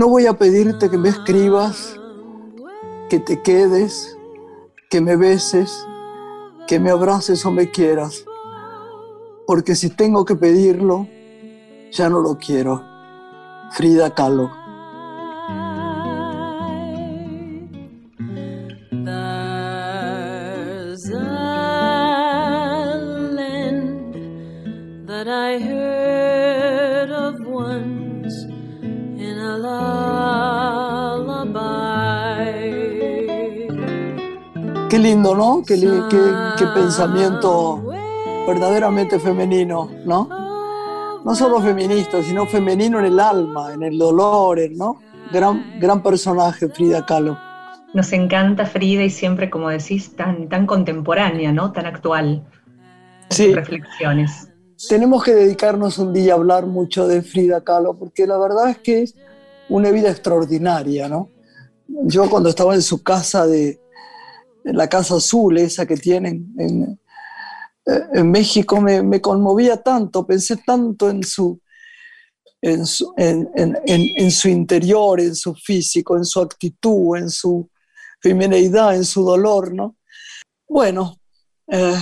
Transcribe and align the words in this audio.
No 0.00 0.08
voy 0.08 0.24
a 0.24 0.32
pedirte 0.32 0.88
que 0.88 0.96
me 0.96 1.10
escribas, 1.10 1.94
que 3.10 3.18
te 3.18 3.42
quedes, 3.42 4.16
que 4.88 5.02
me 5.02 5.14
beses, 5.14 5.86
que 6.66 6.80
me 6.80 6.88
abraces 6.88 7.44
o 7.44 7.50
me 7.50 7.70
quieras, 7.70 8.24
porque 9.46 9.74
si 9.74 9.90
tengo 9.90 10.24
que 10.24 10.36
pedirlo, 10.36 11.06
ya 11.92 12.08
no 12.08 12.20
lo 12.20 12.38
quiero. 12.38 12.82
Frida 13.72 14.14
Kahlo. 14.14 14.50
¿No? 35.40 35.62
Qué, 35.66 35.76
qué, 36.58 36.66
pensamiento 36.74 37.82
verdaderamente 38.46 39.18
femenino, 39.18 39.90
¿no? 40.04 40.28
No 41.24 41.34
solo 41.34 41.60
feminista, 41.62 42.22
sino 42.22 42.46
femenino 42.46 42.98
en 42.98 43.06
el 43.06 43.18
alma, 43.18 43.72
en 43.72 43.82
el 43.82 43.96
dolor, 43.96 44.58
¿no? 44.72 45.00
Gran, 45.32 45.80
gran 45.80 46.02
personaje, 46.02 46.68
Frida 46.68 47.06
Kahlo. 47.06 47.38
Nos 47.94 48.12
encanta 48.12 48.66
Frida 48.66 49.02
y 49.02 49.10
siempre, 49.10 49.48
como 49.48 49.70
decís, 49.70 50.14
tan, 50.14 50.48
tan 50.50 50.66
contemporánea, 50.66 51.52
¿no? 51.52 51.72
Tan 51.72 51.86
actual. 51.86 52.44
Sí. 53.30 53.54
Reflexiones. 53.54 54.48
Tenemos 54.88 55.22
que 55.24 55.34
dedicarnos 55.34 55.96
un 55.98 56.12
día 56.12 56.34
a 56.34 56.36
hablar 56.36 56.66
mucho 56.66 57.06
de 57.06 57.22
Frida 57.22 57.62
Kahlo, 57.64 57.98
porque 57.98 58.26
la 58.26 58.36
verdad 58.38 58.70
es 58.70 58.78
que 58.78 59.02
es 59.02 59.14
una 59.70 59.90
vida 59.90 60.10
extraordinaria, 60.10 61.08
¿no? 61.08 61.30
Yo 61.88 62.28
cuando 62.28 62.50
estaba 62.50 62.74
en 62.74 62.82
su 62.82 63.02
casa 63.02 63.46
de, 63.46 63.79
la 64.72 64.88
Casa 64.88 65.16
Azul, 65.16 65.58
esa 65.58 65.86
que 65.86 65.96
tienen 65.96 66.52
en, 66.58 67.00
eh, 67.86 68.22
México, 68.22 68.80
me, 68.80 69.20
conmovía 69.20 69.82
tanto, 69.82 70.26
pensé 70.26 70.56
tanto 70.58 71.10
en 71.10 71.22
su, 71.22 71.60
en 72.60 72.86
su, 72.86 73.12
en, 73.16 74.30
su, 74.30 74.48
interior, 74.48 75.20
en 75.20 75.34
su 75.34 75.54
físico, 75.54 76.16
en 76.16 76.24
su 76.24 76.40
actitud, 76.40 77.16
en 77.16 77.30
su 77.30 77.68
femineidad, 78.20 78.94
en 78.94 79.04
su 79.04 79.24
dolor, 79.24 79.74
¿no? 79.74 79.96
Bueno, 80.68 81.16
eh, 81.68 81.98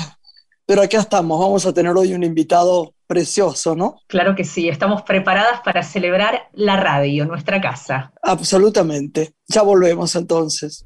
pero 0.66 0.82
aquí 0.82 0.96
estamos, 0.96 1.40
vamos 1.40 1.64
a 1.64 1.72
tener 1.72 1.96
hoy 1.96 2.12
un 2.12 2.24
invitado 2.24 2.94
precioso, 3.06 3.74
¿no? 3.74 3.96
Claro 4.06 4.36
que 4.36 4.44
sí, 4.44 4.68
estamos 4.68 5.02
preparadas 5.02 5.62
para 5.64 5.82
celebrar 5.82 6.48
la 6.52 6.76
radio, 6.76 7.24
nuestra 7.24 7.60
casa. 7.60 8.12
Absolutamente, 8.22 9.32
ya 9.46 9.62
volvemos 9.62 10.14
entonces. 10.14 10.84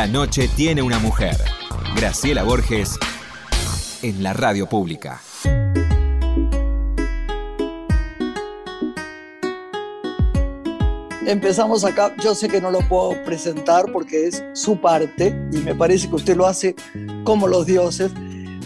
La 0.00 0.06
noche 0.06 0.48
tiene 0.56 0.80
una 0.80 0.98
mujer. 0.98 1.36
Graciela 1.94 2.42
Borges 2.42 2.98
en 4.00 4.22
la 4.22 4.32
radio 4.32 4.66
pública. 4.66 5.20
Empezamos 11.26 11.84
acá, 11.84 12.16
yo 12.24 12.34
sé 12.34 12.48
que 12.48 12.62
no 12.62 12.70
lo 12.70 12.80
puedo 12.88 13.22
presentar 13.26 13.92
porque 13.92 14.26
es 14.26 14.42
su 14.54 14.80
parte 14.80 15.38
y 15.52 15.58
me 15.58 15.74
parece 15.74 16.08
que 16.08 16.14
usted 16.14 16.34
lo 16.34 16.46
hace 16.46 16.74
como 17.24 17.46
los 17.46 17.66
dioses, 17.66 18.10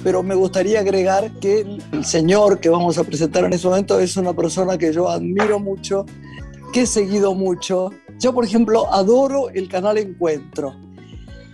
pero 0.04 0.22
me 0.22 0.36
gustaría 0.36 0.78
agregar 0.78 1.32
que 1.40 1.66
el 1.90 2.04
señor 2.04 2.60
que 2.60 2.68
vamos 2.68 2.96
a 2.96 3.02
presentar 3.02 3.42
en 3.44 3.54
este 3.54 3.66
momento 3.66 3.98
es 3.98 4.16
una 4.16 4.34
persona 4.34 4.78
que 4.78 4.92
yo 4.92 5.08
admiro 5.08 5.58
mucho, 5.58 6.06
que 6.72 6.82
he 6.82 6.86
seguido 6.86 7.34
mucho. 7.34 7.90
Yo, 8.20 8.32
por 8.32 8.44
ejemplo, 8.44 8.86
adoro 8.94 9.50
el 9.50 9.68
canal 9.68 9.98
Encuentro 9.98 10.83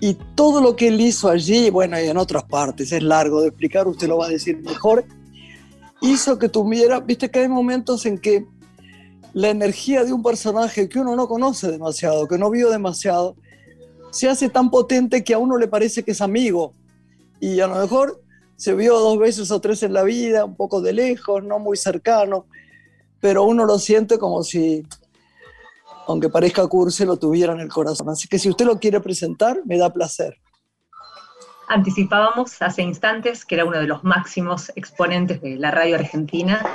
y 0.01 0.15
todo 0.35 0.61
lo 0.61 0.77
que 0.77 0.89
él 0.89 1.01
hizo 1.01 1.29
allí, 1.29 1.71
bueno, 1.71 2.01
y 2.01 2.09
en 2.09 2.17
otras 2.17 2.45
partes, 2.45 2.91
es 2.93 3.03
largo 3.03 3.43
de 3.43 3.49
explicar, 3.49 3.87
usted 3.87 4.09
lo 4.09 4.19
va 4.19 4.27
a 4.27 4.31
decir 4.31 4.59
mejor, 4.63 5.05
hizo 6.01 6.39
que 6.39 6.49
tuviera, 6.49 7.01
viste 7.01 7.31
que 7.31 7.41
hay 7.41 7.49
momentos 7.49 8.07
en 8.07 8.19
que 8.19 8.47
la 9.35 9.51
energía 9.51 10.05
de 10.05 10.13
un 10.13 10.23
personaje 10.23 10.89
que 10.89 10.99
uno 10.99 11.15
no 11.17 11.29
conoce 11.29 11.71
demasiado, 11.71 12.27
que 12.27 12.39
no 12.39 12.51
vio 12.51 12.71
demasiado, 12.71 13.37
se 14.11 14.29
hace 14.29 14.49
tan 14.49 14.71
potente 14.71 15.23
que 15.23 15.35
a 15.35 15.39
uno 15.39 15.57
le 15.57 15.69
parece 15.69 16.03
que 16.03 16.13
es 16.13 16.21
amigo. 16.21 16.73
Y 17.39 17.61
a 17.61 17.67
lo 17.67 17.77
mejor 17.77 18.21
se 18.57 18.75
vio 18.75 18.99
dos 18.99 19.19
veces 19.19 19.51
o 19.51 19.61
tres 19.61 19.83
en 19.83 19.93
la 19.93 20.03
vida, 20.03 20.45
un 20.45 20.57
poco 20.57 20.81
de 20.81 20.93
lejos, 20.93 21.45
no 21.45 21.59
muy 21.59 21.77
cercano, 21.77 22.47
pero 23.21 23.45
uno 23.45 23.65
lo 23.67 23.79
siente 23.79 24.19
como 24.19 24.43
si 24.43 24.85
aunque 26.07 26.29
parezca 26.29 26.67
curse, 26.67 27.07
lo 27.07 27.17
tuviera 27.17 27.53
en 27.53 27.61
el 27.61 27.69
corazón. 27.69 28.09
Así 28.09 28.29
que 28.29 28.39
si 28.39 28.49
usted 28.49 28.67
lo 28.67 28.79
quiere 28.79 29.01
presentar, 29.01 29.61
me 29.65 29.79
da 29.79 29.93
placer. 29.93 30.39
Anticipábamos 31.69 32.61
hace 32.63 32.83
instantes 32.83 33.45
que 33.45 33.55
era 33.55 33.65
uno 33.65 33.79
de 33.79 33.87
los 33.87 34.03
máximos 34.03 34.73
exponentes 34.75 35.41
de 35.41 35.57
la 35.57 35.71
radio 35.71 35.95
argentina, 35.95 36.67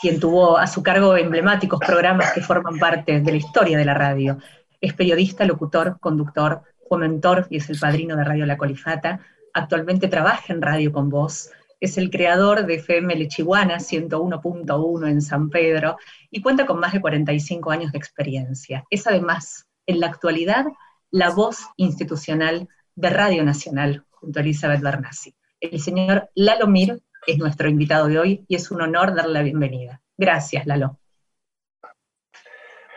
quien 0.00 0.20
tuvo 0.20 0.56
a 0.56 0.66
su 0.66 0.82
cargo 0.82 1.16
emblemáticos 1.16 1.80
programas 1.80 2.32
que 2.32 2.40
forman 2.40 2.78
parte 2.78 3.20
de 3.20 3.30
la 3.30 3.38
historia 3.38 3.76
de 3.76 3.84
la 3.84 3.94
radio. 3.94 4.38
Es 4.80 4.94
periodista, 4.94 5.44
locutor, 5.44 5.98
conductor, 5.98 6.62
fue 6.88 7.46
y 7.50 7.56
es 7.56 7.68
el 7.68 7.78
padrino 7.78 8.16
de 8.16 8.24
Radio 8.24 8.46
La 8.46 8.56
Colifata. 8.56 9.20
Actualmente 9.52 10.08
trabaja 10.08 10.52
en 10.52 10.62
Radio 10.62 10.92
con 10.92 11.10
Voz, 11.10 11.50
es 11.80 11.98
el 11.98 12.10
creador 12.10 12.66
de 12.66 12.76
FM 12.76 13.14
Lechiguana 13.16 13.76
101.1 13.76 15.08
en 15.08 15.20
San 15.20 15.50
Pedro 15.50 15.98
y 16.30 16.40
cuenta 16.40 16.66
con 16.66 16.80
más 16.80 16.92
de 16.92 17.00
45 17.00 17.70
años 17.70 17.92
de 17.92 17.98
experiencia. 17.98 18.84
Es 18.90 19.06
además, 19.06 19.66
en 19.86 20.00
la 20.00 20.06
actualidad, 20.06 20.66
la 21.10 21.30
voz 21.30 21.66
institucional 21.76 22.68
de 22.94 23.10
Radio 23.10 23.44
Nacional 23.44 24.04
junto 24.10 24.38
a 24.38 24.42
Elizabeth 24.42 24.80
Bernassi. 24.80 25.34
El 25.60 25.80
señor 25.80 26.30
Lalo 26.34 26.66
Mir 26.66 27.00
es 27.26 27.38
nuestro 27.38 27.68
invitado 27.68 28.06
de 28.06 28.18
hoy 28.18 28.44
y 28.48 28.56
es 28.56 28.70
un 28.70 28.80
honor 28.80 29.14
darle 29.14 29.34
la 29.34 29.42
bienvenida. 29.42 30.00
Gracias, 30.16 30.66
Lalo. 30.66 30.98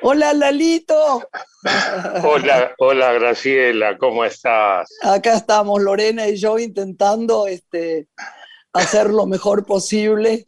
Hola, 0.01 0.33
Lalito. 0.33 1.27
Hola, 2.23 2.73
hola, 2.77 3.11
Graciela, 3.13 3.97
¿cómo 3.97 4.23
estás? 4.23 4.89
Acá 5.03 5.33
estamos, 5.33 5.81
Lorena 5.81 6.25
y 6.27 6.37
yo, 6.37 6.57
intentando 6.57 7.47
este, 7.47 8.07
hacer 8.73 9.09
lo 9.09 9.25
mejor 9.25 9.65
posible 9.65 10.47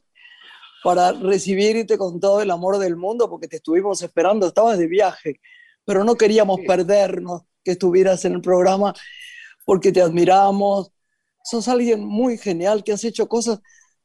para 0.83 1.12
recibirte 1.12 1.97
con 1.97 2.19
todo 2.19 2.41
el 2.41 2.51
amor 2.51 2.77
del 2.79 2.95
mundo, 2.95 3.29
porque 3.29 3.47
te 3.47 3.57
estuvimos 3.57 4.01
esperando, 4.01 4.47
estabas 4.47 4.77
de 4.77 4.88
viaje, 4.88 5.39
pero 5.85 6.03
no 6.03 6.15
queríamos 6.15 6.59
perdernos 6.65 7.44
que 7.63 7.71
estuvieras 7.71 8.25
en 8.25 8.33
el 8.33 8.41
programa, 8.41 8.94
porque 9.65 9.91
te 9.91 10.01
admiramos, 10.01 10.91
sos 11.44 11.68
alguien 11.68 12.03
muy 12.03 12.38
genial, 12.38 12.83
que 12.83 12.94
has 12.94 13.03
hecho 13.03 13.27
cosas, 13.27 13.59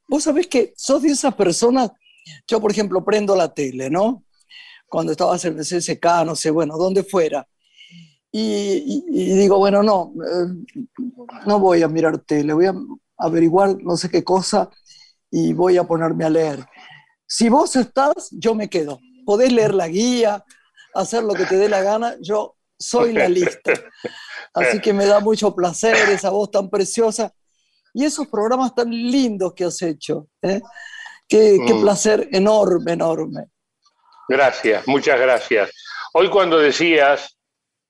vos 0.07 0.25
sabés 0.25 0.47
que 0.47 0.75
sos 0.77 1.03
de 1.03 1.09
esas 1.09 1.35
personas, 1.35 1.91
yo 2.47 2.61
por 2.61 2.71
ejemplo 2.71 3.05
prendo 3.05 3.35
la 3.35 3.53
tele, 3.53 3.89
¿no? 3.89 4.25
Cuando 4.89 5.13
estabas 5.13 5.45
en 5.45 5.59
el 5.59 5.65
CSK, 5.65 6.25
no 6.25 6.37
sé, 6.37 6.51
bueno, 6.51 6.77
donde 6.77 7.03
fuera. 7.03 7.47
Y, 8.31 9.03
y 9.09 9.35
digo, 9.35 9.59
bueno, 9.59 9.83
no, 9.83 10.13
eh, 10.23 10.77
no 11.47 11.59
voy 11.59 11.83
a 11.83 11.89
mirar 11.89 12.19
tele, 12.19 12.53
voy 12.53 12.67
a 12.67 12.75
averiguar 13.19 13.77
no 13.83 13.97
sé 13.97 14.11
qué 14.11 14.23
cosa 14.25 14.71
y 15.31 15.53
voy 15.53 15.77
a 15.77 15.85
ponerme 15.85 16.25
a 16.25 16.31
leer. 16.31 16.67
Si 17.27 17.49
vos 17.49 17.75
estás, 17.77 18.29
yo 18.31 18.55
me 18.55 18.71
quedo. 18.71 19.01
Podés 19.25 19.53
leer 19.53 19.75
la 19.75 19.89
guía, 19.89 20.45
hacer 20.95 21.25
lo 21.25 21.35
que 21.35 21.45
te 21.45 21.57
dé 21.57 21.69
la 21.69 21.83
gana, 21.83 22.15
yo 22.21 22.57
soy 22.79 23.13
la 23.13 23.29
lista. 23.29 23.73
Así 24.55 24.81
que 24.81 24.93
me 24.93 25.07
da 25.07 25.21
mucho 25.21 25.55
placer 25.55 25.97
esa 26.09 26.31
voz 26.31 26.51
tan 26.51 26.71
preciosa 26.71 27.33
y 27.93 28.05
esos 28.05 28.29
programas 28.29 28.75
tan 28.75 28.91
lindos 28.91 29.55
que 29.55 29.65
has 29.65 29.81
hecho. 29.83 30.29
¿eh? 30.43 30.61
Qué, 31.29 31.59
qué, 31.67 31.75
mm. 31.75 31.81
placer 31.83 32.29
enorme, 32.33 32.93
enorme. 32.93 33.47
Gracias, 34.29 34.87
muchas 34.87 35.21
gracias. 35.21 35.71
Hoy 36.13 36.31
cuando 36.31 36.59
decías, 36.59 37.37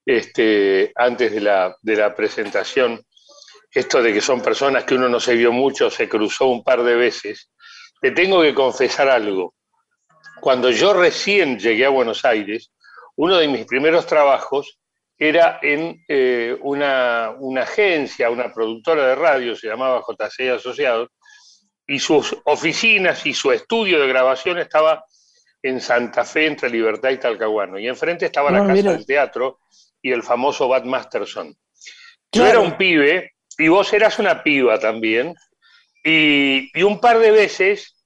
este, 0.04 0.92
antes 0.96 1.32
de 1.32 1.40
la, 1.40 1.76
de 1.82 1.96
la 1.96 2.14
presentación, 2.14 3.00
esto 3.78 4.02
de 4.02 4.14
que 4.14 4.22
son 4.22 4.40
personas 4.40 4.84
que 4.84 4.94
uno 4.94 5.06
no 5.06 5.20
se 5.20 5.34
vio 5.34 5.52
mucho, 5.52 5.90
se 5.90 6.08
cruzó 6.08 6.46
un 6.46 6.64
par 6.64 6.82
de 6.82 6.96
veces, 6.96 7.50
te 8.00 8.10
tengo 8.10 8.40
que 8.40 8.54
confesar 8.54 9.10
algo. 9.10 9.54
Cuando 10.40 10.70
yo 10.70 10.94
recién 10.94 11.58
llegué 11.58 11.84
a 11.84 11.90
Buenos 11.90 12.24
Aires, 12.24 12.72
uno 13.16 13.36
de 13.36 13.48
mis 13.48 13.66
primeros 13.66 14.06
trabajos 14.06 14.78
era 15.18 15.58
en 15.60 16.02
eh, 16.08 16.56
una, 16.62 17.34
una, 17.38 17.62
agencia, 17.64 18.30
una 18.30 18.50
productora 18.50 19.08
de 19.08 19.14
radio, 19.14 19.54
se 19.54 19.68
llamaba 19.68 20.00
JC 20.00 20.54
Asociados, 20.54 21.10
y 21.86 21.98
sus 21.98 22.34
oficinas 22.46 23.26
y 23.26 23.34
su 23.34 23.52
estudio 23.52 24.00
de 24.00 24.08
grabación 24.08 24.58
estaba 24.58 25.04
en 25.62 25.82
Santa 25.82 26.24
Fe, 26.24 26.46
entre 26.46 26.70
Libertad 26.70 27.10
y 27.10 27.18
Talcahuano. 27.18 27.78
Y 27.78 27.88
enfrente 27.88 28.24
estaba 28.24 28.50
la 28.50 28.66
casa 28.66 28.92
del 28.92 29.04
teatro 29.04 29.58
y 30.00 30.12
el 30.12 30.22
famoso 30.22 30.66
Bad 30.66 30.84
Masterson. 30.84 31.54
Yo 32.32 32.46
era 32.46 32.60
un 32.60 32.76
pibe 32.76 33.35
y 33.58 33.68
vos 33.68 33.92
eras 33.92 34.18
una 34.18 34.42
piba 34.42 34.78
también, 34.78 35.34
y, 36.04 36.82
un 36.82 37.00
par 37.00 37.18
de 37.18 37.30
veces 37.30 37.96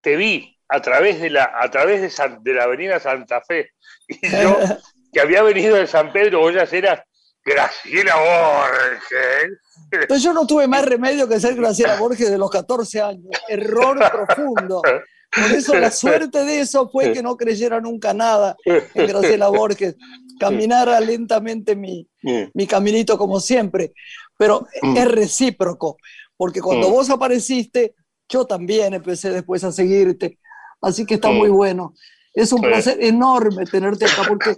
te 0.00 0.16
vi 0.16 0.56
a 0.68 0.82
través 0.82 1.20
de 1.20 1.30
la, 1.30 1.52
a 1.60 1.70
través 1.70 2.00
de, 2.00 2.38
de 2.40 2.54
la 2.54 2.64
avenida 2.64 2.98
Santa 3.00 3.40
Fe, 3.40 3.70
y 4.08 4.30
yo, 4.30 4.58
que 5.12 5.20
había 5.20 5.42
venido 5.42 5.76
de 5.76 5.86
San 5.86 6.12
Pedro, 6.12 6.40
vos 6.40 6.54
ya 6.54 6.64
eras 6.76 7.00
Graciela 7.44 8.14
Borges. 8.16 9.58
Entonces 9.90 10.22
yo 10.22 10.32
no 10.32 10.46
tuve 10.46 10.68
más 10.68 10.84
remedio 10.84 11.28
que 11.28 11.40
ser 11.40 11.54
Graciela 11.54 11.96
Borges 11.96 12.30
de 12.30 12.38
los 12.38 12.50
14 12.50 13.00
años. 13.00 13.30
Error 13.48 13.98
profundo. 14.10 14.82
Por 14.82 15.52
eso 15.52 15.74
la 15.74 15.90
suerte 15.90 16.44
de 16.44 16.60
eso 16.60 16.88
fue 16.90 17.12
que 17.12 17.22
no 17.22 17.36
creyera 17.36 17.80
nunca 17.80 18.12
nada 18.14 18.56
en 18.64 19.06
Graciela 19.06 19.48
Borges. 19.48 19.96
Caminara 20.38 21.00
lentamente 21.00 21.74
mi, 21.74 22.06
mi 22.54 22.66
caminito 22.66 23.18
como 23.18 23.40
siempre 23.40 23.92
pero 24.38 24.66
mm. 24.80 24.96
es 24.96 25.08
recíproco, 25.08 25.98
porque 26.36 26.62
cuando 26.62 26.88
mm. 26.88 26.92
vos 26.92 27.10
apareciste, 27.10 27.94
yo 28.26 28.46
también 28.46 28.94
empecé 28.94 29.30
después 29.30 29.62
a 29.64 29.72
seguirte, 29.72 30.38
así 30.80 31.04
que 31.04 31.14
está 31.14 31.30
muy 31.30 31.50
mm. 31.50 31.54
bueno. 31.54 31.94
Es 32.32 32.52
un 32.52 32.62
placer 32.62 33.02
enorme 33.02 33.66
tenerte 33.66 34.06
acá, 34.06 34.22
porque 34.26 34.56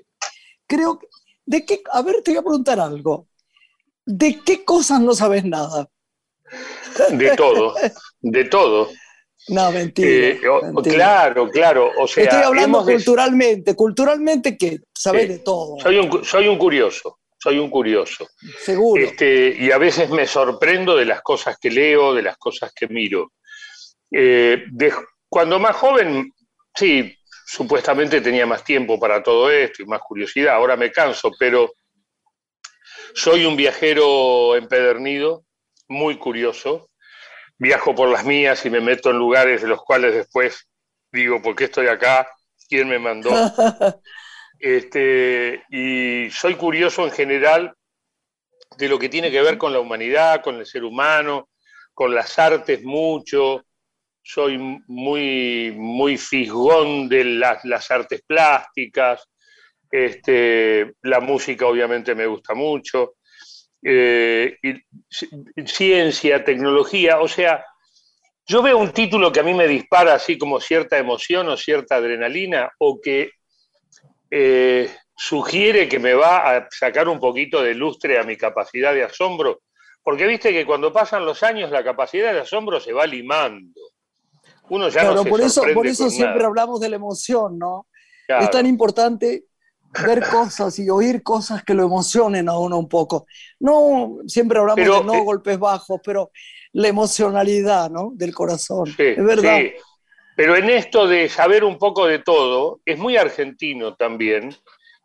creo 0.67 0.99
que, 0.99 1.07
de 1.47 1.65
qué, 1.65 1.83
a 1.91 2.03
ver, 2.03 2.23
te 2.23 2.33
voy 2.33 2.39
a 2.39 2.43
preguntar 2.43 2.79
algo, 2.79 3.27
¿de 4.05 4.39
qué 4.45 4.65
cosas 4.65 5.01
no 5.01 5.15
sabes 5.15 5.45
nada? 5.45 5.89
De 7.13 7.35
todo, 7.37 7.75
de 8.21 8.45
todo. 8.45 8.91
No, 9.49 9.73
mentira, 9.73 10.09
eh, 10.09 10.41
Claro, 10.85 11.49
claro. 11.49 11.91
O 11.99 12.07
sea, 12.07 12.25
Estoy 12.25 12.43
hablando 12.43 12.85
culturalmente. 12.85 13.75
¿Culturalmente 13.75 14.59
qué? 14.59 14.81
Sabes 14.93 15.29
de 15.29 15.39
todo. 15.39 15.79
Soy 15.81 15.99
un, 15.99 16.25
soy 16.25 16.47
un 16.47 16.59
curioso 16.59 17.20
soy 17.41 17.59
un 17.59 17.71
curioso. 17.71 18.29
Seguro. 18.59 19.03
Este, 19.03 19.57
y 19.59 19.71
a 19.71 19.79
veces 19.79 20.11
me 20.11 20.27
sorprendo 20.27 20.95
de 20.95 21.07
las 21.07 21.23
cosas 21.23 21.57
que 21.59 21.71
leo, 21.71 22.15
de 22.15 22.23
las 22.23 22.37
cosas 22.37 22.73
que 22.75 22.87
miro. 22.87 23.33
Eh, 24.11 24.65
cuando 25.29 25.59
más 25.59 25.77
joven, 25.77 26.33
sí, 26.75 27.17
supuestamente 27.47 28.21
tenía 28.21 28.47
más 28.47 28.63
tiempo 28.63 29.01
para 29.01 29.23
todo 29.23 29.51
esto 29.51 29.83
y 29.83 29.87
más 29.87 30.01
curiosidad. 30.01 30.55
Ahora 30.55 30.77
me 30.77 30.93
canso, 30.93 31.31
pero 31.39 31.73
soy 33.15 33.47
un 33.47 33.57
viajero 33.57 34.55
empedernido, 34.55 35.45
muy 35.89 36.19
curioso. 36.19 36.91
Viajo 37.59 37.95
por 37.95 38.09
las 38.09 38.25
mías 38.25 38.65
y 38.67 38.71
me 38.71 38.81
meto 38.81 39.11
en 39.11 39.19
lugares 39.19 39.63
de 39.63 39.69
los 39.69 39.83
cuales 39.83 40.15
después 40.15 40.69
digo, 41.11 41.41
¿por 41.41 41.57
qué 41.57 41.65
estoy 41.65 41.87
acá? 41.87 42.29
¿Quién 42.69 42.89
me 42.89 42.99
mandó? 42.99 43.31
Este, 44.61 45.65
y 45.71 46.31
soy 46.31 46.55
curioso 46.55 47.05
en 47.05 47.11
general 47.11 47.75
de 48.77 48.89
lo 48.89 48.99
que 48.99 49.09
tiene 49.09 49.31
que 49.31 49.41
ver 49.41 49.57
con 49.57 49.73
la 49.73 49.81
humanidad, 49.81 50.43
con 50.43 50.57
el 50.57 50.67
ser 50.67 50.85
humano, 50.85 51.49
con 51.95 52.15
las 52.15 52.39
artes 52.39 52.83
mucho. 52.83 53.65
Soy 54.23 54.59
muy, 54.87 55.73
muy 55.75 56.19
fisgón 56.19 57.09
de 57.09 57.25
las, 57.25 57.91
artes 57.91 58.23
plásticas. 58.27 59.27
Este, 59.91 60.93
la 61.03 61.21
música 61.21 61.67
obviamente 61.67 62.15
me 62.15 62.27
gusta 62.27 62.55
mucho. 62.55 63.15
eh, 63.83 64.59
ciencia, 65.65 66.45
tecnología, 66.45 67.19
o 67.19 67.27
sea, 67.27 67.65
yo 68.47 68.63
veo 68.63 68.79
un 68.79 68.93
título 68.93 69.33
que 69.33 69.41
a 69.41 69.45
mí 69.45 69.55
me 69.55 69.69
dispara 69.69 70.15
así 70.15 70.37
como 70.37 70.61
cierta 70.61 70.99
emoción 70.99 71.49
o 71.49 71.57
cierta 71.57 71.97
adrenalina 71.97 72.71
o 72.79 73.01
que 73.01 73.31
eh, 74.31 74.91
sugiere 75.17 75.89
que 75.89 75.99
me 75.99 76.15
va 76.15 76.57
a 76.57 76.69
sacar 76.71 77.09
un 77.09 77.19
poquito 77.19 77.63
de 77.63 77.75
lustre 77.75 78.19
a 78.19 78.23
mi 78.23 78.37
capacidad 78.37 78.95
de 78.95 79.05
asombro, 79.05 79.63
porque 80.03 80.27
viste 80.27 80.53
que 80.53 80.65
cuando 80.65 80.93
pasan 80.93 81.25
los 81.25 81.43
años 81.43 81.71
la 81.71 81.85
capacidad 81.85 82.33
de 82.33 82.41
asombro 82.41 82.81
se 82.81 82.93
va 82.93 83.07
limando. 83.07 83.81
Uno 84.71 84.89
ya 84.89 85.03
no 85.05 85.23
se 85.23 85.29
por 85.29 85.41
eso, 85.41 85.63
por 85.75 85.87
eso 85.87 86.09
siempre 86.09 86.45
hablamos 86.45 86.81
de 86.81 86.89
la 86.89 86.97
emoción, 86.97 87.59
¿no? 87.59 87.87
Es 88.29 88.51
tan 88.51 88.65
importante 88.67 89.47
ver 90.07 90.23
cosas 90.29 90.79
y 90.79 90.89
oír 90.89 91.23
cosas 91.23 91.65
que 91.65 91.75
lo 91.75 91.83
emocionen 91.83 92.49
a 92.49 92.57
uno 92.57 92.79
un 92.79 92.89
poco. 92.89 93.27
No, 93.59 94.19
siempre 94.27 94.61
hablamos 94.61 94.85
de 94.85 95.05
no 95.05 95.15
eh, 95.15 95.25
golpes 95.25 95.59
bajos, 95.59 96.01
pero 96.05 96.31
la 96.73 96.89
emocionalidad, 96.89 97.91
¿no? 97.91 98.13
Del 98.15 98.33
corazón. 98.33 98.87
Sí, 98.87 99.03
es 99.03 99.25
verdad. 99.25 99.59
Sí. 99.59 99.73
Pero 100.41 100.57
en 100.57 100.71
esto 100.71 101.07
de 101.07 101.29
saber 101.29 101.65
un 101.65 101.77
poco 101.77 102.07
de 102.07 102.21
todo, 102.21 102.81
es 102.87 102.97
muy 102.97 103.19
argentino 103.19 103.95
también. 103.95 104.57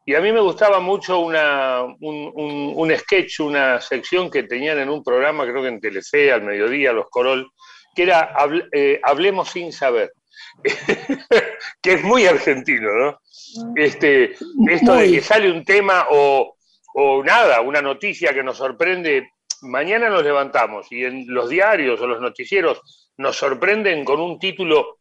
Y 0.05 0.15
a 0.15 0.21
mí 0.21 0.31
me 0.31 0.39
gustaba 0.39 0.79
mucho 0.79 1.19
una, 1.19 1.83
un, 1.83 2.95
sketch, 2.97 3.41
una 3.41 3.81
sección 3.81 4.31
que 4.31 4.43
tenían 4.43 4.79
en 4.79 4.87
un 4.87 5.03
programa, 5.03 5.43
creo 5.43 5.61
que 5.61 5.67
en 5.67 5.81
Telefe, 5.81 6.31
al 6.31 6.43
mediodía, 6.43 6.93
Los 6.93 7.09
Corol, 7.09 7.51
que 7.93 8.03
era 8.03 8.33
eh, 8.71 9.01
Hablemos 9.03 9.49
sin 9.49 9.73
saber. 9.73 10.13
que 11.81 11.93
es 11.95 12.01
muy 12.01 12.25
argentino, 12.25 12.93
¿no? 12.93 13.19
Este, 13.75 14.35
esto 14.69 14.95
de 14.95 15.11
que 15.11 15.21
sale 15.21 15.51
un 15.51 15.65
tema 15.65 16.07
o, 16.11 16.55
nada, 17.25 17.59
una 17.59 17.81
noticia 17.81 18.33
que 18.33 18.41
nos 18.41 18.55
sorprende, 18.55 19.31
mañana 19.63 20.07
nos 20.07 20.23
levantamos 20.23 20.89
y 20.93 21.03
en 21.03 21.25
los 21.27 21.49
diarios 21.49 21.99
o 21.99 22.07
los 22.07 22.21
noticieros 22.21 23.11
nos 23.17 23.35
sorprenden 23.35 24.05
con 24.05 24.21
un 24.21 24.39
título 24.39 24.99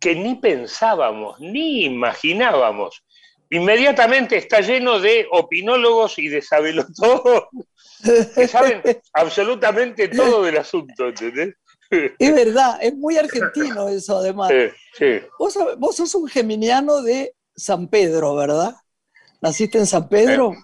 que 0.00 0.14
ni 0.14 0.34
pensábamos, 0.36 1.40
ni 1.40 1.84
imaginábamos. 1.84 3.02
Inmediatamente 3.50 4.36
está 4.36 4.60
lleno 4.60 4.98
de 4.98 5.26
opinólogos 5.30 6.18
y 6.18 6.28
de 6.28 6.44
todo 7.00 7.48
que 8.34 8.48
saben 8.48 8.82
absolutamente 9.12 10.08
todo 10.08 10.42
del 10.42 10.58
asunto, 10.58 11.08
¿entendés? 11.08 11.54
Es 11.90 12.34
verdad, 12.34 12.78
es 12.82 12.94
muy 12.96 13.16
argentino 13.16 13.88
eso 13.88 14.18
además. 14.18 14.52
Vos, 15.38 15.58
vos, 15.78 15.96
sos 15.96 16.14
un 16.16 16.28
geminiano 16.28 17.02
de 17.02 17.34
San 17.54 17.88
Pedro, 17.88 18.34
¿verdad? 18.34 18.74
¿Naciste 19.40 19.78
en 19.78 19.86
San 19.86 20.08
Pedro? 20.08 20.52
Eh, 20.52 20.56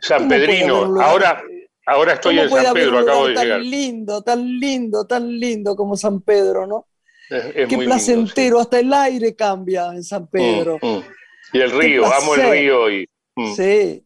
San 0.00 0.28
Pedrino, 0.28 1.00
ahora, 1.00 1.42
ahora 1.86 2.12
estoy 2.14 2.38
en 2.38 2.50
San 2.50 2.74
Pedro, 2.74 2.98
acabo 2.98 3.28
de 3.28 3.34
tan 3.34 3.44
llegar. 3.44 3.60
Tan 3.60 3.70
lindo, 3.70 4.22
tan 4.22 4.60
lindo, 4.60 5.06
tan 5.06 5.40
lindo 5.40 5.76
como 5.76 5.96
San 5.96 6.20
Pedro, 6.20 6.66
¿no? 6.66 6.86
Qué 7.28 7.78
placentero, 7.78 8.60
hasta 8.60 8.78
el 8.78 8.92
aire 8.92 9.34
cambia 9.34 9.88
en 9.92 10.04
San 10.04 10.26
Pedro. 10.28 10.78
Mm, 10.80 10.86
mm. 10.86 11.04
Y 11.52 11.60
el 11.60 11.70
río, 11.70 12.06
amo 12.06 12.34
el 12.34 12.50
río. 12.50 12.90
Y, 12.90 13.08
mm. 13.34 13.54
Sí. 13.54 14.02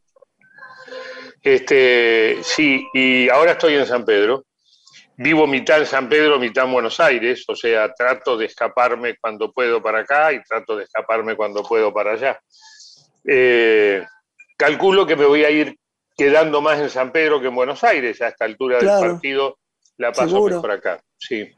Este, 1.42 2.38
sí, 2.42 2.86
y 2.92 3.28
ahora 3.28 3.52
estoy 3.52 3.74
en 3.74 3.86
San 3.86 4.04
Pedro 4.04 4.44
vivo 5.22 5.46
mitad 5.46 5.78
en 5.78 5.86
San 5.86 6.08
Pedro, 6.08 6.38
mitad 6.38 6.64
en 6.64 6.72
Buenos 6.72 6.98
Aires, 6.98 7.44
o 7.46 7.54
sea, 7.54 7.92
trato 7.92 8.38
de 8.38 8.46
escaparme 8.46 9.16
cuando 9.20 9.52
puedo 9.52 9.82
para 9.82 10.00
acá 10.00 10.32
y 10.32 10.42
trato 10.42 10.76
de 10.76 10.84
escaparme 10.84 11.36
cuando 11.36 11.62
puedo 11.62 11.92
para 11.92 12.12
allá. 12.12 12.40
Eh, 13.24 14.02
calculo 14.56 15.06
que 15.06 15.16
me 15.16 15.26
voy 15.26 15.44
a 15.44 15.50
ir 15.50 15.76
quedando 16.16 16.62
más 16.62 16.80
en 16.80 16.88
San 16.88 17.12
Pedro 17.12 17.38
que 17.38 17.48
en 17.48 17.54
Buenos 17.54 17.84
Aires 17.84 18.20
a 18.22 18.28
esta 18.28 18.46
altura 18.46 18.78
del 18.78 18.88
partido, 18.88 19.58
la 19.98 20.10
paso 20.10 20.42
por 20.62 20.70
acá. 20.70 21.02
Sí. 21.18 21.50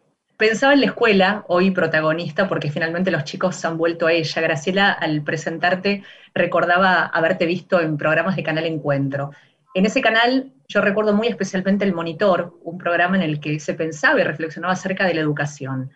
Pensaba 0.43 0.73
en 0.73 0.81
la 0.81 0.87
escuela, 0.87 1.45
hoy 1.47 1.71
protagonista, 1.71 2.49
porque 2.49 2.69
finalmente 2.69 3.13
los 3.13 3.23
chicos 3.23 3.55
se 3.55 3.65
han 3.69 3.79
vuelto 3.79 4.09
a 4.09 4.13
ella. 4.13 4.43
Graciela, 4.43 4.91
al 4.91 5.23
presentarte, 5.23 6.03
recordaba 6.35 7.05
haberte 7.05 7.47
visto 7.47 7.81
en 7.81 7.97
programas 7.97 8.35
de 8.35 8.43
Canal 8.43 8.67
Encuentro. 8.67 9.31
En 9.73 9.87
ese 9.87 10.01
canal 10.01 10.51
yo 10.67 10.81
recuerdo 10.81 11.15
muy 11.15 11.29
especialmente 11.29 11.85
El 11.85 11.95
Monitor, 11.95 12.59
un 12.65 12.77
programa 12.77 13.15
en 13.15 13.23
el 13.23 13.39
que 13.39 13.61
se 13.61 13.75
pensaba 13.75 14.21
y 14.21 14.25
reflexionaba 14.25 14.73
acerca 14.73 15.07
de 15.07 15.15
la 15.15 15.21
educación. 15.21 15.93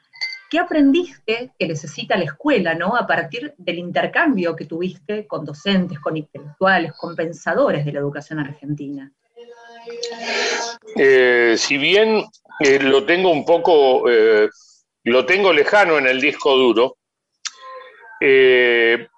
¿Qué 0.48 0.60
aprendiste 0.60 1.50
que 1.58 1.66
necesita 1.66 2.16
la 2.16 2.26
escuela, 2.26 2.76
¿no? 2.76 2.94
A 2.94 3.04
partir 3.04 3.52
del 3.58 3.80
intercambio 3.80 4.54
que 4.54 4.66
tuviste 4.66 5.26
con 5.26 5.44
docentes, 5.44 5.98
con 5.98 6.16
intelectuales, 6.16 6.92
con 6.92 7.16
pensadores 7.16 7.84
de 7.84 7.92
la 7.92 7.98
educación 7.98 8.38
argentina. 8.38 9.10
Eh, 10.96 11.56
si 11.58 11.78
bien 11.78 12.24
eh, 12.60 12.78
lo 12.80 13.04
tengo 13.04 13.30
un 13.30 13.44
poco, 13.44 14.10
eh, 14.10 14.48
lo 15.04 15.26
tengo 15.26 15.52
lejano 15.52 15.98
en 15.98 16.06
el 16.06 16.20
disco 16.20 16.56
duro, 16.56 16.98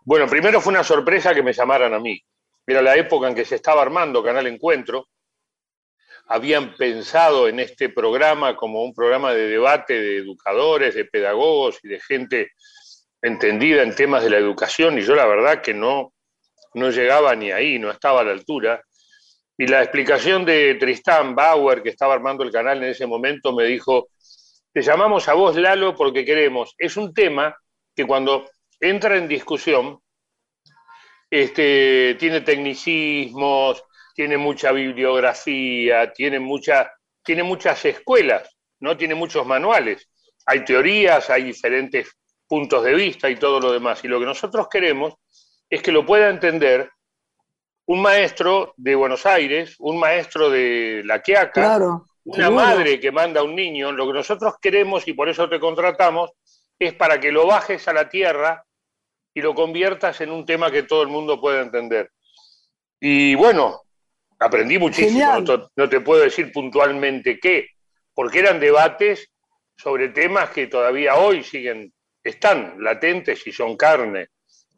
bueno, 0.05 0.27
primero 0.27 0.61
fue 0.61 0.73
una 0.73 0.83
sorpresa 0.83 1.35
que 1.35 1.43
me 1.43 1.53
llamaran 1.53 1.95
a 1.95 2.01
mí. 2.01 2.21
Era 2.67 2.83
la 2.83 2.97
época 2.97 3.29
en 3.29 3.35
que 3.35 3.45
se 3.45 3.55
estaba 3.55 3.81
armando 3.81 4.23
Canal 4.23 4.47
Encuentro. 4.47 5.09
Habían 6.27 6.75
pensado 6.77 7.49
en 7.49 7.61
este 7.61 7.89
programa 7.89 8.57
como 8.57 8.83
un 8.83 8.93
programa 8.93 9.33
de 9.33 9.49
debate 9.49 9.95
de 9.95 10.17
educadores, 10.19 10.95
de 10.95 11.07
pedagogos 11.07 11.79
y 11.83 11.89
de 11.89 12.01
gente 12.01 12.53
entendida 13.23 13.83
en 13.83 13.95
temas 13.95 14.23
de 14.23 14.31
la 14.31 14.37
educación 14.37 14.99
y 14.99 15.03
yo 15.03 15.15
la 15.15 15.27
verdad 15.27 15.63
que 15.63 15.75
no, 15.75 16.13
no 16.75 16.91
llegaba 16.91 17.35
ni 17.35 17.51
ahí, 17.53 17.79
no 17.79 17.91
estaba 17.91 18.21
a 18.21 18.25
la 18.25 18.33
altura. 18.33 18.83
Y 19.61 19.67
la 19.67 19.83
explicación 19.83 20.45
de 20.45 20.77
Tristán 20.77 21.35
Bauer, 21.35 21.83
que 21.83 21.89
estaba 21.89 22.15
armando 22.15 22.45
el 22.45 22.53
canal 22.53 22.79
en 22.79 22.91
ese 22.91 23.07
momento, 23.07 23.53
me 23.53 23.65
dijo, 23.65 24.09
te 24.73 24.83
llamamos 24.83 25.29
a 25.29 25.35
vos, 25.35 25.57
Lalo, 25.57 25.97
porque 25.97 26.25
queremos. 26.25 26.77
Es 26.79 26.97
un 26.97 27.13
tema 27.13 27.57
que 27.95 28.07
cuando 28.07 28.49
entra 28.79 29.17
en 29.17 29.27
discusión, 29.27 29.99
este, 31.29 32.15
tiene 32.21 32.43
tecnicismos, 32.43 33.83
tiene 34.15 34.39
mucha 34.39 34.71
bibliografía, 34.71 36.13
tiene, 36.13 36.41
tiene 37.25 37.43
muchas 37.43 37.85
escuelas, 37.85 38.57
¿no? 38.79 38.97
tiene 38.97 39.17
muchos 39.17 39.45
manuales. 39.45 40.09
Hay 40.47 40.65
teorías, 40.65 41.31
hay 41.31 41.43
diferentes 41.43 42.17
puntos 42.47 42.85
de 42.85 42.95
vista 42.95 43.29
y 43.29 43.35
todo 43.35 43.59
lo 43.59 43.73
demás. 43.73 44.05
Y 44.05 44.09
lo 44.09 44.21
que 44.21 44.27
nosotros 44.27 44.69
queremos 44.69 45.15
es 45.69 45.83
que 45.83 45.91
lo 45.91 46.07
pueda 46.07 46.31
entender 46.31 46.91
un 47.89 48.03
maestro 48.03 48.75
de 48.77 48.95
Buenos 48.95 49.25
Aires, 49.25 49.77
un 49.79 49.99
maestro 49.99 50.51
de 50.51 51.01
La 51.07 51.23
Quiaca, 51.23 51.81
una 52.25 52.51
madre 52.51 53.01
que 53.01 53.11
manda 53.11 53.41
a 53.41 53.45
un 53.45 53.55
niño. 53.55 53.93
Lo 53.93 54.07
que 54.07 54.13
nosotros 54.13 54.57
queremos, 54.61 55.09
y 55.09 55.15
por 55.15 55.31
eso 55.31 55.49
te 55.49 55.59
contratamos, 55.59 56.33
es 56.79 56.93
para 56.93 57.19
que 57.19 57.33
lo 57.33 57.47
bajes 57.47 57.89
a 57.89 57.95
la 57.95 58.11
tierra 58.11 58.63
y 59.33 59.41
lo 59.41 59.55
conviertas 59.55 60.21
en 60.21 60.31
un 60.31 60.45
tema 60.45 60.71
que 60.71 60.83
todo 60.83 61.01
el 61.01 61.09
mundo 61.09 61.41
pueda 61.41 61.63
entender. 61.63 62.11
Y 63.01 63.35
bueno, 63.37 63.81
aprendí 64.39 64.79
muchísimo, 64.79 65.41
no 65.75 65.89
te, 65.89 66.01
puedo 66.01 66.23
decir 66.23 66.53
puntualmente 66.53 67.41
qué, 67.41 67.69
porque 68.13 68.41
eran 68.41 68.61
debates 68.61 69.31
sobre 69.79 70.11
temas 70.11 70.51
que 70.51 70.67
todavía 70.67 71.15
hoy 71.15 71.43
siguen, 71.43 71.91
están 72.23 72.75
latentes 72.81 73.47
y 73.47 73.53
son 73.53 73.79
carne 73.79 74.29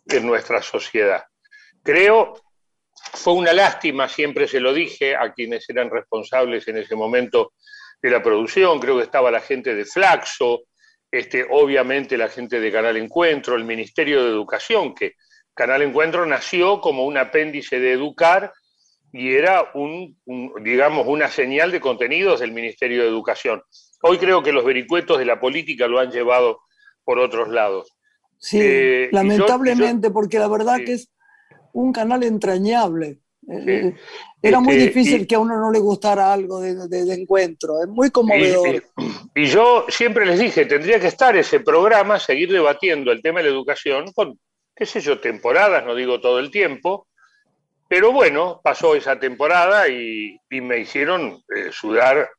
en 0.07 0.25
nuestra 0.25 0.63
sociedad. 0.63 1.25
Creo, 1.83 2.35
fue 3.13 3.35
una 3.35 3.53
lástima, 3.53 4.09
siempre 4.09 4.47
se 4.49 4.61
lo 4.61 4.73
dije 4.73 5.17
a 5.17 5.33
quienes 5.33 5.69
eran 5.69 5.91
responsables 5.91 6.67
en 6.69 6.79
ese 6.79 6.97
momento 6.97 7.53
de 8.03 8.11
la 8.11 8.23
producción, 8.23 8.81
creo 8.81 8.97
que 8.97 9.05
estaba 9.05 9.31
la 9.31 9.41
gente 9.41 9.75
de 9.75 9.85
Flaxo, 9.85 10.63
este, 11.11 11.47
obviamente 11.51 12.17
la 12.17 12.29
gente 12.29 12.61
de 12.61 12.73
Canal 12.73 12.97
Encuentro, 12.97 13.57
el 13.57 13.65
Ministerio 13.65 14.23
de 14.23 14.31
Educación, 14.31 14.95
que 14.95 15.15
Canal 15.55 15.83
Encuentro 15.83 16.25
nació 16.25 16.81
como 16.81 17.05
un 17.05 17.19
apéndice 17.19 17.81
de 17.81 17.93
educar 17.93 18.53
y 19.13 19.35
era 19.35 19.71
un, 19.75 20.17
digamos, 20.63 21.07
una 21.07 21.29
señal 21.29 21.73
de 21.73 21.81
contenidos 21.81 22.41
del 22.41 22.53
Ministerio 22.53 23.03
de 23.03 23.09
Educación. 23.09 23.63
Hoy 24.03 24.19
creo 24.19 24.43
que 24.43 24.53
los 24.53 24.65
vericuetos 24.65 25.19
de 25.19 25.25
la 25.25 25.41
política 25.41 25.89
lo 25.89 25.99
han 25.99 26.11
llevado 26.11 26.61
por 27.05 27.19
otros 27.19 27.49
lados. 27.49 27.93
Sí, 28.39 28.59
eh, 28.63 29.09
lamentablemente, 29.13 30.11
porque 30.11 30.39
la 30.39 30.49
verdad 30.49 30.79
que 30.79 30.93
es 30.95 31.11
un 31.73 31.93
canal 31.93 32.23
entrañable. 32.23 33.19
Eh, 33.49 33.95
era 34.43 34.61
muy 34.61 34.75
este, 34.75 34.87
difícil 34.87 35.27
que 35.27 35.35
a 35.35 35.39
uno 35.39 35.59
no 35.59 35.73
le 35.73 35.81
gustara 35.81 36.33
algo 36.33 36.61
de, 36.61 37.15
encuentro, 37.15 37.83
es 37.83 37.89
muy 37.89 38.11
conmovedor. 38.11 38.83
Y, 39.35 39.47
yo 39.47 39.87
siempre 39.89 40.25
les 40.27 40.39
dije, 40.39 40.67
tendría 40.67 41.01
que 41.01 41.09
estar 41.09 41.37
ese 41.37 41.61
programa, 41.61 42.19
seguir 42.19 42.53
debatiendo 42.53 43.13
el 43.13 43.23
tema 43.23 43.41
de 43.41 43.47
la 43.47 43.55
educación 43.55 44.13
con, 44.13 44.39
qué 44.77 44.87
sé 44.87 45.01
yo, 45.01 45.21
temporadas, 45.21 45.85
no 45.85 45.95
digo 45.95 46.21
todo 46.21 46.39
el 46.39 46.51
tiempo, 46.51 47.09
pero 47.89 48.13
bueno, 48.13 48.61
pasó 48.63 48.95
esa 48.95 49.19
temporada 49.19 49.89
y, 49.89 50.39
me 50.51 50.79
hicieron 50.79 51.43
eh, 51.55 51.71
sudar, 51.73 52.31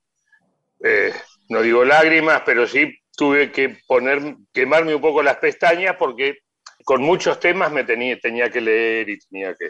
eh, 0.83 1.13
no 1.49 1.61
digo 1.61 1.83
lágrimas, 1.83 2.43
pero 2.45 2.65
sí 2.67 2.97
tuve 3.17 3.51
que 3.51 3.77
poner, 3.85 4.37
quemarme 4.53 4.95
un 4.95 5.01
poco 5.01 5.21
las 5.21 5.37
pestañas 5.37 5.97
porque 5.99 6.39
con 6.83 7.01
muchos 7.01 7.39
temas 7.39 7.71
me 7.71 7.83
tenía, 7.83 8.19
tenía 8.19 8.49
que 8.49 8.61
leer 8.61 9.09
y 9.09 9.19
tenía 9.19 9.55
que 9.55 9.69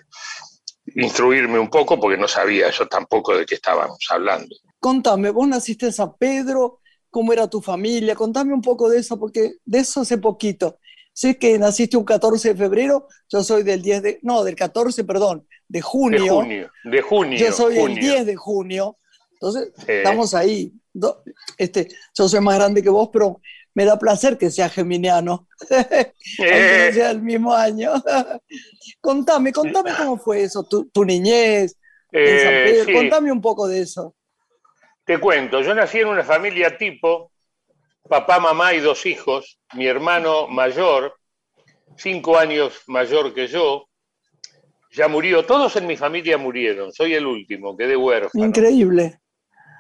instruirme 0.96 1.60
un 1.60 1.70
poco 1.70 2.00
porque 2.00 2.18
no 2.18 2.28
sabía 2.28 2.70
yo 2.72 2.88
tampoco 2.88 3.38
de 3.38 3.46
qué 3.46 3.56
estábamos 3.56 4.00
hablando. 4.10 4.56
Contame, 4.80 5.30
vos 5.30 5.48
naciste 5.48 5.88
en 5.88 5.94
San 5.94 6.16
Pedro, 6.18 6.80
¿cómo 7.10 7.34
era 7.34 7.48
tu 7.48 7.62
familia? 7.62 8.16
Contame 8.16 8.54
un 8.54 8.62
poco 8.62 8.90
de 8.90 9.00
eso, 9.00 9.20
porque 9.20 9.56
de 9.64 9.80
eso 9.80 10.02
hace 10.02 10.18
poquito. 10.18 10.80
Sé 11.14 11.38
que 11.38 11.60
naciste 11.60 11.98
un 11.98 12.06
14 12.06 12.50
de 12.50 12.56
febrero, 12.56 13.08
yo 13.30 13.44
soy 13.44 13.64
del 13.64 13.82
10 13.82 14.02
de, 14.02 14.20
no, 14.24 14.44
del 14.44 14.56
14, 14.56 15.04
perdón, 15.04 15.46
de 15.68 15.82
junio. 15.82 16.24
De 16.24 16.30
junio, 16.30 16.72
de 16.86 17.02
junio. 17.02 17.38
Yo 17.38 17.52
soy 17.52 17.78
el 17.78 17.96
10 17.96 18.26
de 18.26 18.36
junio. 18.36 18.98
Entonces, 19.34 19.74
estamos 19.88 20.34
ahí. 20.34 20.74
Este, 21.58 21.90
yo 22.14 22.30
soy 22.30 22.40
más 22.42 22.56
grande 22.56 22.82
que 22.82 22.90
vos, 22.90 23.10
pero 23.12 23.42
me 23.74 23.86
da 23.86 23.98
placer 23.98 24.38
que 24.38 24.52
sea 24.52 24.70
geminiano, 24.70 25.48
aunque 25.70 26.88
no 26.88 26.94
sea 26.94 27.12
el 27.12 27.22
mismo 27.22 27.54
año. 27.54 27.94
contame, 29.02 29.52
contame 29.52 29.92
cómo 29.98 30.18
fue 30.18 30.44
eso, 30.44 30.64
tu, 30.64 31.06
niñez 31.06 31.78
en 32.12 32.40
San 32.40 32.54
eh, 32.54 32.94
contame 32.94 33.32
un 33.32 33.42
poco 33.42 33.68
de 33.68 33.82
eso. 33.82 34.16
Te 35.06 35.20
cuento, 35.20 35.62
yo 35.62 35.74
nací 35.74 36.00
en 36.00 36.08
una 36.08 36.24
familia 36.24 36.78
tipo, 36.78 37.32
papá, 38.08 38.40
mamá 38.40 38.74
y 38.74 38.80
dos 38.80 39.06
hijos, 39.06 39.60
mi 39.74 39.88
hermano 39.88 40.48
mayor, 40.48 41.16
cinco 41.98 42.38
años 42.38 42.82
mayor 42.88 43.34
que 43.34 43.48
yo, 43.48 43.88
ya 44.92 45.08
murió, 45.08 45.46
todos 45.46 45.76
en 45.78 45.88
mi 45.88 45.96
familia 45.96 46.38
murieron, 46.38 46.92
soy 46.92 47.14
el 47.14 47.26
último, 47.26 47.76
quedé 47.78 47.96
huérfano. 47.96 48.46
Increíble. 48.46 49.20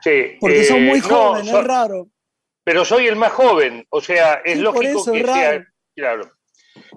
Sí. 0.02 0.38
Porque 0.40 0.64
son 0.64 0.84
muy 0.86 1.00
eh, 1.00 1.02
jóvenes, 1.02 1.54
es 1.54 1.64
raro. 1.64 2.08
Pero 2.64 2.86
soy 2.86 3.08
el 3.08 3.16
más 3.16 3.32
joven, 3.32 3.86
o 3.90 4.02
sea, 4.02 4.42
es 4.46 4.60
lógico 4.60 5.04
que 5.12 5.24
sea. 5.24 5.66
Claro. 5.96 6.32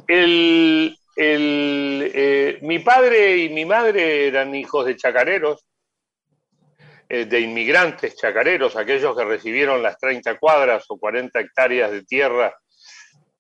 El, 0.06 0.97
eh, 1.16 2.59
mi 2.62 2.78
padre 2.80 3.38
y 3.38 3.49
mi 3.49 3.64
madre 3.64 4.28
eran 4.28 4.54
hijos 4.54 4.85
de 4.87 4.97
chacareros, 4.97 5.64
eh, 7.09 7.25
de 7.25 7.40
inmigrantes 7.40 8.16
chacareros, 8.16 8.76
aquellos 8.76 9.16
que 9.16 9.25
recibieron 9.25 9.83
las 9.83 9.99
30 9.99 10.38
cuadras 10.38 10.85
o 10.88 10.99
40 10.99 11.40
hectáreas 11.40 11.90
de 11.90 12.04
tierra 12.04 12.54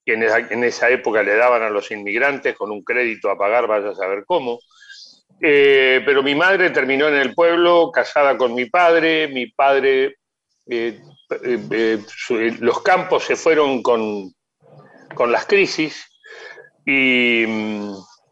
que 0.04 0.12
en 0.12 0.64
esa, 0.64 0.90
época 0.90 1.22
le 1.22 1.34
daban 1.34 1.62
a 1.62 1.70
los 1.70 1.90
inmigrantes 1.90 2.54
con 2.54 2.70
un 2.70 2.84
crédito 2.84 3.30
a 3.30 3.38
pagar, 3.38 3.66
vaya 3.66 3.90
a 3.90 3.94
saber 3.94 4.24
cómo. 4.26 4.58
Eh, 5.40 6.02
pero 6.04 6.22
mi 6.22 6.34
madre 6.34 6.70
terminó 6.70 7.08
en 7.08 7.14
el 7.14 7.34
pueblo 7.34 7.90
casada 7.90 8.36
con 8.36 8.54
mi 8.54 8.66
padre, 8.66 9.28
mi 9.28 9.46
padre, 9.46 10.16
los 12.60 12.82
campos 12.82 13.24
se 13.24 13.36
fueron 13.36 13.82
con, 13.82 14.32
con 15.14 15.32
las 15.32 15.46
crisis 15.46 16.06
y, 16.84 17.44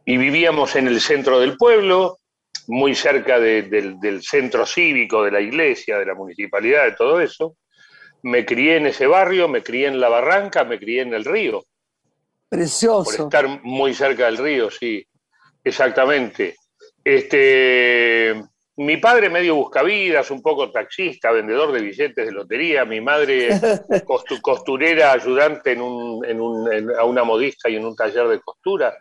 vivíamos 0.05 0.77
en 0.77 0.89
el 0.89 1.01
centro 1.01 1.41
del 1.41 1.57
pueblo, 1.57 2.19
muy 2.67 2.95
cerca 2.95 3.41
del 3.41 4.23
centro 4.23 4.67
cívico, 4.67 5.25
de 5.25 5.31
la 5.31 5.41
iglesia, 5.41 5.99
de 5.99 6.07
la 6.07 6.15
municipalidad, 6.15 6.85
de 6.85 6.93
todo 6.93 7.21
eso. 7.21 7.57
Me 8.23 8.45
crié 8.45 8.77
en 8.77 8.87
ese 8.87 9.07
barrio, 9.07 9.49
me 9.49 9.63
crié 9.63 9.89
en 9.89 10.01
la 10.01 10.09
barranca, 10.09 10.65
me 10.65 10.79
crié 10.79 11.03
en 11.03 11.15
el 11.15 11.25
río. 11.25 11.65
Precioso. 12.49 13.05
Por 13.05 13.15
estar 13.15 13.63
muy 13.65 13.95
cerca 13.95 14.27
del 14.27 14.39
río, 14.39 14.71
sí, 14.71 15.05
exactamente. 15.65 16.57
Este, 17.03 18.45
mi 18.77 18.97
padre 18.97 19.29
medio 19.29 19.55
buscavidas, 19.55 20.31
un 20.31 20.41
poco 20.41 20.71
taxista, 20.71 21.31
vendedor 21.31 21.73
de 21.73 21.81
billetes 21.81 22.27
de 22.27 22.33
lotería, 22.33 22.85
mi 22.85 23.01
madre 23.01 23.51
costurera, 24.43 25.13
ayudante 25.13 25.73
en 25.73 25.81
a 26.99 27.05
una 27.05 27.25
modista 27.25 27.69
y 27.69 27.77
en 27.77 27.85
un 27.85 27.95
taller 27.95 28.29
de 28.29 28.41
costura. 28.41 28.97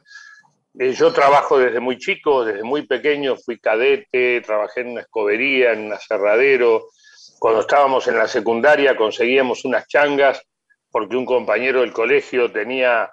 Eh, 0.78 0.94
yo 0.94 1.12
trabajo 1.14 1.58
desde 1.58 1.80
muy 1.80 1.98
chico, 1.98 2.44
desde 2.44 2.64
muy 2.64 2.86
pequeño, 2.86 3.36
fui 3.38 3.60
cadete, 3.60 4.42
trabajé 4.42 4.82
en 4.82 4.90
una 4.90 5.02
escobería, 5.02 5.74
en 5.74 5.86
un 5.86 5.94
aserradero. 5.94 6.88
Cuando 7.40 7.62
estábamos 7.62 8.08
en 8.08 8.18
la 8.18 8.28
secundaria 8.28 8.96
conseguíamos 8.96 9.66
unas 9.66 9.88
changas 9.88 10.42
porque 10.92 11.16
un 11.16 11.26
compañero 11.26 11.82
del 11.82 11.94
colegio 11.94 12.52
tenía 12.52 13.10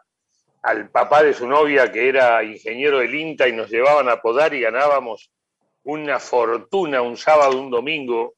al 0.63 0.91
papá 0.91 1.23
de 1.23 1.33
su 1.33 1.47
novia 1.47 1.91
que 1.91 2.09
era 2.09 2.43
ingeniero 2.43 2.99
del 2.99 3.15
INTA 3.15 3.49
y 3.49 3.53
nos 3.53 3.71
llevaban 3.71 4.09
a 4.09 4.21
podar 4.21 4.53
y 4.55 4.61
ganábamos 4.61 5.31
una 5.89 6.21
fortuna 6.21 7.01
un 7.01 7.17
sábado, 7.17 7.59
un 7.59 7.71
domingo, 7.71 8.35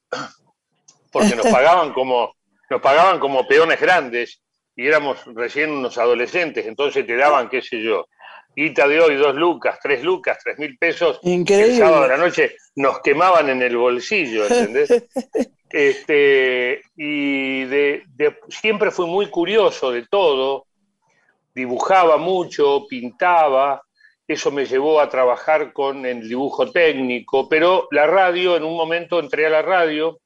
porque 1.11 1.35
nos 1.35 1.45
pagaban 1.47 1.91
como, 1.91 2.33
nos 2.69 2.81
pagaban 2.81 3.19
como 3.19 3.45
peones 3.45 3.79
grandes 3.79 4.41
y 4.73 4.87
éramos 4.87 5.19
recién 5.25 5.69
unos 5.69 5.97
adolescentes, 5.97 6.65
entonces 6.65 7.05
te 7.05 7.17
daban, 7.17 7.49
qué 7.49 7.61
sé 7.61 7.83
yo, 7.83 8.07
guita 8.55 8.87
de 8.87 9.01
hoy, 9.01 9.15
dos 9.15 9.35
lucas, 9.35 9.79
tres 9.83 10.01
lucas, 10.01 10.37
tres 10.41 10.57
mil 10.59 10.77
pesos. 10.77 11.19
Increíble. 11.23 11.73
El 11.73 11.79
sábado 11.79 12.03
de 12.03 12.07
la 12.07 12.17
noche 12.17 12.55
nos 12.75 13.01
quemaban 13.01 13.49
en 13.49 13.61
el 13.61 13.75
bolsillo, 13.75 14.45
¿entendés? 14.45 14.89
este, 15.69 16.81
y 16.95 17.65
de, 17.65 18.03
siempre 18.47 18.91
fui 18.91 19.07
muy 19.07 19.27
curioso 19.27 19.91
de 19.91 20.07
todo, 20.07 20.67
dibujaba 21.53 22.15
mucho, 22.15 22.85
pintaba, 22.87 23.81
eso 24.31 24.51
me 24.51 24.65
llevó 24.65 24.99
a 24.99 25.09
trabajar 25.09 25.73
con 25.73 26.05
el 26.05 26.27
dibujo 26.27 26.71
técnico, 26.71 27.47
pero 27.49 27.87
la 27.91 28.07
radio, 28.07 28.55
en 28.55 28.63
un 28.63 28.75
momento 28.75 29.19
entré 29.19 29.45
a 29.45 29.49
la 29.49 29.61
radio, 29.61 30.19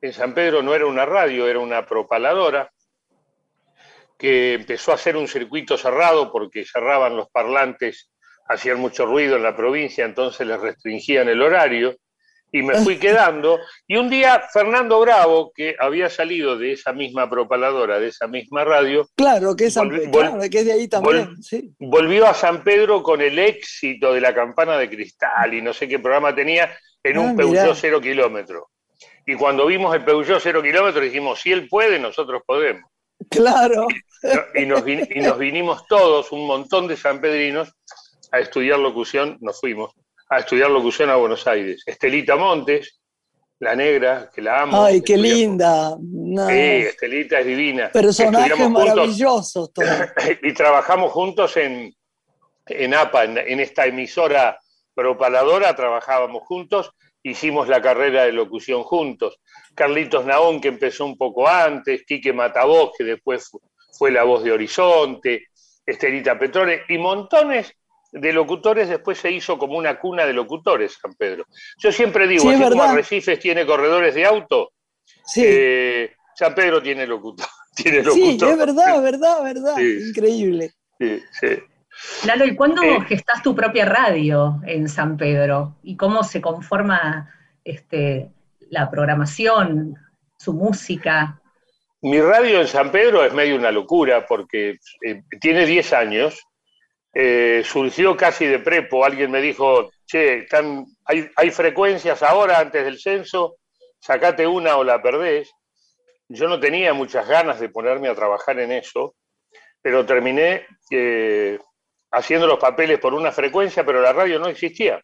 en 0.00 0.12
San 0.12 0.34
Pedro 0.34 0.62
no 0.62 0.74
era 0.74 0.86
una 0.86 1.06
radio, 1.06 1.48
era 1.48 1.58
una 1.58 1.86
propaladora, 1.86 2.70
que 4.18 4.54
empezó 4.54 4.92
a 4.92 4.94
hacer 4.94 5.16
un 5.16 5.28
circuito 5.28 5.76
cerrado 5.76 6.32
porque 6.32 6.64
cerraban 6.64 7.16
los 7.16 7.28
parlantes, 7.30 8.10
hacían 8.48 8.78
mucho 8.78 9.06
ruido 9.06 9.36
en 9.36 9.42
la 9.42 9.56
provincia, 9.56 10.04
entonces 10.04 10.46
les 10.46 10.60
restringían 10.60 11.28
el 11.28 11.42
horario 11.42 11.96
y 12.56 12.62
me 12.62 12.74
fui 12.76 12.96
quedando. 12.98 13.58
Y 13.86 13.96
un 13.96 14.08
día 14.08 14.42
Fernando 14.50 14.98
Bravo, 15.00 15.52
que 15.54 15.76
había 15.78 16.08
salido 16.08 16.56
de 16.56 16.72
esa 16.72 16.92
misma 16.92 17.28
propaladora, 17.28 18.00
de 18.00 18.08
esa 18.08 18.26
misma 18.26 18.64
radio. 18.64 19.06
Claro, 19.14 19.54
que 19.54 19.66
es, 19.66 19.74
de 19.74 20.72
ahí 20.72 20.88
también. 20.88 21.36
Volvió 21.78 22.26
a 22.26 22.32
San 22.32 22.64
Pedro 22.64 23.02
con 23.02 23.20
el 23.20 23.38
éxito 23.38 24.14
de 24.14 24.22
la 24.22 24.34
campana 24.34 24.78
de 24.78 24.88
cristal 24.88 25.52
y 25.52 25.60
no 25.60 25.74
sé 25.74 25.86
qué 25.86 25.98
programa 25.98 26.34
tenía 26.34 26.70
en 27.02 27.18
un 27.18 27.30
ah, 27.30 27.34
Peugeot 27.36 27.76
cero 27.76 28.00
kilómetro. 28.00 28.70
Y 29.26 29.34
cuando 29.34 29.66
vimos 29.66 29.94
el 29.94 30.04
Peugeot 30.04 30.40
cero 30.42 30.62
kilómetro 30.62 31.02
dijimos, 31.02 31.40
si 31.40 31.52
él 31.52 31.68
puede, 31.68 31.98
nosotros 31.98 32.42
podemos. 32.46 32.90
Claro. 33.28 33.86
Y 34.54 34.64
nos, 34.64 34.82
y 34.88 35.20
nos 35.20 35.38
vinimos 35.38 35.86
todos, 35.86 36.32
un 36.32 36.46
montón 36.46 36.88
de 36.88 36.96
sanpedrinos, 36.96 37.72
a 38.32 38.40
estudiar 38.40 38.78
locución, 38.78 39.36
nos 39.40 39.60
fuimos 39.60 39.92
a 40.28 40.38
estudiar 40.38 40.70
locución 40.70 41.10
a 41.10 41.16
Buenos 41.16 41.46
Aires. 41.46 41.82
Estelita 41.86 42.36
Montes, 42.36 43.00
la 43.60 43.74
negra, 43.74 44.30
que 44.34 44.42
la 44.42 44.62
amo. 44.62 44.84
Ay, 44.84 45.00
qué 45.00 45.16
linda. 45.16 45.96
Sí, 45.96 46.52
Estelita 46.52 47.40
es 47.40 47.46
divina. 47.46 47.90
Personajes 47.92 48.68
maravillosos 48.68 49.72
todos. 49.72 49.88
y 50.42 50.52
trabajamos 50.52 51.12
juntos 51.12 51.56
en, 51.56 51.94
en 52.66 52.94
APA, 52.94 53.24
en, 53.24 53.60
esta 53.60 53.86
emisora 53.86 54.58
propaladora, 54.94 55.74
trabajábamos 55.76 56.42
juntos, 56.44 56.90
hicimos 57.22 57.68
la 57.68 57.80
carrera 57.80 58.24
de 58.24 58.32
locución 58.32 58.82
juntos. 58.82 59.40
Carlitos 59.74 60.24
Naón, 60.24 60.60
que 60.60 60.68
empezó 60.68 61.04
un 61.04 61.16
poco 61.16 61.48
antes, 61.48 62.04
Quique 62.06 62.32
Matavoz, 62.32 62.92
que 62.96 63.04
después 63.04 63.50
fue 63.92 64.10
la 64.10 64.24
voz 64.24 64.42
de 64.42 64.52
Horizonte, 64.52 65.46
Estelita 65.84 66.38
Petrone, 66.38 66.82
y 66.88 66.98
montones 66.98 67.72
de 68.16 68.32
locutores 68.32 68.88
después 68.88 69.18
se 69.18 69.30
hizo 69.30 69.58
como 69.58 69.76
una 69.76 69.98
cuna 69.98 70.24
de 70.24 70.32
locutores, 70.32 70.98
San 71.00 71.14
Pedro. 71.14 71.46
Yo 71.78 71.92
siempre 71.92 72.26
digo, 72.26 72.48
así 72.48 72.62
como 72.62 72.82
Arrecifes 72.82 73.38
tiene 73.38 73.66
corredores 73.66 74.14
de 74.14 74.24
auto, 74.24 74.72
eh, 75.36 76.14
San 76.34 76.54
Pedro 76.54 76.82
tiene 76.82 77.06
locutor. 77.06 77.46
Tiene 77.76 78.02
Sí, 78.10 78.38
es 78.40 78.56
verdad, 78.56 79.02
verdad, 79.02 79.42
verdad. 79.42 79.78
Increíble. 79.78 80.72
Sí, 80.98 81.22
sí. 81.30 81.58
Lalo, 82.26 82.46
¿y 82.46 82.56
cuándo 82.56 82.82
eh, 82.82 83.02
gestás 83.06 83.42
tu 83.42 83.54
propia 83.54 83.84
radio 83.84 84.62
en 84.66 84.88
San 84.88 85.18
Pedro? 85.18 85.76
¿Y 85.82 85.94
cómo 85.94 86.22
se 86.22 86.40
conforma 86.40 87.30
este, 87.64 88.30
la 88.70 88.90
programación, 88.90 89.94
su 90.38 90.54
música? 90.54 91.38
Mi 92.00 92.18
radio 92.18 92.62
en 92.62 92.66
San 92.66 92.90
Pedro 92.90 93.22
es 93.22 93.34
medio 93.34 93.56
una 93.56 93.70
locura 93.70 94.24
porque 94.24 94.78
eh, 95.02 95.22
tiene 95.38 95.66
10 95.66 95.92
años 95.92 96.46
eh, 97.18 97.62
surgió 97.64 98.14
casi 98.14 98.44
de 98.44 98.58
prepo. 98.58 99.02
Alguien 99.02 99.30
me 99.30 99.40
dijo, 99.40 99.90
che, 100.04 100.40
están, 100.40 100.84
hay, 101.06 101.30
hay, 101.34 101.50
frecuencias 101.50 102.22
ahora 102.22 102.58
antes 102.58 102.84
del 102.84 103.00
censo, 103.00 103.56
sacate 103.98 104.46
una 104.46 104.76
o 104.76 104.84
la 104.84 105.00
perdés. 105.00 105.50
Yo 106.28 106.46
no 106.46 106.60
tenía 106.60 106.92
muchas 106.92 107.26
ganas 107.26 107.58
de 107.58 107.70
ponerme 107.70 108.10
a 108.10 108.14
trabajar 108.14 108.60
en 108.60 108.70
eso, 108.70 109.14
pero 109.80 110.04
terminé 110.04 110.66
eh, 110.90 111.58
haciendo 112.10 112.46
los 112.46 112.58
papeles 112.58 112.98
por 112.98 113.14
una 113.14 113.32
frecuencia, 113.32 113.86
pero 113.86 114.02
la 114.02 114.12
radio 114.12 114.38
no 114.38 114.48
existía. 114.48 115.00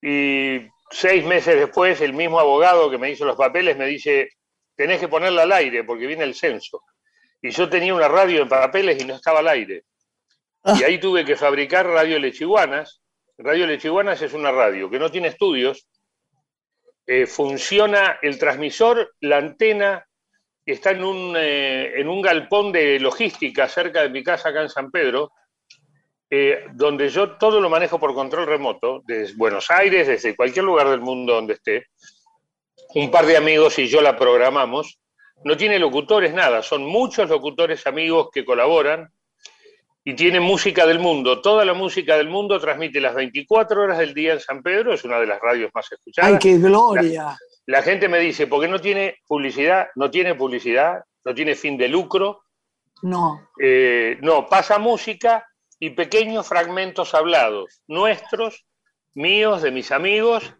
Y 0.00 0.68
seis 0.88 1.24
meses 1.24 1.56
después, 1.56 2.00
el 2.00 2.12
mismo 2.12 2.38
abogado 2.38 2.88
que 2.88 2.98
me 2.98 3.10
hizo 3.10 3.24
los 3.24 3.36
papeles 3.36 3.76
me 3.76 3.86
dice, 3.86 4.28
tenés 4.76 5.00
que 5.00 5.08
ponerla 5.08 5.42
al 5.42 5.52
aire 5.52 5.82
porque 5.82 6.06
viene 6.06 6.22
el 6.22 6.36
censo. 6.36 6.84
Y 7.40 7.50
yo 7.50 7.68
tenía 7.68 7.92
una 7.92 8.06
radio 8.06 8.42
en 8.42 8.48
papeles 8.48 9.02
y 9.02 9.04
no 9.04 9.16
estaba 9.16 9.40
al 9.40 9.48
aire. 9.48 9.82
Y 10.64 10.84
ahí 10.84 10.98
tuve 10.98 11.24
que 11.24 11.36
fabricar 11.36 11.86
radio 11.86 12.18
lechiguanas. 12.18 13.02
Radio 13.38 13.66
Lechiguanas 13.66 14.22
es 14.22 14.34
una 14.34 14.52
radio 14.52 14.88
que 14.88 14.98
no 14.98 15.10
tiene 15.10 15.28
estudios, 15.28 15.88
eh, 17.06 17.26
funciona 17.26 18.18
el 18.22 18.38
transmisor, 18.38 19.14
la 19.20 19.38
antena, 19.38 20.06
está 20.64 20.92
en 20.92 21.02
un, 21.02 21.34
eh, 21.36 22.00
en 22.00 22.08
un 22.08 22.22
galpón 22.22 22.70
de 22.70 23.00
logística 23.00 23.68
cerca 23.68 24.02
de 24.02 24.10
mi 24.10 24.22
casa 24.22 24.50
acá 24.50 24.62
en 24.62 24.68
San 24.68 24.90
Pedro, 24.92 25.32
eh, 26.30 26.66
donde 26.74 27.08
yo 27.08 27.36
todo 27.36 27.60
lo 27.60 27.68
manejo 27.68 27.98
por 27.98 28.14
control 28.14 28.46
remoto, 28.46 29.02
desde 29.04 29.34
Buenos 29.34 29.70
Aires, 29.70 30.06
desde 30.06 30.36
cualquier 30.36 30.64
lugar 30.64 30.88
del 30.88 31.00
mundo 31.00 31.34
donde 31.34 31.54
esté. 31.54 31.86
Un 32.94 33.10
par 33.10 33.26
de 33.26 33.36
amigos 33.36 33.78
y 33.78 33.88
yo 33.88 34.00
la 34.00 34.16
programamos. 34.16 35.00
No 35.44 35.56
tiene 35.56 35.78
locutores, 35.78 36.32
nada, 36.32 36.62
son 36.62 36.84
muchos 36.84 37.28
locutores 37.28 37.86
amigos 37.86 38.28
que 38.32 38.44
colaboran 38.44 39.10
y 40.04 40.14
tiene 40.14 40.40
música 40.40 40.86
del 40.86 40.98
mundo. 40.98 41.40
Toda 41.40 41.64
la 41.64 41.74
música 41.74 42.16
del 42.16 42.28
mundo 42.28 42.58
transmite 42.58 43.00
las 43.00 43.14
24 43.14 43.82
horas 43.82 43.98
del 43.98 44.14
día 44.14 44.32
en 44.32 44.40
San 44.40 44.62
Pedro, 44.62 44.92
es 44.92 45.04
una 45.04 45.20
de 45.20 45.26
las 45.26 45.40
radios 45.40 45.70
más 45.74 45.90
escuchadas. 45.90 46.32
¡Ay, 46.32 46.38
qué 46.38 46.58
gloria! 46.58 47.24
La, 47.24 47.38
la 47.66 47.82
gente 47.82 48.08
me 48.08 48.18
dice, 48.18 48.46
¿por 48.46 48.60
qué 48.60 48.68
no 48.68 48.80
tiene 48.80 49.18
publicidad? 49.26 49.88
No 49.94 50.10
tiene 50.10 50.34
publicidad, 50.34 51.04
no 51.24 51.34
tiene 51.34 51.54
fin 51.54 51.76
de 51.76 51.88
lucro. 51.88 52.42
No. 53.02 53.48
Eh, 53.60 54.18
no, 54.22 54.48
pasa 54.48 54.78
música 54.78 55.46
y 55.78 55.90
pequeños 55.90 56.48
fragmentos 56.48 57.14
hablados, 57.14 57.82
nuestros, 57.86 58.66
míos, 59.14 59.62
de 59.62 59.70
mis 59.70 59.92
amigos, 59.92 60.54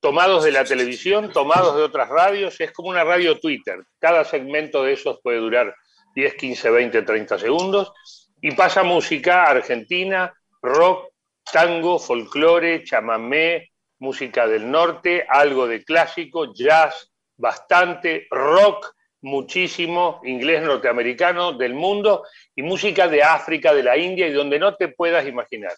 tomados 0.00 0.44
de 0.44 0.52
la 0.52 0.64
televisión, 0.64 1.32
tomados 1.32 1.76
de 1.76 1.82
otras 1.82 2.08
radios, 2.08 2.60
es 2.60 2.72
como 2.72 2.90
una 2.90 3.04
radio 3.04 3.38
Twitter. 3.40 3.84
Cada 3.98 4.24
segmento 4.24 4.84
de 4.84 4.92
esos 4.92 5.18
puede 5.22 5.38
durar 5.38 5.74
10, 6.14 6.34
15, 6.34 6.70
20, 6.70 7.02
30 7.02 7.38
segundos 7.38 7.92
y 8.40 8.52
pasa 8.52 8.82
música 8.82 9.44
argentina, 9.44 10.32
rock, 10.62 11.10
tango, 11.50 11.98
folclore, 11.98 12.84
chamamé, 12.84 13.70
música 13.98 14.46
del 14.46 14.70
norte, 14.70 15.24
algo 15.28 15.66
de 15.66 15.84
clásico, 15.84 16.52
jazz, 16.52 17.10
bastante, 17.36 18.26
rock, 18.30 18.94
muchísimo, 19.22 20.20
inglés 20.24 20.62
norteamericano 20.62 21.52
del 21.52 21.74
mundo 21.74 22.24
y 22.54 22.62
música 22.62 23.08
de 23.08 23.22
África, 23.22 23.74
de 23.74 23.82
la 23.82 23.96
India 23.96 24.26
y 24.26 24.32
donde 24.32 24.58
no 24.58 24.74
te 24.76 24.88
puedas 24.88 25.26
imaginar. 25.26 25.72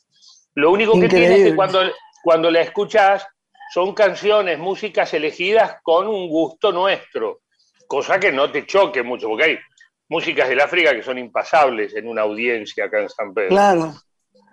Lo 0.54 0.70
único 0.70 0.98
que 0.98 1.08
tiene 1.08 1.36
es 1.36 1.50
que 1.50 1.56
cuando, 1.56 1.80
cuando 2.22 2.50
la 2.50 2.60
escuchas 2.60 3.26
son 3.72 3.94
canciones, 3.94 4.58
músicas 4.58 5.14
elegidas 5.14 5.76
con 5.82 6.08
un 6.08 6.28
gusto 6.28 6.72
nuestro, 6.72 7.40
cosa 7.86 8.18
que 8.18 8.32
no 8.32 8.50
te 8.50 8.66
choque 8.66 9.02
mucho, 9.02 9.28
porque 9.28 9.44
hay 9.44 9.58
músicas 10.08 10.48
del 10.48 10.60
África 10.60 10.94
que 10.94 11.02
son 11.02 11.18
impasables 11.18 11.94
en 11.94 12.08
una 12.08 12.22
audiencia 12.22 12.86
acá 12.86 13.00
en 13.00 13.08
San 13.08 13.34
Pedro. 13.34 13.50
Claro. 13.50 13.94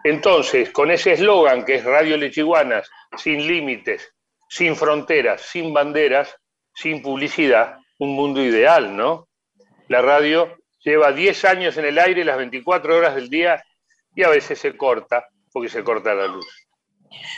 Entonces, 0.03 0.69
con 0.69 0.91
ese 0.91 1.13
eslogan 1.13 1.65
que 1.65 1.75
es 1.75 1.83
Radio 1.83 2.17
Lechiguanas, 2.17 2.89
sin 3.17 3.47
límites, 3.47 4.13
sin 4.47 4.75
fronteras, 4.75 5.41
sin 5.41 5.73
banderas, 5.73 6.35
sin 6.73 7.01
publicidad, 7.01 7.77
un 7.99 8.15
mundo 8.15 8.43
ideal, 8.43 8.95
¿no? 8.95 9.27
La 9.87 10.01
radio 10.01 10.57
lleva 10.83 11.11
10 11.11 11.45
años 11.45 11.77
en 11.77 11.85
el 11.85 11.97
aire, 11.97 12.23
las 12.23 12.37
24 12.37 12.95
horas 12.95 13.15
del 13.15 13.29
día, 13.29 13.63
y 14.15 14.23
a 14.23 14.29
veces 14.29 14.59
se 14.59 14.77
corta, 14.77 15.25
porque 15.51 15.69
se 15.69 15.83
corta 15.83 16.13
la 16.13 16.27
luz. 16.27 16.45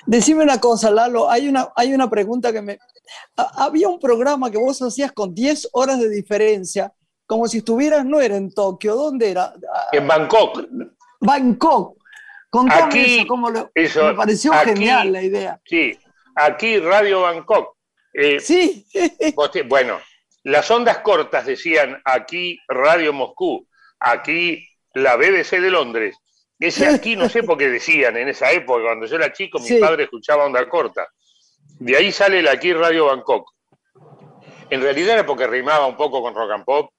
Decime 0.05 0.43
una 0.43 0.59
cosa, 0.59 0.91
Lalo, 0.91 1.29
hay 1.29 1.47
una, 1.47 1.69
hay 1.75 1.93
una 1.93 2.09
pregunta 2.09 2.51
que 2.51 2.61
me... 2.61 2.79
Había 3.35 3.87
un 3.87 3.99
programa 3.99 4.51
que 4.51 4.57
vos 4.57 4.81
hacías 4.81 5.11
con 5.11 5.33
10 5.33 5.69
horas 5.71 5.99
de 5.99 6.09
diferencia, 6.09 6.91
como 7.27 7.47
si 7.47 7.59
estuvieras, 7.59 8.05
no 8.05 8.19
era 8.21 8.35
en 8.37 8.51
Tokio, 8.53 8.95
¿dónde 8.95 9.29
era? 9.31 9.53
En 9.91 10.07
Bangkok. 10.07 10.65
Bangkok. 11.19 11.97
Contame 12.49 12.83
Aquí, 12.83 13.17
eso, 13.19 13.27
cómo 13.27 13.49
lo- 13.49 13.69
eso, 13.75 14.05
me 14.05 14.13
pareció 14.13 14.53
aquí- 14.53 14.69
genial 14.71 15.11
la 15.11 15.21
idea. 15.21 15.61
Sí, 15.65 15.97
aquí 16.35 16.79
Radio 16.79 17.21
Bangkok. 17.21 17.75
Eh, 18.13 18.39
Sí, 18.39 18.87
vos 19.35 19.51
te- 19.51 19.63
bueno, 19.63 19.99
las 20.43 20.71
ondas 20.71 20.99
cortas 20.99 21.45
decían 21.45 22.01
aquí 22.05 22.57
Radio 22.69 23.11
Moscú, 23.13 23.67
aquí 23.99 24.65
la 24.93 25.17
BBC 25.17 25.59
de 25.59 25.69
Londres. 25.69 26.15
Ese 26.59 26.87
aquí 26.95 27.15
no 27.17 27.27
sé 27.27 27.43
por 27.43 27.57
qué 27.57 27.67
decían 27.69 28.15
en 28.15 28.29
esa 28.29 28.49
época, 28.51 28.81
cuando 28.85 29.05
yo 29.05 29.17
era 29.17 29.33
chico, 29.33 29.59
mi 29.59 29.67
Sí. 29.67 29.77
padre 29.79 30.03
escuchaba 30.05 30.45
onda 30.45 30.67
corta. 30.69 31.05
De 31.79 31.97
ahí 31.97 32.11
sale 32.13 32.39
el 32.39 32.47
aquí 32.47 32.71
Radio 32.73 33.07
Bangkok. 33.07 33.51
En 34.69 34.81
realidad 34.81 35.15
era 35.15 35.25
porque 35.25 35.45
rimaba 35.47 35.85
un 35.85 35.95
poco 35.97 36.21
con 36.21 36.33
rock 36.33 36.51
and 36.51 36.65
pop 36.65 36.91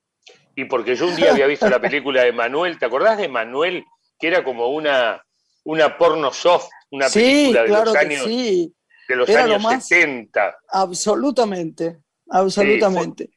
y 0.59 0.65
porque 0.65 0.97
yo 0.97 1.07
un 1.07 1.15
día 1.15 1.31
había 1.31 1.47
visto 1.47 1.71
la 1.71 1.79
película 1.81 2.25
de 2.25 2.33
Manuel. 2.33 2.81
¿Te 2.81 2.87
acordás 2.87 3.17
de 3.17 3.29
Manuel? 3.29 3.85
Que 4.19 4.27
era 4.27 4.43
como 4.43 4.67
una, 4.71 5.23
una 5.63 5.97
porno 5.97 6.33
soft, 6.33 6.69
una 6.91 7.09
sí, 7.09 7.21
película 7.21 7.63
de 7.63 7.69
claro 7.69 7.85
los 7.85 7.95
años, 7.95 8.25
sí, 8.25 8.75
de 9.09 9.15
los 9.17 9.29
Era 9.29 9.47
lo 9.47 9.53
años 9.55 9.63
más- 9.63 9.87
70. 9.87 10.57
absolutamente, 10.71 11.99
absolutamente. 12.29 13.31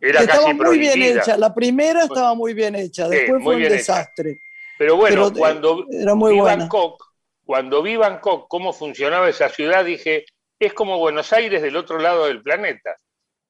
Era 0.00 0.20
estaba 0.20 0.42
casi 0.44 0.54
muy 0.54 0.78
bien 0.78 1.02
hecha, 1.02 1.36
la 1.36 1.52
primera 1.52 2.04
estaba 2.04 2.34
muy 2.36 2.54
bien 2.54 2.76
hecha, 2.76 3.08
después 3.08 3.42
fue 3.42 3.56
un 3.56 3.62
hecha. 3.62 3.72
desastre. 3.72 4.38
Pero 4.78 4.94
bueno, 4.94 5.16
Pero, 5.24 5.36
eh, 5.36 5.38
cuando 5.40 5.84
era 5.90 6.14
muy 6.14 6.34
vi 6.34 6.38
buena. 6.38 6.56
Bangkok, 6.58 7.04
cuando 7.44 7.82
vi 7.82 7.96
Bangkok, 7.96 8.46
cómo 8.48 8.72
funcionaba 8.72 9.28
esa 9.28 9.48
ciudad, 9.48 9.84
dije, 9.84 10.26
es 10.60 10.72
como 10.74 10.96
Buenos 10.98 11.32
Aires 11.32 11.60
del 11.60 11.74
otro 11.74 11.98
lado 11.98 12.26
del 12.26 12.40
planeta. 12.40 12.96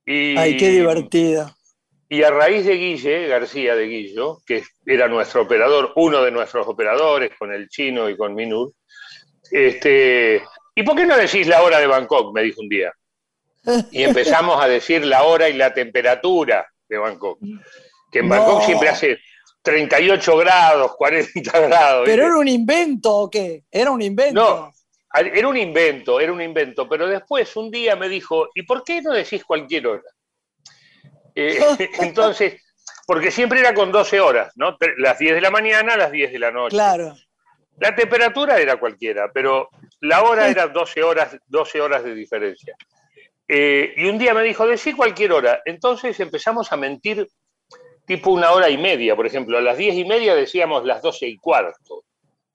Y, 0.07 0.35
Ay, 0.39 0.57
qué 0.57 0.71
divertida. 0.71 1.55
Y 2.09 2.23
a 2.23 2.31
raíz 2.31 2.65
de 2.65 2.75
Guille, 2.75 3.27
García 3.29 3.75
de 3.75 3.87
Guillo, 3.87 4.39
que 4.47 4.63
era 4.87 5.09
nuestro 5.09 5.43
operador, 5.43 5.93
uno 5.97 6.23
de 6.23 6.31
nuestros 6.31 6.67
operadores, 6.67 7.33
con 7.39 7.53
el 7.53 7.69
chino 7.69 8.09
y 8.09 8.17
con 8.17 8.35
Minur, 8.35 8.73
este, 9.51 10.43
¿y 10.75 10.83
por 10.83 10.97
qué 10.97 11.05
no 11.07 11.17
decís 11.17 11.47
la 11.47 11.63
hora 11.63 11.79
de 11.79 11.87
Bangkok? 11.87 12.35
Me 12.35 12.43
dijo 12.43 12.61
un 12.63 12.69
día. 12.69 12.93
Y 13.91 14.03
empezamos 14.05 14.63
a 14.63 14.69
decir 14.69 15.05
la 15.05 15.25
hora 15.25 15.49
y 15.49 15.53
la 15.55 15.75
temperatura 15.75 16.67
de 16.89 16.99
Bangkok. 16.99 17.39
Que 18.11 18.21
en 18.21 18.29
Bangkok 18.29 18.61
No. 18.61 18.65
siempre 18.65 18.89
hace 18.89 19.19
38 19.63 20.37
grados, 20.39 20.97
40 20.97 21.61
grados. 21.61 22.03
¿Pero 22.07 22.17
¿viste? 22.23 22.27
era 22.27 22.39
un 22.39 22.49
invento 22.49 23.15
o 23.15 23.31
qué? 23.31 23.65
Era 23.71 23.91
un 23.91 24.01
invento. 24.01 24.41
No. 24.41 24.73
Era 25.13 25.49
un 25.49 25.57
invento, 25.57 26.21
era 26.21 26.33
un 26.33 26.41
invento, 26.41 26.89
pero 26.89 27.07
después 27.07 27.55
un 27.57 27.71
día 27.71 27.97
me 27.97 28.09
dijo, 28.09 28.49
¿y 28.55 28.63
por 28.63 28.85
qué 28.85 29.03
no 29.03 29.13
decís 29.13 29.43
cualquier 29.45 29.87
hora? 29.87 30.03
Eh, 31.39 31.59
entonces, 32.01 32.61
porque 33.07 33.31
siempre 33.31 33.61
era 33.61 33.73
con 33.73 33.93
12 33.93 34.21
horas, 34.21 34.53
¿no? 34.57 34.77
Las 34.97 35.19
10 35.19 35.37
de 35.37 35.41
la 35.41 35.51
mañana, 35.51 35.97
las 35.97 36.11
10 36.11 36.33
de 36.33 36.39
la 36.39 36.51
noche. 36.51 36.75
Claro. 36.75 37.15
La 37.79 37.95
temperatura 37.95 38.59
era 38.59 38.77
cualquiera, 38.77 39.31
pero 39.33 39.69
la 40.01 40.25
hora 40.25 40.49
era 40.49 40.67
12 40.67 41.03
horas, 41.05 41.37
12 41.47 41.81
horas 41.81 42.03
de 42.03 42.15
diferencia. 42.15 42.75
Eh, 43.47 43.95
y 43.97 44.09
un 44.09 44.19
día 44.19 44.35
me 44.35 44.43
dijo, 44.43 44.67
decí 44.67 44.95
cualquier 44.95 45.33
hora. 45.33 45.63
Entonces 45.65 46.19
empezamos 46.19 46.73
a 46.73 46.77
mentir 46.77 47.29
tipo 48.05 48.33
una 48.33 48.51
hora 48.51 48.69
y 48.69 48.77
media, 48.77 49.15
por 49.15 49.27
ejemplo. 49.27 49.59
A 49.59 49.61
las 49.61 49.79
10 49.79 49.95
y 49.95 50.05
media 50.05 50.35
decíamos 50.35 50.85
las 50.85 51.03
12 51.03 51.29
y 51.29 51.37
cuarto. 51.37 52.03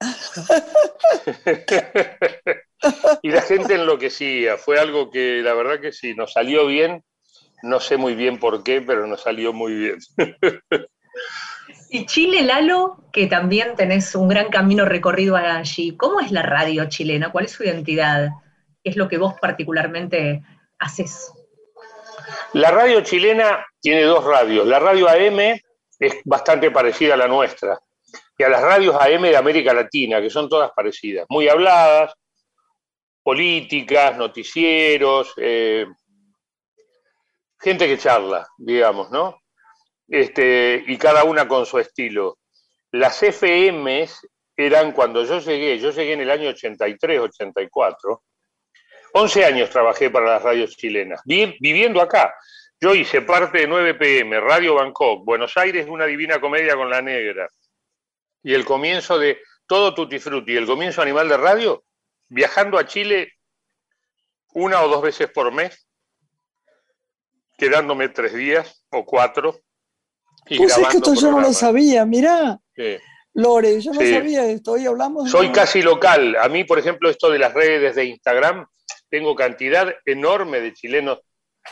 y 3.22 3.30
la 3.30 3.40
gente 3.40 3.76
enloquecía. 3.76 4.58
Fue 4.58 4.78
algo 4.78 5.10
que 5.10 5.40
la 5.42 5.54
verdad 5.54 5.80
que 5.80 5.92
sí, 5.92 6.14
nos 6.14 6.34
salió 6.34 6.66
bien. 6.66 7.02
No 7.64 7.80
sé 7.80 7.96
muy 7.96 8.14
bien 8.14 8.38
por 8.38 8.62
qué, 8.62 8.82
pero 8.82 9.06
nos 9.06 9.22
salió 9.22 9.52
muy 9.52 9.74
bien. 9.74 9.98
Y 11.90 12.06
Chile, 12.06 12.42
Lalo, 12.42 12.96
que 13.12 13.28
también 13.28 13.76
tenés 13.76 14.16
un 14.16 14.26
gran 14.26 14.48
camino 14.48 14.84
recorrido 14.84 15.36
allí, 15.36 15.96
¿cómo 15.96 16.18
es 16.18 16.32
la 16.32 16.42
radio 16.42 16.88
chilena? 16.88 17.30
¿Cuál 17.30 17.44
es 17.44 17.52
su 17.52 17.62
identidad? 17.62 18.30
¿Qué 18.82 18.90
es 18.90 18.96
lo 18.96 19.06
que 19.08 19.16
vos 19.16 19.34
particularmente 19.40 20.42
haces? 20.80 21.32
La 22.52 22.72
radio 22.72 23.00
chilena 23.02 23.64
tiene 23.80 24.02
dos 24.02 24.24
radios. 24.24 24.66
La 24.66 24.80
radio 24.80 25.08
AM 25.08 25.38
es 26.00 26.16
bastante 26.24 26.72
parecida 26.72 27.14
a 27.14 27.18
la 27.18 27.28
nuestra. 27.28 27.78
Y 28.36 28.42
a 28.42 28.48
las 28.48 28.60
radios 28.60 28.96
AM 28.96 29.22
de 29.22 29.36
América 29.36 29.72
Latina, 29.72 30.20
que 30.20 30.30
son 30.30 30.48
todas 30.48 30.72
parecidas. 30.72 31.26
Muy 31.28 31.48
habladas, 31.48 32.12
políticas, 33.22 34.18
noticieros, 34.18 35.32
eh, 35.36 35.86
gente 37.64 37.86
que 37.88 37.98
charla, 37.98 38.46
digamos, 38.58 39.10
¿no? 39.10 39.40
Este, 40.06 40.84
y 40.86 40.96
cada 40.98 41.24
una 41.24 41.48
con 41.48 41.64
su 41.66 41.78
estilo. 41.78 42.38
Las 42.92 43.22
FMs 43.22 44.20
eran 44.56 44.92
cuando 44.92 45.24
yo 45.24 45.40
llegué, 45.40 45.78
yo 45.78 45.90
llegué 45.90 46.12
en 46.12 46.20
el 46.20 46.30
año 46.30 46.50
83, 46.50 47.18
84, 47.20 48.22
11 49.14 49.44
años 49.44 49.70
trabajé 49.70 50.10
para 50.10 50.26
las 50.26 50.42
radios 50.42 50.76
chilenas, 50.76 51.20
vi- 51.24 51.56
viviendo 51.60 52.00
acá. 52.00 52.34
Yo 52.80 52.94
hice 52.94 53.22
parte 53.22 53.58
de 53.58 53.66
9 53.66 53.94
PM, 53.94 54.38
Radio 54.40 54.74
Bangkok, 54.74 55.24
Buenos 55.24 55.56
Aires, 55.56 55.86
una 55.88 56.04
divina 56.04 56.40
comedia 56.40 56.76
con 56.76 56.90
la 56.90 57.00
negra. 57.00 57.48
Y 58.42 58.52
el 58.52 58.64
comienzo 58.64 59.18
de 59.18 59.40
todo 59.66 59.94
Tutti 59.94 60.18
Frutti, 60.18 60.54
el 60.56 60.66
comienzo 60.66 61.00
Animal 61.00 61.28
de 61.28 61.36
Radio, 61.38 61.84
viajando 62.28 62.76
a 62.78 62.86
Chile 62.86 63.32
una 64.52 64.82
o 64.82 64.88
dos 64.88 65.02
veces 65.02 65.30
por 65.30 65.50
mes, 65.52 65.83
quedándome 67.56 68.08
tres 68.08 68.34
días 68.34 68.84
o 68.90 69.04
cuatro. 69.04 69.60
Y 70.46 70.58
Pues 70.58 70.76
es 70.76 70.88
que 70.88 70.96
esto 70.98 71.14
yo 71.14 71.30
no 71.30 71.40
lo 71.40 71.52
sabía, 71.52 72.04
mirá. 72.04 72.60
Sí. 72.76 72.98
Lore, 73.34 73.80
yo 73.80 73.92
no 73.92 74.00
sabía 74.00 74.46
esto, 74.46 74.72
hoy 74.72 74.86
hablamos. 74.86 75.30
Soy 75.30 75.50
casi 75.50 75.82
local. 75.82 76.36
A 76.36 76.48
mí, 76.48 76.64
por 76.64 76.78
ejemplo, 76.78 77.10
esto 77.10 77.30
de 77.30 77.38
las 77.38 77.52
redes 77.52 77.96
de 77.96 78.04
Instagram, 78.04 78.66
tengo 79.08 79.34
cantidad 79.34 79.92
enorme 80.04 80.60
de 80.60 80.72
chilenos, 80.72 81.20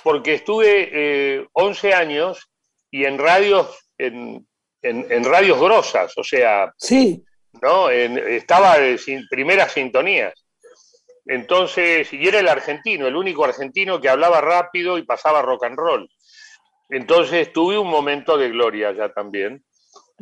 porque 0.02 0.34
estuve 0.34 1.46
11 1.52 1.88
eh, 1.88 1.94
años 1.94 2.50
y 2.90 3.04
en 3.04 3.18
radios, 3.18 3.90
en, 3.96 4.46
en, 4.82 5.24
radios 5.24 5.60
grosas, 5.60 6.12
o 6.18 6.24
sea, 6.24 6.72
sí. 6.76 7.24
¿no? 7.60 7.90
estaba 7.90 8.78
en 8.78 9.28
primeras 9.28 9.72
sintonías. 9.72 10.41
Entonces, 11.26 12.12
y 12.12 12.26
era 12.26 12.40
el 12.40 12.48
argentino, 12.48 13.06
el 13.06 13.16
único 13.16 13.44
argentino 13.44 14.00
que 14.00 14.08
hablaba 14.08 14.40
rápido 14.40 14.98
y 14.98 15.04
pasaba 15.04 15.42
rock 15.42 15.64
and 15.64 15.76
roll. 15.76 16.08
Entonces 16.90 17.52
tuve 17.52 17.78
un 17.78 17.88
momento 17.88 18.36
de 18.36 18.50
gloria 18.50 18.92
ya 18.92 19.08
también. 19.12 19.64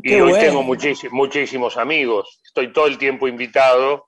y 0.02 0.20
hoy 0.20 0.32
tengo 0.34 0.62
muchísimos 0.62 1.76
amigos. 1.76 2.40
Estoy 2.44 2.72
todo 2.72 2.86
el 2.86 2.98
tiempo 2.98 3.28
invitado. 3.28 4.06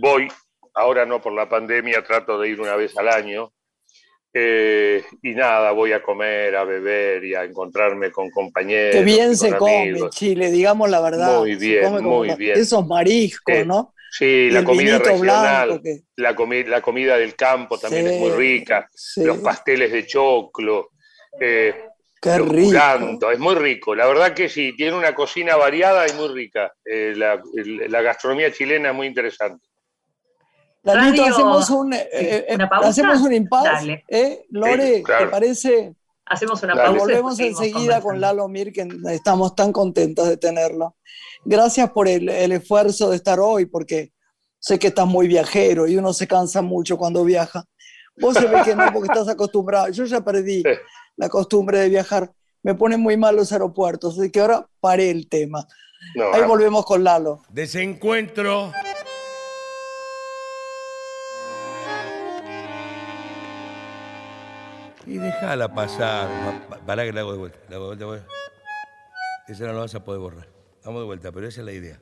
Voy, 0.00 0.28
ahora 0.74 1.06
no 1.06 1.20
por 1.20 1.32
la 1.32 1.48
pandemia, 1.48 2.04
trato 2.04 2.38
de 2.38 2.48
ir 2.48 2.60
una 2.60 2.76
vez 2.76 2.96
al 2.98 3.08
año. 3.08 3.52
Eh, 4.36 5.04
y 5.22 5.30
nada, 5.30 5.70
voy 5.70 5.92
a 5.92 6.02
comer, 6.02 6.56
a 6.56 6.64
beber 6.64 7.24
y 7.24 7.36
a 7.36 7.44
encontrarme 7.44 8.10
con 8.10 8.30
compañeros. 8.30 8.96
Que 8.96 9.04
bien 9.04 9.36
se 9.36 9.56
come 9.56 9.90
en 9.90 10.10
Chile, 10.10 10.50
digamos 10.50 10.90
la 10.90 11.00
verdad. 11.00 11.38
Muy 11.38 11.54
bien, 11.54 12.02
muy 12.02 12.34
bien. 12.34 12.58
Esos 12.58 12.84
mariscos, 12.84 13.64
¿no? 13.64 13.94
Sí, 14.16 14.48
la 14.48 14.62
comida 14.62 14.98
regional, 15.00 15.82
la, 16.14 16.36
la 16.68 16.82
comida 16.82 17.16
del 17.16 17.34
campo 17.34 17.78
también 17.78 18.06
es 18.06 18.20
muy 18.20 18.30
rica, 18.30 18.88
los 19.16 19.38
pasteles 19.38 19.90
de 19.90 20.06
choclo, 20.06 20.90
eh, 21.40 21.86
Qué 22.22 22.38
rico. 22.38 23.30
es 23.32 23.38
muy 23.40 23.56
rico. 23.56 23.92
La 23.92 24.06
verdad 24.06 24.32
que 24.32 24.48
sí, 24.48 24.72
tiene 24.76 24.96
una 24.96 25.16
cocina 25.16 25.56
variada 25.56 26.08
y 26.08 26.12
muy 26.12 26.28
rica. 26.28 26.72
Eh, 26.84 27.12
la, 27.16 28.02
gastronomía 28.02 28.52
chilena 28.52 28.90
es 28.90 28.94
muy 28.94 29.08
interesante. 29.08 29.66
Lalito, 30.84 31.24
hacemos 31.24 31.68
un, 31.70 31.92
eh, 31.92 32.56
hacemos 32.70 33.20
un 33.20 33.32
impasse. 33.32 34.04
Lore, 34.50 35.02
¿te 35.02 35.26
parece? 35.26 35.96
Hacemos 36.26 36.62
una 36.62 36.76
pausa. 36.76 36.98
Volvemos 37.00 37.40
enseguida 37.40 38.00
con 38.00 38.20
Lalo 38.20 38.46
Mir, 38.46 38.72
que 38.72 38.86
estamos 39.10 39.56
tan 39.56 39.72
contentos 39.72 40.28
de 40.28 40.36
tenerlo. 40.36 40.94
Gracias 41.44 41.90
por 41.90 42.08
el, 42.08 42.28
esfuerzo 42.28 43.10
de 43.10 43.16
estar 43.16 43.38
hoy, 43.38 43.66
porque 43.66 44.12
sé 44.58 44.78
que 44.78 44.86
estás 44.86 45.06
muy 45.06 45.28
viajero 45.28 45.86
y 45.86 45.96
uno 45.96 46.12
se 46.12 46.26
cansa 46.26 46.62
mucho 46.62 46.96
cuando 46.96 47.24
viaja. 47.24 47.64
Vos 48.16 48.34
se 48.34 48.46
ve 48.46 48.62
que 48.64 48.74
no, 48.74 48.90
porque 48.92 49.08
estás 49.12 49.28
acostumbrado. 49.28 49.88
Yo 49.90 50.04
ya 50.04 50.22
perdí 50.22 50.62
la 51.16 51.28
costumbre 51.28 51.80
de 51.80 51.88
viajar. 51.90 52.32
Me 52.62 52.74
ponen 52.74 53.00
muy 53.00 53.16
mal 53.18 53.36
los 53.36 53.52
aeropuertos, 53.52 54.18
así 54.18 54.30
que 54.30 54.40
ahora 54.40 54.66
paré 54.80 55.10
el 55.10 55.28
tema. 55.28 55.66
Ahí 56.32 56.42
volvemos 56.42 56.86
con 56.86 57.04
Lalo. 57.04 57.42
Desencuentro. 57.50 58.72
Y 65.06 65.18
déjala 65.18 65.74
pasar. 65.74 66.28
Para 66.86 67.04
que 67.04 67.12
la 67.12 67.20
hago 67.20 67.32
de 67.32 67.38
vuelta. 67.38 67.58
La 67.68 67.76
hago 67.76 67.96
de 67.96 68.04
vuelta. 68.04 68.26
Esa 69.46 69.66
no 69.66 69.74
la 69.74 69.80
vas 69.80 69.94
a 69.94 70.02
poder 70.02 70.20
borrar. 70.20 70.53
Vamos 70.84 71.00
de 71.00 71.06
vuelta, 71.06 71.32
pero 71.32 71.48
esa 71.48 71.60
es 71.60 71.64
la 71.64 71.72
idea. 71.72 71.98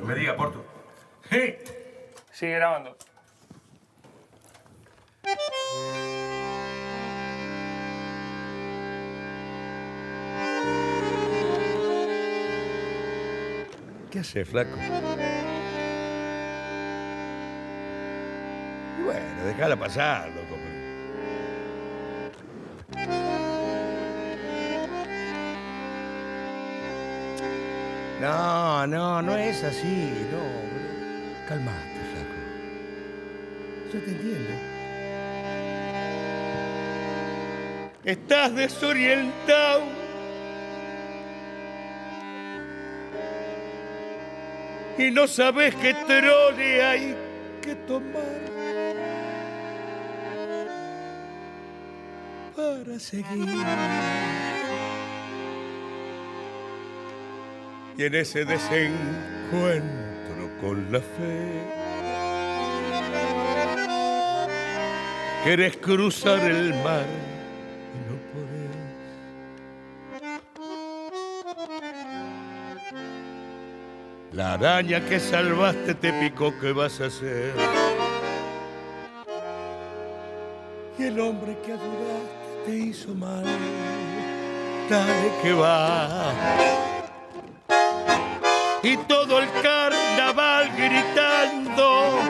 No 0.00 0.06
me 0.06 0.14
diga, 0.14 0.36
Porto. 0.36 0.64
Sí. 1.28 1.56
Sigue 2.32 2.54
grabando. 2.54 2.96
¿Qué 14.10 14.20
hace, 14.20 14.44
flaco? 14.44 14.76
Y 18.98 19.02
bueno, 19.02 19.44
déjala 19.44 19.76
pasar, 19.76 20.30
loco. 20.30 20.57
No, 28.20 28.86
no, 28.86 29.22
no 29.22 29.36
es 29.36 29.62
así, 29.62 30.26
no. 30.32 31.48
Calmate, 31.48 32.00
flaco. 32.12 32.34
Yo 33.92 34.00
te 34.00 34.10
entiendo. 34.10 34.50
Estás 38.04 38.54
desorientado. 38.54 39.82
Y 44.98 45.10
no 45.12 45.28
sabes 45.28 45.76
qué 45.76 45.94
trole 45.94 46.84
hay 46.84 47.16
que 47.62 47.76
tomar 47.76 48.48
para 52.56 52.98
seguir. 52.98 54.47
Y 57.98 58.04
en 58.04 58.14
ese 58.14 58.44
desencuentro 58.44 60.50
con 60.60 60.92
la 60.92 61.00
fe. 61.00 61.64
Quieres 65.42 65.76
cruzar 65.78 66.38
el 66.48 66.74
mar 66.84 67.06
y 67.94 67.98
no 68.08 68.16
podés. 68.32 68.70
La 74.32 74.54
araña 74.54 75.04
que 75.04 75.18
salvaste 75.18 75.94
te 75.94 76.12
picó, 76.12 76.54
¿qué 76.60 76.70
vas 76.70 77.00
a 77.00 77.06
hacer? 77.06 77.52
Y 81.00 81.02
el 81.02 81.18
hombre 81.18 81.58
que 81.66 81.72
adoraste 81.72 82.62
te 82.64 82.76
hizo 82.76 83.12
mal, 83.14 83.44
dale 84.88 85.32
que 85.42 85.52
va 85.52 86.87
y 88.82 88.96
todo 89.08 89.40
el 89.40 89.48
carnaval 89.62 90.70
gritando 90.76 92.20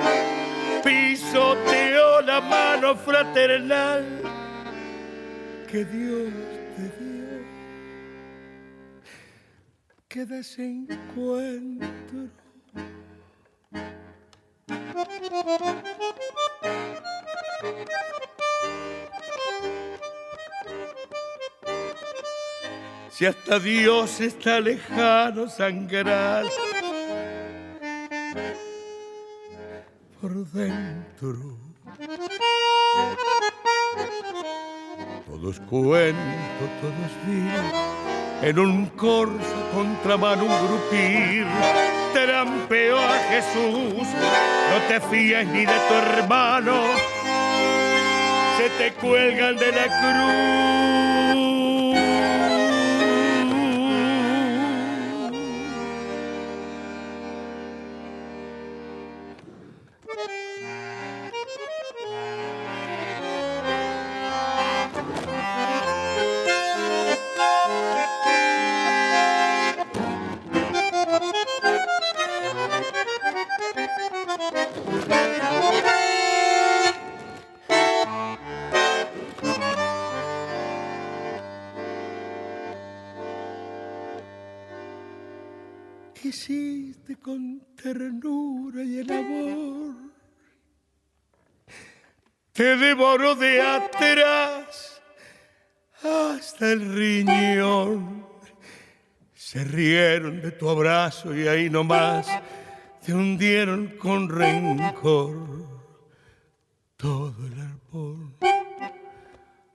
pisoteó 0.82 2.22
la 2.22 2.40
mano 2.40 2.96
fraternal 2.96 4.04
que 5.70 5.84
Dios 5.84 6.32
te 6.76 6.82
dio. 6.98 7.28
Que 10.08 10.24
desencuentro. 10.24 12.30
Si 23.18 23.26
hasta 23.26 23.58
Dios 23.58 24.20
está 24.20 24.60
lejano 24.60 25.48
sangrar 25.48 26.44
por 30.20 30.46
dentro. 30.52 31.58
Todo 35.26 35.50
es 35.50 35.58
cuento, 35.68 36.64
todo 36.80 36.92
es 37.06 38.48
en 38.48 38.56
un 38.56 38.86
corso 38.90 39.68
contramano 39.74 40.44
un 40.44 40.68
grupir, 40.68 41.44
trampeó 42.14 42.98
a 42.98 43.18
Jesús, 43.30 44.06
no 44.70 44.78
te 44.86 45.00
fíes 45.10 45.44
ni 45.48 45.66
de 45.66 45.78
tu 45.88 45.94
hermano, 45.94 46.82
se 48.58 48.70
te 48.78 48.92
cuelgan 48.94 49.56
de 49.56 49.72
la 49.72 49.86
cruz. 51.26 51.57
Con 87.22 87.60
ternura 87.80 88.82
y 88.82 88.98
el 88.98 89.12
amor. 89.12 89.94
Te 92.52 92.76
devoro 92.76 93.34
de 93.34 93.60
atrás 93.60 95.00
hasta 96.02 96.72
el 96.72 96.94
riñón 96.94 98.26
se 99.48 99.64
rieron 99.64 100.42
de 100.42 100.50
tu 100.50 100.68
abrazo 100.68 101.34
y 101.34 101.48
ahí 101.48 101.70
nomás 101.70 102.28
te 103.04 103.14
hundieron 103.14 103.96
con 103.96 104.28
rencor 104.28 105.34
todo 106.98 107.34
el 107.46 107.58
árbol. 107.58 108.34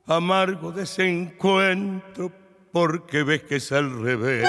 Amargo 0.06 0.72
desencuentro 0.72 2.32
porque 2.72 3.24
ves 3.24 3.44
que 3.44 3.56
es 3.56 3.72
al 3.72 4.00
revés. 4.04 4.48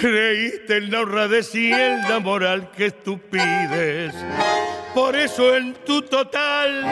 Creíste 0.00 0.78
en 0.78 0.90
la 0.90 1.00
honradez 1.00 1.54
y 1.54 1.72
en 1.72 2.02
la 2.08 2.18
moral 2.18 2.70
que 2.76 2.90
tú 2.90 3.18
pides. 3.18 4.14
Por 4.92 5.16
eso 5.16 5.54
en 5.56 5.74
tu 5.86 6.02
total 6.02 6.84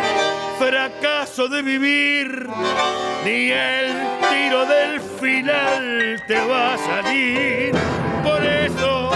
fracaso 0.59 1.49
de 1.49 1.63
vivir, 1.63 2.47
ni 3.25 3.51
el 3.51 3.93
tiro 4.31 4.67
del 4.67 5.01
final 5.21 6.23
te 6.27 6.35
va 6.35 6.75
a 6.75 6.79
salir. 6.79 7.73
Por 8.23 8.45
eso 8.45 9.11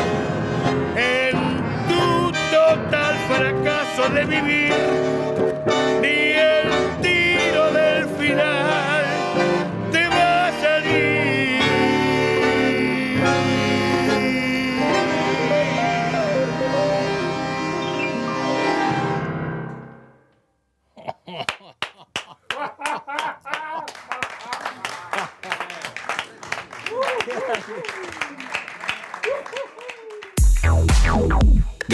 en 0.97 1.63
tu 1.89 2.33
total 2.51 3.17
fracaso 3.29 4.09
de 4.13 4.25
vivir, 4.25 4.75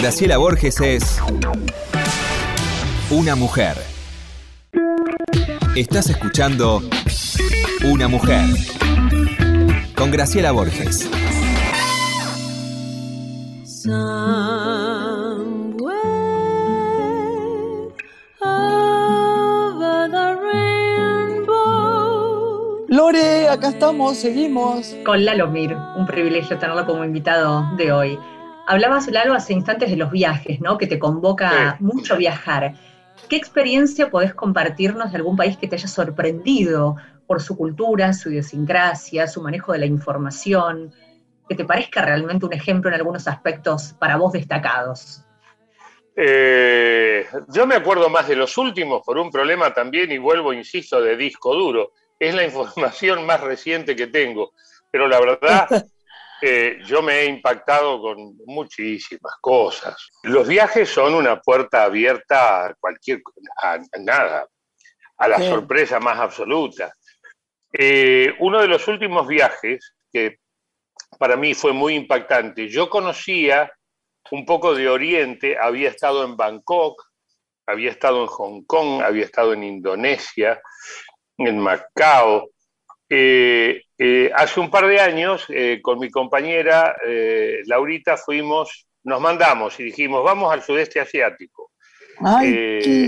Graciela 0.03 0.37
Borges 0.37 0.81
es 0.81 1.23
una 3.09 3.37
mujer. 3.37 3.77
Estás 5.77 6.11
escuchando 6.11 6.83
Una 7.85 8.09
mujer 8.09 8.47
con 9.95 10.11
Graciela 10.11 10.51
Borges. 10.51 11.09
Lore, 22.89 23.49
acá 23.49 23.69
estamos, 23.69 24.17
seguimos. 24.17 24.97
Con 25.07 25.25
Lalo 25.25 25.47
Mir, 25.47 25.77
un 25.97 26.07
privilegio 26.07 26.59
tenerlo 26.59 26.85
como 26.87 27.05
invitado 27.05 27.71
de 27.77 27.93
hoy. 27.93 28.19
Hablabas, 28.67 29.09
Lalo, 29.09 29.35
hace 29.35 29.53
instantes 29.53 29.91
de 29.91 29.97
los 29.97 30.11
viajes, 30.11 30.61
¿no? 30.61 30.79
Que 30.79 30.87
te 30.87 30.99
convoca 30.99 31.77
mucho 31.81 32.17
viajar. 32.17 32.75
¿Qué 33.29 33.37
experiencia 33.37 34.11
podés 34.11 34.35
compartirnos 34.35 35.11
de 35.11 35.17
algún 35.17 35.37
país 35.37 35.57
que 35.57 35.67
te 35.67 35.77
haya 35.77 35.89
sorprendido 35.89 36.97
por 37.27 37.43
su 37.43 37.57
cultura, 37.57 38.13
su 38.13 38.31
idiosincrasia, 38.31 39.27
su 39.27 39.43
manejo 39.43 39.73
de 39.73 39.79
la 39.79 39.87
información? 39.87 40.93
Que 41.49 41.55
te 41.55 41.65
parezca 41.65 42.05
realmente 42.05 42.47
un 42.47 42.53
ejemplo 42.53 42.91
en 42.91 42.95
algunos 42.95 43.27
aspectos 43.27 43.95
para 43.99 44.17
vos 44.17 44.33
destacados. 44.33 45.25
Eh, 46.15 47.27
yo 47.49 47.67
me 47.67 47.75
acuerdo 47.75 48.09
más 48.11 48.29
de 48.29 48.37
los 48.37 48.57
últimos 48.59 49.03
por 49.05 49.19
un 49.19 49.31
problema 49.31 49.73
también, 49.73 50.13
y 50.13 50.19
vuelvo, 50.19 50.53
insisto, 50.53 51.01
de 51.01 51.17
disco 51.17 51.55
duro. 51.55 51.93
Es 52.19 52.35
la 52.35 52.45
información 52.45 53.27
más 53.27 53.41
reciente 53.41 53.97
que 53.97 54.07
tengo. 54.07 54.53
Pero 54.91 55.09
la 55.09 55.21
verdad, 55.21 55.67
eh, 56.43 56.79
yo 56.85 57.01
me 57.03 57.21
he 57.21 57.27
impactado 57.27 58.01
con 58.01 58.37
muchísimas 58.47 59.35
cosas. 59.41 60.11
Los 60.25 60.49
viajes 60.49 60.89
son 60.89 61.15
una 61.15 61.41
puerta 61.41 61.85
abierta 61.85 62.67
a 62.67 62.75
cualquier, 62.75 63.23
a, 63.63 63.75
a 63.75 63.99
nada, 64.01 64.49
a 65.19 65.29
la 65.29 65.39
Sí. 65.39 65.49
sorpresa 65.49 66.01
más 66.01 66.19
absoluta. 66.19 66.93
Eh, 67.73 68.35
uno 68.41 68.61
de 68.61 68.69
los 68.69 68.87
últimos 68.89 69.27
viajes 69.29 69.95
que 70.13 70.39
para 71.19 71.37
mí 71.37 71.55
fue 71.55 71.73
muy 71.73 71.95
impactante, 71.95 72.69
yo 72.69 72.91
conocía 72.91 73.73
un 74.31 74.45
poco 74.45 74.75
de 74.75 74.89
Oriente, 74.89 75.57
había 75.59 75.89
estado 75.91 76.25
en 76.25 76.37
Bangkok, 76.37 77.03
había 77.67 77.91
estado 77.91 78.23
en 78.23 78.27
Hong 78.27 78.63
Kong, 78.65 79.03
había 79.03 79.25
estado 79.25 79.53
en 79.53 79.63
Indonesia, 79.63 80.61
en 81.39 81.59
Macao. 81.59 82.51
Eh, 83.15 83.83
eh, 83.99 84.31
hace 84.35 84.59
un 84.59 84.71
par 84.71 84.87
de 84.87 84.99
años, 84.99 85.45
eh, 85.51 85.81
con 85.83 85.99
mi 85.99 86.11
compañera 86.11 86.97
Laurita, 87.67 88.17
fuimos, 88.17 88.87
nos 89.05 89.21
mandamos 89.21 89.79
y 89.79 89.83
dijimos, 89.85 90.25
vamos 90.25 90.51
al 90.51 90.63
sudeste 90.63 90.99
asiático. 90.99 91.73
Ay, 92.25 92.53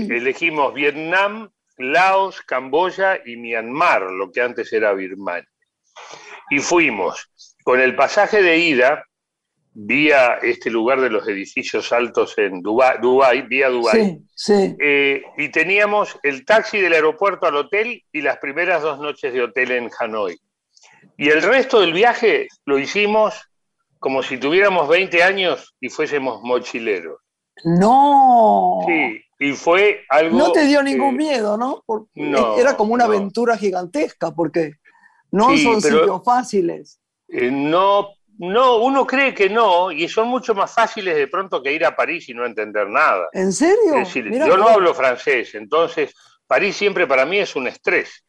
qué- 0.07 0.15
elegimos 0.17 0.75
Vietnam, 0.75 1.49
Laos, 1.77 2.41
Camboya 2.43 3.19
y 3.25 3.35
Myanmar, 3.37 4.03
lo 4.11 4.31
que 4.31 4.41
antes 4.41 4.71
era 4.73 4.93
Birmania. 4.93 5.49
Y 6.51 6.59
fuimos 6.59 7.31
con 7.63 7.79
el 7.79 7.95
pasaje 7.95 8.43
de 8.43 8.57
ida, 8.57 9.03
vía 9.77 10.35
este 10.41 10.69
lugar 10.69 11.01
de 11.01 11.09
los 11.09 11.27
edificios 11.27 11.91
altos 11.91 12.37
en 12.37 12.61
Dubái, 12.61 12.97
Dubái 13.01 13.41
vía 13.41 13.67
Dubái, 13.69 14.21
sí, 14.33 14.55
sí. 14.55 14.75
eh, 14.79 15.21
y 15.37 15.49
teníamos 15.49 16.17
el 16.23 16.45
taxi 16.45 16.79
del 16.79 16.93
aeropuerto 16.93 17.45
al 17.45 17.57
hotel 17.57 18.01
y 18.11 18.21
las 18.21 18.37
primeras 18.37 18.81
dos 18.81 18.99
noches 18.99 19.33
de 19.33 19.41
hotel 19.41 19.71
en 19.71 19.89
Hanoi. 19.99 20.37
Y 21.17 21.29
el 21.29 21.41
resto 21.41 21.81
del 21.81 21.91
viaje 21.91 22.47
lo 22.65 22.79
hicimos 22.79 23.35
como 23.99 24.23
si 24.23 24.37
tuviéramos 24.37 24.87
20 24.87 25.21
años 25.23 25.75
y 25.81 25.89
fuésemos 25.89 26.41
mochileros. 26.41 27.19
No. 27.65 28.79
Sí, 28.87 29.21
y 29.39 29.53
fue 29.53 30.01
algo... 30.09 30.37
No 30.37 30.51
te 30.51 30.65
dio 30.65 30.83
ningún 30.83 31.15
eh, 31.15 31.17
miedo, 31.17 31.57
¿no? 31.57 31.83
Porque 31.85 32.09
no, 32.15 32.57
era 32.57 32.77
como 32.77 32.93
una 32.93 33.07
no. 33.07 33.13
aventura 33.13 33.57
gigantesca, 33.57 34.33
porque 34.33 34.73
no 35.31 35.49
Sí, 35.49 35.63
son 35.63 35.81
sitios 35.81 36.21
fáciles. 36.23 36.99
Eh, 37.27 37.49
no, 37.51 38.09
no, 38.37 38.77
uno 38.77 39.05
cree 39.05 39.33
que 39.33 39.49
no, 39.49 39.91
y 39.91 40.07
son 40.09 40.27
mucho 40.27 40.53
más 40.53 40.73
fáciles 40.73 41.15
de 41.15 41.27
pronto 41.27 41.61
que 41.63 41.71
ir 41.71 41.85
a 41.85 41.95
París 41.95 42.27
y 42.29 42.33
no 42.33 42.45
entender 42.45 42.87
nada. 42.87 43.27
¿En 43.31 43.53
serio? 43.53 43.95
Es 43.95 44.07
decir, 44.07 44.31
yo 44.31 44.57
no 44.57 44.67
hablo 44.67 44.93
francés, 44.93 45.55
entonces 45.55 46.13
París 46.47 46.75
siempre 46.75 47.07
para 47.07 47.25
mí 47.25 47.39
es 47.39 47.55
un 47.55 47.67
estrés. 47.67 48.23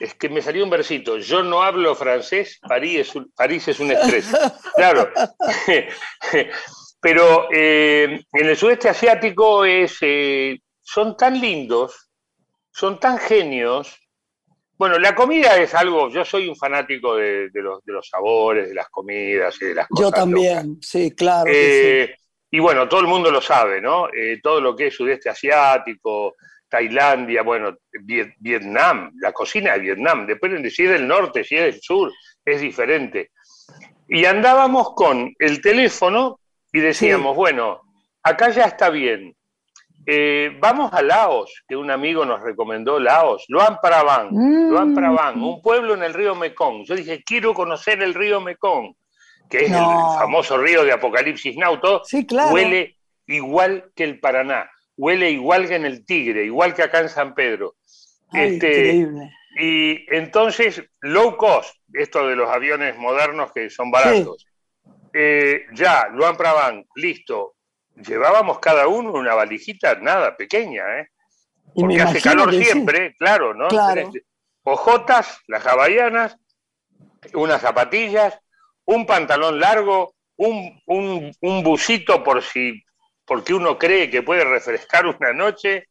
Es 0.00 0.14
que 0.14 0.28
me 0.28 0.42
salió 0.42 0.64
un 0.64 0.70
versito, 0.70 1.18
yo 1.18 1.42
no 1.42 1.62
hablo 1.62 1.94
francés, 1.94 2.58
París 2.66 3.00
es 3.00 3.14
un, 3.14 3.30
París 3.32 3.68
es 3.68 3.80
un 3.80 3.90
estrés. 3.90 4.26
Claro. 4.76 5.10
Pero 7.00 7.48
eh, 7.52 8.18
en 8.32 8.46
el 8.46 8.56
sudeste 8.56 8.88
asiático 8.88 9.64
es, 9.64 9.98
eh, 10.00 10.58
son 10.80 11.16
tan 11.16 11.38
lindos, 11.38 12.10
son 12.72 12.98
tan 12.98 13.18
genios. 13.18 14.00
Bueno, 14.76 14.98
la 14.98 15.14
comida 15.14 15.56
es 15.58 15.74
algo, 15.74 16.08
yo 16.10 16.24
soy 16.24 16.48
un 16.48 16.56
fanático 16.56 17.16
de, 17.16 17.48
de 17.50 17.62
los, 17.62 17.84
de 17.84 17.92
los 17.92 18.08
sabores, 18.08 18.68
de 18.68 18.74
las 18.74 18.88
comidas 18.88 19.56
y 19.62 19.66
de 19.66 19.74
las 19.74 19.86
cosas. 19.88 20.00
Yo 20.02 20.08
locas. 20.08 20.20
también, 20.20 20.78
sí, 20.80 21.14
claro. 21.14 21.44
que 21.44 21.52
sí. 21.52 22.12
Eh, 22.12 22.16
Y 22.50 22.58
bueno, 22.60 22.88
todo 22.88 23.00
el 23.00 23.06
mundo 23.06 23.30
lo 23.30 23.40
sabe, 23.40 23.80
¿no? 23.80 24.08
Eh, 24.12 24.40
todo 24.42 24.60
lo 24.60 24.74
que 24.76 24.88
es 24.88 24.94
sudeste 24.94 25.28
asiático, 25.30 26.34
Tailandia, 26.68 27.42
bueno, 27.42 27.76
Viet- 28.04 28.34
Vietnam, 28.38 29.12
la 29.20 29.32
cocina 29.32 29.74
de 29.74 29.80
Vietnam, 29.80 30.26
depende 30.26 30.60
de 30.60 30.70
si 30.70 30.84
es 30.84 30.90
del 30.90 31.06
norte, 31.06 31.44
si 31.44 31.54
es 31.56 31.62
del 31.62 31.80
sur, 31.80 32.12
es 32.44 32.60
diferente. 32.60 33.30
Y 34.08 34.24
andábamos 34.24 34.92
con 34.94 35.32
el 35.38 35.60
teléfono 35.60 36.40
y 36.72 36.80
decíamos, 36.80 37.36
bueno, 37.36 37.80
acá 38.22 38.50
ya 38.50 38.64
está 38.64 38.90
bien. 38.90 39.34
Eh, 40.06 40.56
vamos 40.60 40.92
a 40.92 41.00
Laos, 41.02 41.62
que 41.66 41.76
un 41.76 41.90
amigo 41.90 42.24
nos 42.24 42.42
recomendó 42.42 43.00
Laos, 43.00 43.44
Luang 43.48 43.78
Prabang, 43.80 44.28
Mm. 44.32 44.70
Luang 44.70 44.94
Prabang, 44.94 45.42
un 45.42 45.62
pueblo 45.62 45.94
en 45.94 46.02
el 46.02 46.12
río 46.12 46.34
Mekong. 46.34 46.84
Yo 46.84 46.94
dije, 46.94 47.22
quiero 47.24 47.54
conocer 47.54 48.02
el 48.02 48.12
río 48.12 48.40
Mekong, 48.40 48.94
que 49.48 49.64
es 49.64 49.70
el 49.70 49.76
famoso 50.18 50.58
río 50.58 50.84
de 50.84 50.92
Apocalipsis 50.92 51.56
todo 51.80 52.02
Sí, 52.04 52.26
claro. 52.26 52.52
huele 52.52 52.96
igual 53.26 53.90
que 53.94 54.04
el 54.04 54.20
Paraná, 54.20 54.70
huele 54.96 55.30
igual 55.30 55.68
que 55.68 55.76
en 55.76 55.86
el 55.86 56.04
Tigre, 56.04 56.44
igual 56.44 56.74
que 56.74 56.82
acá 56.82 57.00
en 57.00 57.08
San 57.08 57.34
Pedro. 57.34 57.74
Ay, 58.30 58.54
este, 58.54 58.66
increíble. 58.66 59.30
Y 59.56 60.14
entonces, 60.14 60.82
low 61.00 61.36
cost, 61.36 61.76
esto 61.92 62.26
de 62.26 62.34
los 62.36 62.50
aviones 62.50 62.98
modernos 62.98 63.52
que 63.52 63.70
son 63.70 63.90
baratos. 63.90 64.46
Eh, 65.12 65.66
ya, 65.72 66.08
Luan 66.12 66.36
Prabang, 66.36 66.84
listo. 66.96 67.53
Llevábamos 67.96 68.58
cada 68.58 68.88
uno 68.88 69.12
una 69.12 69.34
valijita, 69.34 69.94
nada, 69.96 70.36
pequeña, 70.36 71.00
¿eh? 71.00 71.08
Porque 71.74 72.00
hace 72.00 72.20
calor 72.20 72.52
sí. 72.52 72.64
siempre, 72.64 73.14
claro, 73.18 73.54
¿no? 73.54 73.68
Claro. 73.68 74.10
Ojotas, 74.62 75.40
las 75.46 75.66
hawaianas, 75.66 76.36
unas 77.34 77.60
zapatillas, 77.60 78.38
un 78.84 79.06
pantalón 79.06 79.60
largo, 79.60 80.14
un, 80.36 80.80
un, 80.86 81.32
un 81.40 81.62
busito 81.62 82.22
por 82.22 82.42
si, 82.42 82.82
porque 83.24 83.54
uno 83.54 83.78
cree 83.78 84.10
que 84.10 84.22
puede 84.22 84.44
refrescar 84.44 85.06
una 85.06 85.32
noche, 85.32 85.88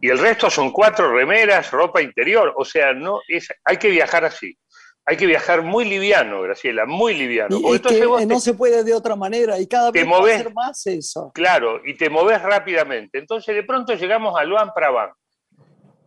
y 0.00 0.10
el 0.10 0.18
resto 0.18 0.50
son 0.50 0.72
cuatro 0.72 1.12
remeras, 1.12 1.70
ropa 1.70 2.02
interior. 2.02 2.52
O 2.56 2.64
sea, 2.64 2.92
no 2.92 3.20
es, 3.28 3.48
hay 3.64 3.76
que 3.76 3.88
viajar 3.88 4.24
así. 4.24 4.58
Hay 5.04 5.16
que 5.16 5.26
viajar 5.26 5.62
muy 5.62 5.84
liviano, 5.84 6.42
Graciela, 6.42 6.86
muy 6.86 7.14
liviano. 7.14 7.56
Y, 7.56 7.80
que 7.80 8.26
no 8.26 8.38
se 8.38 8.54
puede 8.54 8.84
de 8.84 8.94
otra 8.94 9.16
manera 9.16 9.58
y 9.58 9.66
cada 9.66 9.90
vez 9.90 10.06
va 10.06 10.18
a 10.18 10.38
ser 10.38 10.54
más 10.54 10.86
eso. 10.86 11.32
Claro, 11.34 11.80
y 11.84 11.96
te 11.96 12.08
moves 12.08 12.40
rápidamente. 12.40 13.18
Entonces 13.18 13.54
de 13.54 13.64
pronto 13.64 13.94
llegamos 13.94 14.38
a 14.38 14.44
Luang 14.44 14.72
Prabang, 14.74 15.12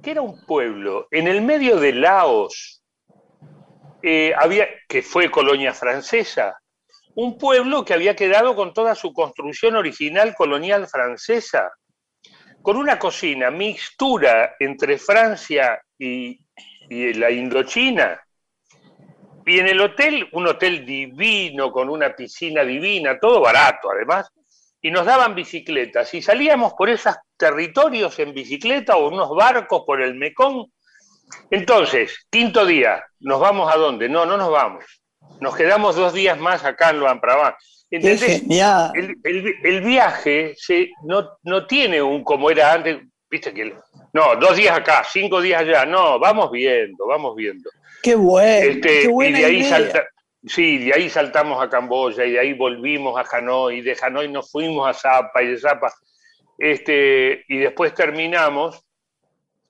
que 0.01 0.11
era 0.11 0.21
un 0.21 0.45
pueblo 0.45 1.07
en 1.11 1.27
el 1.27 1.41
medio 1.41 1.77
de 1.77 1.91
Laos, 1.91 2.83
eh, 4.01 4.33
había, 4.37 4.67
que 4.87 5.01
fue 5.01 5.29
colonia 5.29 5.73
francesa, 5.73 6.57
un 7.15 7.37
pueblo 7.37 7.83
que 7.83 7.93
había 7.93 8.15
quedado 8.15 8.55
con 8.55 8.73
toda 8.73 8.95
su 8.95 9.11
construcción 9.11 9.75
original 9.75 10.35
colonial 10.35 10.87
francesa, 10.87 11.71
con 12.61 12.77
una 12.77 12.97
cocina 12.97 13.51
mixtura 13.51 14.55
entre 14.59 14.97
Francia 14.97 15.81
y, 15.97 16.39
y 16.89 17.13
la 17.13 17.29
Indochina 17.29 18.24
y 19.45 19.59
en 19.59 19.67
el 19.67 19.79
hotel, 19.79 20.27
un 20.31 20.47
hotel 20.47 20.85
divino, 20.85 21.71
con 21.71 21.89
una 21.89 22.15
piscina 22.15 22.63
divina, 22.63 23.19
todo 23.19 23.41
barato 23.41 23.91
además, 23.91 24.27
y 24.81 24.91
nos 24.91 25.05
daban 25.05 25.35
bicicletas. 25.35 26.13
Y 26.13 26.21
salíamos 26.21 26.73
por 26.73 26.89
esos 26.89 27.15
territorios 27.37 28.17
en 28.19 28.33
bicicleta 28.33 28.97
o 28.97 29.09
unos 29.09 29.29
barcos 29.35 29.83
por 29.85 30.01
el 30.01 30.15
Mekong. 30.15 30.67
Entonces, 31.49 32.25
quinto 32.29 32.65
día, 32.65 33.03
¿nos 33.19 33.39
vamos 33.39 33.73
a 33.73 33.77
dónde? 33.77 34.09
No, 34.09 34.25
no 34.25 34.37
nos 34.37 34.51
vamos. 34.51 34.83
Nos 35.39 35.55
quedamos 35.55 35.95
dos 35.95 36.13
días 36.13 36.39
más 36.39 36.63
acá 36.63 36.89
en 36.91 36.99
Luan 36.99 37.19
Prabán. 37.19 37.53
¿Entendés? 37.89 38.43
El, 38.93 39.15
el, 39.63 39.81
viaje 39.81 40.55
se, 40.57 40.89
no, 41.03 41.37
no 41.43 41.67
tiene 41.67 42.01
un 42.01 42.23
como 42.23 42.49
era 42.49 42.73
antes, 42.73 42.99
viste 43.29 43.53
que 43.53 43.75
no, 44.13 44.35
dos 44.37 44.55
días 44.55 44.77
acá, 44.77 45.03
cinco 45.11 45.41
días 45.41 45.61
allá, 45.61 45.85
no, 45.85 46.17
vamos 46.17 46.49
viendo, 46.51 47.05
vamos 47.05 47.35
viendo. 47.35 47.69
Qué 48.05 48.13
bueno. 48.13 48.71
Este, 48.71 49.09
y 49.09 49.31
de 49.31 49.45
ahí 49.45 49.67
sí, 50.45 50.77
de 50.77 50.93
ahí 50.93 51.09
saltamos 51.09 51.59
a 51.59 51.67
Camboya 51.67 52.23
y 52.23 52.33
de 52.33 52.39
ahí 52.39 52.53
volvimos 52.53 53.17
a 53.17 53.35
Hanoi, 53.35 53.79
y 53.79 53.81
de 53.81 53.97
Hanoi 53.99 54.27
nos 54.27 54.51
fuimos 54.51 54.87
a 54.87 54.93
Zapa 54.93 55.41
y 55.41 55.47
de 55.47 55.57
Zapa. 55.57 55.91
Este, 56.59 57.43
y 57.47 57.57
después 57.57 57.95
terminamos 57.95 58.79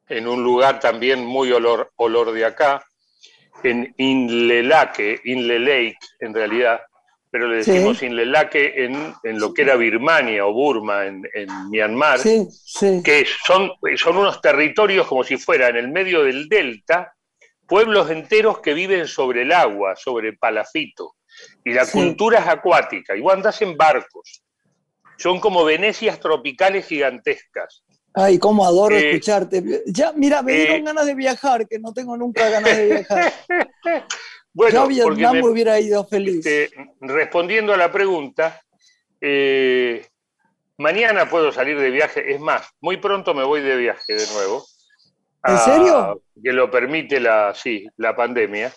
en 0.10 0.28
un 0.28 0.44
lugar 0.44 0.82
también 0.82 1.24
muy 1.26 1.50
olor, 1.54 1.94
olor 1.96 2.34
de 2.34 2.44
acá, 2.44 2.84
en 3.64 3.96
Inlelake, 3.96 5.22
Inle 5.24 5.96
en 6.20 6.34
realidad, 6.34 6.82
pero 7.32 7.48
le 7.48 7.58
decimos 7.60 8.04
Inlelake 8.04 8.84
en, 8.84 9.14
en, 9.24 9.40
lo 9.40 9.54
que 9.54 9.62
era 9.62 9.78
Birmania 9.78 10.46
o 10.46 10.52
Burma 10.52 11.06
en, 11.06 11.24
en 11.34 11.70
Myanmar, 11.70 12.20
que 12.22 13.26
son, 13.46 13.72
son 13.96 14.18
unos 14.18 14.42
territorios 14.42 15.08
como 15.08 15.24
si 15.24 15.38
fuera 15.38 15.70
en 15.70 15.78
el 15.78 15.88
medio 15.88 16.24
del 16.24 16.50
delta, 16.50 17.15
pueblos 17.68 18.10
enteros 18.10 18.60
que 18.60 18.74
viven 18.74 19.08
sobre 19.08 19.44
el 19.44 19.52
agua, 19.52 19.96
sobre 19.96 20.34
palafito, 20.34 21.16
y 21.64 21.74
la 21.74 21.86
cultura 21.86 22.40
es 22.40 22.48
acuática, 22.48 23.16
igual 23.16 23.38
andas 23.38 23.62
en 23.62 23.76
barcos, 23.76 24.44
son 25.18 25.40
como 25.40 25.64
Venecias 25.64 26.20
tropicales 26.20 26.88
gigantescas. 26.88 27.84
Ay, 28.14 28.40
cómo 28.40 28.66
adoro 28.66 28.96
eh, 28.96 29.12
escucharte. 29.12 29.84
Ya, 29.88 30.14
mira, 30.14 30.42
me 30.42 30.54
dieron 30.54 30.78
eh, 30.78 30.84
ganas 30.84 31.06
de 31.06 31.16
viajar, 31.16 31.68
que 31.68 31.80
no 31.80 31.94
tengo 31.94 32.16
nunca 32.16 32.50
ganas 32.50 32.78
de 32.78 32.86
viajar. 32.86 33.34
bueno, 34.54 34.74
Yo 34.74 34.88
Vietnam 34.88 35.36
me, 35.36 35.48
hubiera 35.48 35.80
ido 35.80 36.06
feliz. 36.06 36.46
Este, 36.46 36.72
respondiendo 37.02 37.74
a 37.74 37.78
la 37.78 37.92
pregunta, 37.92 38.62
eh, 39.20 40.08
mañana 40.78 41.30
puedo 41.30 41.52
salir 41.52 41.78
de 41.78 41.90
viaje, 41.90 42.34
es 42.34 42.40
más, 42.40 42.70
muy 42.80 42.98
pronto 42.98 43.34
me 43.34 43.44
voy 43.44 43.62
de 43.62 43.76
viaje 43.76 44.14
de 44.14 44.28
nuevo. 44.34 44.66
¿En 45.48 45.58
serio? 45.60 46.22
Que 46.42 46.52
lo 46.52 46.70
permite 46.70 47.20
la, 47.20 47.54
sí, 47.54 47.88
la 47.98 48.16
pandemia. 48.16 48.72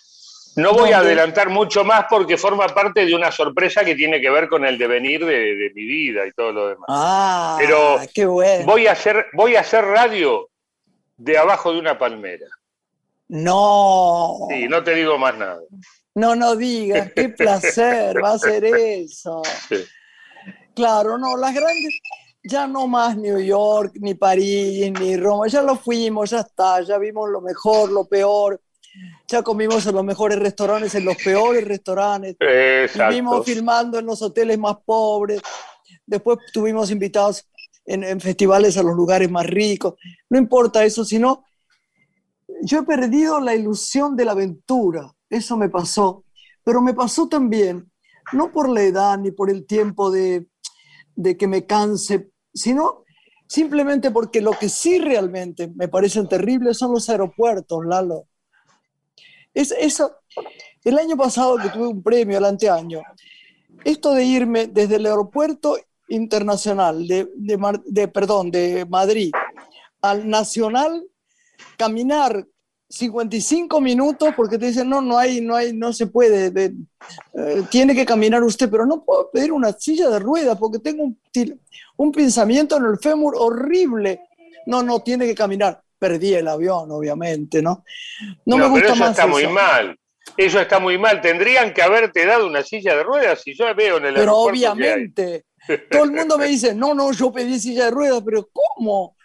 No 0.57 0.73
voy 0.73 0.91
a 0.91 0.99
adelantar 0.99 1.51
mucho 1.51 1.85
más 1.85 2.07
porque 2.11 2.37
forma 2.37 2.67
parte 2.67 3.07
de 3.07 3.15
una 3.15 3.31
sorpresa 3.31 3.85
que 3.85 3.95
tiene 3.95 4.21
que 4.21 4.29
ver 4.29 4.49
con 4.49 4.65
el 4.65 4.77
devenir 4.77 5.25
de, 5.25 5.71
mi 5.75 5.85
vida 5.85 6.27
y 6.27 6.33
todo 6.33 6.53
lo 6.53 6.69
demás. 6.69 6.87
Ah, 6.89 7.57
Pero 7.61 8.01
qué 8.13 8.27
bueno. 8.27 8.65
voy 8.65 8.89
a 8.89 8.93
hacer, 8.93 9.27
voy 9.35 9.55
a 9.55 9.61
hacer 9.61 9.85
radio 9.85 10.49
de 11.17 11.39
abajo 11.39 11.73
de 11.73 11.79
una 11.79 11.97
palmera. 11.97 12.47
No. 13.29 14.49
Sí, 14.51 14.67
no 14.69 14.83
te 14.83 14.95
digo 14.95 15.17
más 15.17 15.37
nada. 15.37 15.61
No, 16.15 16.35
no 16.35 16.57
digas, 16.57 17.13
qué 17.15 17.29
placer 17.29 18.23
va 18.23 18.33
a 18.33 18.39
ser 18.39 18.65
eso. 18.77 19.43
Claro, 20.75 21.19
no, 21.19 21.37
las 21.37 21.55
grandes, 21.55 22.01
ya 22.49 22.67
no 22.67 22.87
más 22.87 23.17
New 23.17 23.39
York, 23.39 23.93
ni 24.01 24.15
París, 24.15 24.91
ni 24.99 25.17
Roma, 25.17 25.47
ya 25.49 25.63
lo 25.63 25.77
fuimos, 25.77 26.31
ya 26.31 26.41
está, 26.41 26.81
ya 26.81 26.97
vimos 26.97 27.29
lo 27.29 27.43
mejor, 27.43 27.93
lo 27.93 28.07
peor, 28.07 28.61
ya 29.27 29.43
comimos 29.43 29.87
en 29.87 29.95
los 29.95 30.05
mejores 30.05 30.39
restaurantes, 30.39 30.95
en 30.95 31.05
los 31.05 31.17
peores 31.17 31.65
restaurantes, 31.67 32.37
vivimos 33.09 33.45
filmando 33.45 33.99
en 33.99 34.07
los 34.07 34.23
hoteles 34.23 34.59
más 34.59 34.77
pobres, 34.85 35.43
después 36.07 36.39
tuvimos 36.53 36.91
invitados 36.91 37.47
en, 37.85 38.03
en, 38.03 38.19
festivales 38.19 38.79
a 38.79 38.83
los 38.83 38.97
lugares 38.97 39.31
más 39.31 39.47
ricos, 39.47 39.95
no 40.31 40.39
importa 40.39 40.85
eso, 40.85 41.05
sino 41.05 41.45
yo 42.63 42.81
he 42.81 42.83
perdido 42.83 43.41
la 43.41 43.55
ilusión 43.55 44.17
de 44.17 44.25
la 44.25 44.33
aventura, 44.33 45.13
eso 45.29 45.57
me 45.59 45.69
pasó, 45.69 46.25
pero 46.65 46.81
me 46.81 46.95
pasó 46.95 47.29
también, 47.29 47.91
no 48.33 48.51
por 48.51 48.71
la 48.71 48.83
edad 48.83 49.19
ni 49.19 49.33
por 49.33 49.51
el 49.51 49.67
tiempo 49.67 50.11
de 50.11 50.47
de 51.19 51.37
que 51.37 51.49
me 51.49 51.67
canse, 51.67 52.31
sino 52.59 53.05
simplemente 53.47 54.11
porque 54.11 54.41
lo 54.41 54.53
que 54.53 54.69
sí 54.69 54.99
realmente 54.99 55.69
me 55.69 55.89
parecen 55.89 56.29
terribles 56.29 56.79
son 56.79 56.93
los 56.93 57.09
aeropuertos, 57.09 57.85
Lalo. 57.87 58.27
Es, 59.55 59.73
eso, 59.79 60.17
el 60.85 60.99
año 60.99 61.17
pasado 61.17 61.57
que 61.57 61.71
tuve 61.71 61.89
un 61.89 62.03
premio, 62.03 62.39
el 62.39 62.45
anteaño, 62.45 63.03
esto 63.85 64.13
de 64.13 64.25
irme 64.25 64.67
desde 64.67 64.97
el 64.97 65.07
aeropuerto 65.07 65.79
internacional 66.09 67.07
de, 67.07 67.29
de, 67.35 68.09
perdón, 68.09 68.51
de 68.51 68.87
Madrid 68.89 69.33
al 70.01 70.29
nacional, 70.29 71.05
caminar 71.77 72.47
55 72.91 73.81
minutos 73.81 74.33
porque 74.35 74.59
te 74.59 74.67
dicen, 74.67 74.89
no, 74.89 75.03
no 75.03 75.19
hay, 75.19 75.41
no 75.41 75.55
hay, 75.55 75.75
no 75.75 75.93
se 75.93 76.07
puede, 76.07 76.53
eh, 76.57 77.63
tiene 77.71 77.95
que 77.95 78.07
caminar 78.07 78.43
usted, 78.43 78.71
pero 78.71 78.87
no 78.87 79.05
puedo 79.05 79.31
pedir 79.31 79.53
una 79.53 79.73
silla 79.73 80.09
de 80.09 80.19
ruedas 80.19 80.57
porque 80.59 80.79
tengo 80.79 81.05
un, 81.05 81.19
un 81.97 82.13
pensamiento 82.13 82.77
en 82.79 82.87
el 82.87 82.99
fémur 82.99 83.35
horrible. 83.37 84.21
No, 84.67 84.83
no, 84.83 85.01
tiene 85.01 85.27
que 85.27 85.35
caminar. 85.35 85.81
Perdí 85.99 86.35
el 86.35 86.49
avión, 86.49 86.91
obviamente, 86.91 87.61
¿no? 87.61 87.85
No, 88.47 88.57
me 88.57 88.69
gusta 88.69 88.93
pero 88.93 88.95
eso 88.95 89.07
está 89.07 89.27
muy 89.27 89.47
mal. 89.49 89.99
Eso 90.37 90.61
está 90.61 90.79
muy 90.79 90.97
mal. 90.97 91.21
Tendrían 91.21 91.75
que 91.75 91.83
haberte 91.83 92.25
dado 92.25 92.47
una 92.47 92.63
silla 92.63 92.97
de 92.97 93.03
ruedas 93.03 93.43
si 93.43 93.55
yo 93.55 93.75
veo 93.75 93.99
en 93.99 94.07
el 94.07 94.15
Pero 94.15 94.37
obviamente. 94.37 95.45
Todo 95.91 96.05
el 96.05 96.13
mundo 96.13 96.39
me 96.39 96.47
dice, 96.47 96.75
no, 96.75 96.95
no, 96.95 97.13
yo 97.13 97.33
pedí 97.33 97.59
silla 97.59 97.87
de 97.87 97.91
ruedas, 97.91 98.23
pero 98.25 98.49
¿cómo? 98.53 99.17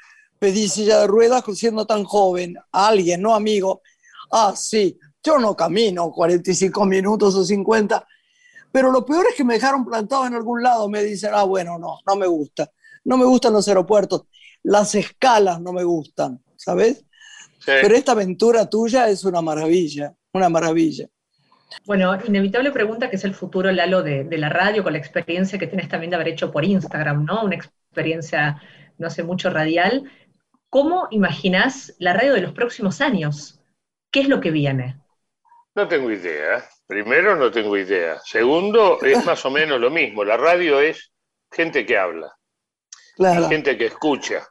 Pedí 0.44 0.68
silla 0.68 1.00
de 1.00 1.08
ruedas 1.08 1.42
siendo 1.56 1.86
tan 1.86 2.04
joven 2.04 2.58
a 2.74 2.88
alguien, 2.90 3.22
no 3.22 3.34
amigo. 3.34 3.82
Ah, 4.30 4.54
sí, 4.58 5.00
yo 5.24 5.40
no 5.40 5.56
camino 5.56 6.12
45 6.12 6.86
minutos 6.86 7.34
o 7.36 7.46
50, 7.46 8.06
pero 8.70 8.92
lo 8.92 9.06
peor 9.06 9.28
es 9.30 9.36
que 9.36 9.46
me 9.46 9.54
dejaron 9.54 9.86
plantado 9.86 10.28
en 10.28 10.34
algún 10.34 10.62
lado, 10.62 10.90
me 10.90 11.02
dicen, 11.02 11.32
ah, 11.34 11.46
bueno, 11.46 11.80
no, 11.80 12.00
no 12.06 12.16
me 12.18 12.28
gusta. 12.28 12.70
No 13.06 13.16
me 13.16 13.24
gustan 13.24 13.54
los 13.54 13.70
aeropuertos, 13.70 14.24
las 14.64 14.94
escalas 14.96 15.62
no 15.62 15.72
me 15.72 15.86
gustan, 15.86 16.44
¿sabes? 16.58 17.06
Pero 17.66 17.96
esta 17.96 18.12
aventura 18.12 18.70
tuya 18.70 19.08
es 19.08 19.24
una 19.24 19.42
maravilla, 19.42 20.14
una 20.34 20.50
maravilla. 20.50 21.08
Bueno, 21.86 22.18
inevitable 22.28 22.74
pregunta 22.74 23.10
que 23.10 23.16
es 23.16 23.24
el 23.24 23.34
futuro, 23.34 23.72
Lalo, 23.72 24.04
de, 24.04 24.26
de 24.26 24.38
la 24.38 24.50
radio, 24.50 24.84
con 24.84 24.92
la 24.92 25.00
experiencia 25.00 25.58
que 25.58 25.68
tienes 25.68 25.88
también 25.88 26.10
de 26.10 26.18
haber 26.18 26.28
hecho 26.28 26.52
por 26.52 26.66
Instagram, 26.66 27.24
¿no? 27.24 27.46
Una 27.46 27.56
experiencia, 27.56 28.62
no 28.98 29.10
sé, 29.10 29.24
mucho 29.24 29.50
radial. 29.50 30.04
¿Cómo 30.74 31.08
imaginás 31.12 31.94
la 32.00 32.14
radio 32.14 32.34
de 32.34 32.42
los 32.42 32.52
próximos 32.52 33.00
años? 33.00 33.62
¿Qué 34.12 34.22
es 34.22 34.28
lo 34.28 34.42
que 34.42 34.50
viene? 34.50 34.98
No 35.76 35.88
tengo 35.88 36.10
idea. 36.10 36.68
Primero, 36.88 37.36
no 37.36 37.52
tengo 37.52 37.78
idea. 37.78 38.18
Segundo, 38.26 39.00
es 39.04 39.24
más 39.24 39.46
o 39.46 39.52
menos 39.52 39.80
lo 39.80 39.92
mismo. 39.92 40.24
La 40.24 40.36
radio 40.36 40.82
es 40.82 41.14
gente 41.52 41.86
que 41.86 41.96
habla, 41.96 42.36
gente 43.50 43.78
que 43.78 43.86
escucha. 43.86 44.48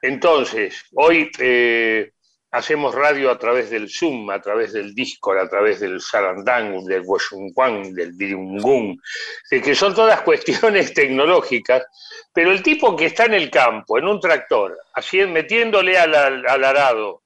Entonces, 0.00 0.86
hoy 0.94 1.30
eh, 1.38 2.11
hacemos 2.52 2.94
radio 2.94 3.30
a 3.30 3.38
través 3.38 3.70
del 3.70 3.90
Zoom, 3.90 4.30
a 4.30 4.40
través 4.40 4.72
del 4.72 4.94
Discord, 4.94 5.38
a 5.38 5.48
través 5.48 5.80
del 5.80 6.00
Sarandang, 6.00 6.84
del 6.84 7.02
Woshunquan, 7.04 7.94
del 7.94 8.16
Dirungun, 8.16 9.00
que 9.50 9.74
son 9.74 9.94
todas 9.94 10.20
cuestiones 10.22 10.94
tecnológicas 10.94 11.82
pero 12.32 12.50
el 12.50 12.62
tipo 12.62 12.96
que 12.96 13.06
está 13.06 13.26
en 13.26 13.34
el 13.34 13.50
campo, 13.50 13.98
en 13.98 14.06
un 14.06 14.18
tractor, 14.18 14.78
así 14.94 15.24
metiéndole 15.26 15.98
al, 15.98 16.14
arado, 16.14 17.22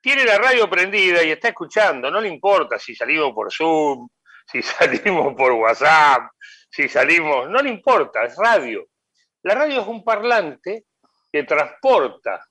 tiene 0.00 0.24
la 0.24 0.38
radio 0.38 0.68
prendida 0.70 1.22
y 1.22 1.30
está 1.30 1.48
escuchando, 1.48 2.10
no 2.10 2.20
le 2.20 2.28
importa 2.28 2.78
si 2.78 2.94
salimos 2.94 3.32
por 3.32 3.52
Zoom, 3.52 4.08
si 4.50 4.62
salimos 4.62 5.34
por 5.34 5.52
WhatsApp, 5.52 6.30
si 6.70 6.88
salimos, 6.88 7.50
no 7.50 7.60
le 7.60 7.68
importa, 7.68 8.24
es 8.24 8.34
radio. 8.36 8.86
La 9.42 9.54
radio 9.54 9.82
es 9.82 9.86
un 9.86 10.02
parlante 10.02 10.86
que 11.30 11.42
transporta 11.44 12.46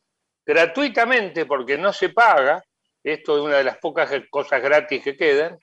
gratuitamente, 0.52 1.45
porque 1.45 1.78
no 1.78 1.93
se 1.93 2.10
paga, 2.10 2.62
esto 3.02 3.38
es 3.38 3.43
una 3.43 3.58
de 3.58 3.64
las 3.64 3.78
pocas 3.78 4.12
cosas 4.30 4.62
gratis 4.62 5.02
que 5.02 5.16
quedan, 5.16 5.58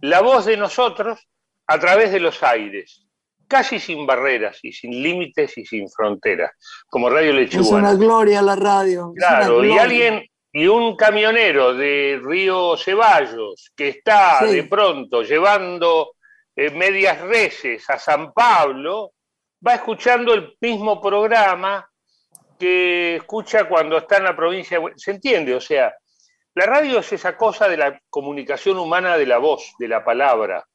la 0.00 0.20
voz 0.22 0.46
de 0.46 0.56
nosotros 0.56 1.20
a 1.68 1.78
través 1.78 2.10
de 2.10 2.18
los 2.18 2.42
aires, 2.42 3.06
casi 3.46 3.78
sin 3.78 4.06
barreras 4.06 4.58
y 4.62 4.72
sin 4.72 4.90
límites 4.90 5.56
y 5.56 5.64
sin 5.64 5.88
fronteras, 5.88 6.50
como 6.88 7.08
Radio 7.08 7.32
Lechuga. 7.32 7.62
Es 7.62 7.70
una 7.70 7.94
gloria 7.94 8.42
la 8.42 8.56
radio. 8.56 9.12
Claro, 9.14 9.64
y 9.64 9.78
alguien, 9.78 10.26
y 10.52 10.66
un 10.66 10.96
camionero 10.96 11.74
de 11.74 12.20
Río 12.20 12.76
Ceballos 12.76 13.70
que 13.76 13.88
está 13.90 14.44
de 14.44 14.64
pronto 14.64 15.22
llevando 15.22 16.14
eh, 16.56 16.70
medias 16.70 17.20
reses 17.20 17.88
a 17.88 18.00
San 18.00 18.32
Pablo, 18.32 19.12
va 19.64 19.74
escuchando 19.76 20.34
el 20.34 20.56
mismo 20.60 21.00
programa 21.00 21.88
que 22.58 23.16
escucha 23.16 23.68
cuando 23.68 23.98
está 23.98 24.18
en 24.18 24.24
la 24.24 24.36
provincia. 24.36 24.80
¿Se 24.96 25.12
entiende? 25.12 25.54
O 25.54 25.60
sea, 25.60 25.94
la 26.54 26.66
radio 26.66 26.98
es 26.98 27.12
esa 27.12 27.36
cosa 27.36 27.68
de 27.68 27.76
la 27.76 28.00
comunicación 28.10 28.78
humana 28.78 29.16
de 29.16 29.26
la 29.26 29.38
voz, 29.38 29.74
de 29.78 29.88
la 29.88 30.04
palabra, 30.04 30.66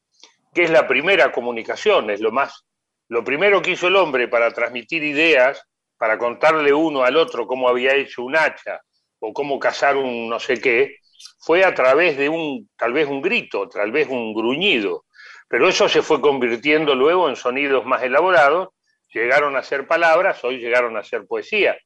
que 0.54 0.64
es 0.64 0.70
la 0.70 0.88
primera 0.88 1.32
comunicación, 1.32 2.10
es 2.10 2.22
lo 2.22 2.32
más, 2.32 2.66
lo 3.10 3.24
primero 3.24 3.62
que 3.62 3.72
hizo 3.72 3.88
el 3.88 3.96
hombre 3.96 4.28
para 4.28 4.52
transmitir 4.52 5.04
ideas, 5.04 5.68
para 5.98 6.18
contarle 6.18 6.74
uno 6.74 7.04
al 7.04 7.18
otro 7.18 7.48
cómo 7.48 7.68
había 7.68 7.96
hecho 7.96 8.24
un 8.24 8.36
hacha 8.36 8.82
o 9.20 9.34
cómo 9.34 9.60
cazar 9.60 9.98
un 9.98 10.30
no 10.30 10.40
sé 10.40 10.60
qué, 10.60 10.98
fue 11.40 11.64
a 11.64 11.74
través 11.74 12.18
de 12.18 12.30
un, 12.30 12.70
tal 12.78 12.94
vez 12.94 13.08
un 13.08 13.22
grito, 13.22 13.68
tal 13.68 13.92
vez 13.92 14.08
un 14.10 14.34
gruñido. 14.34 15.06
Pero 15.48 15.68
eso 15.68 15.88
se 15.90 16.02
fue 16.02 16.22
convirtiendo 16.22 16.96
luego 16.96 17.30
en 17.30 17.36
sonidos 17.36 17.86
más 17.86 18.04
elaborados, 18.04 18.70
llegaron 19.14 19.56
a 19.56 19.64
ser 19.64 19.88
palabras, 19.88 20.44
hoy 20.44 20.58
llegaron 20.58 20.98
a 20.98 21.04
ser 21.04 21.26
poesía. 21.26 21.78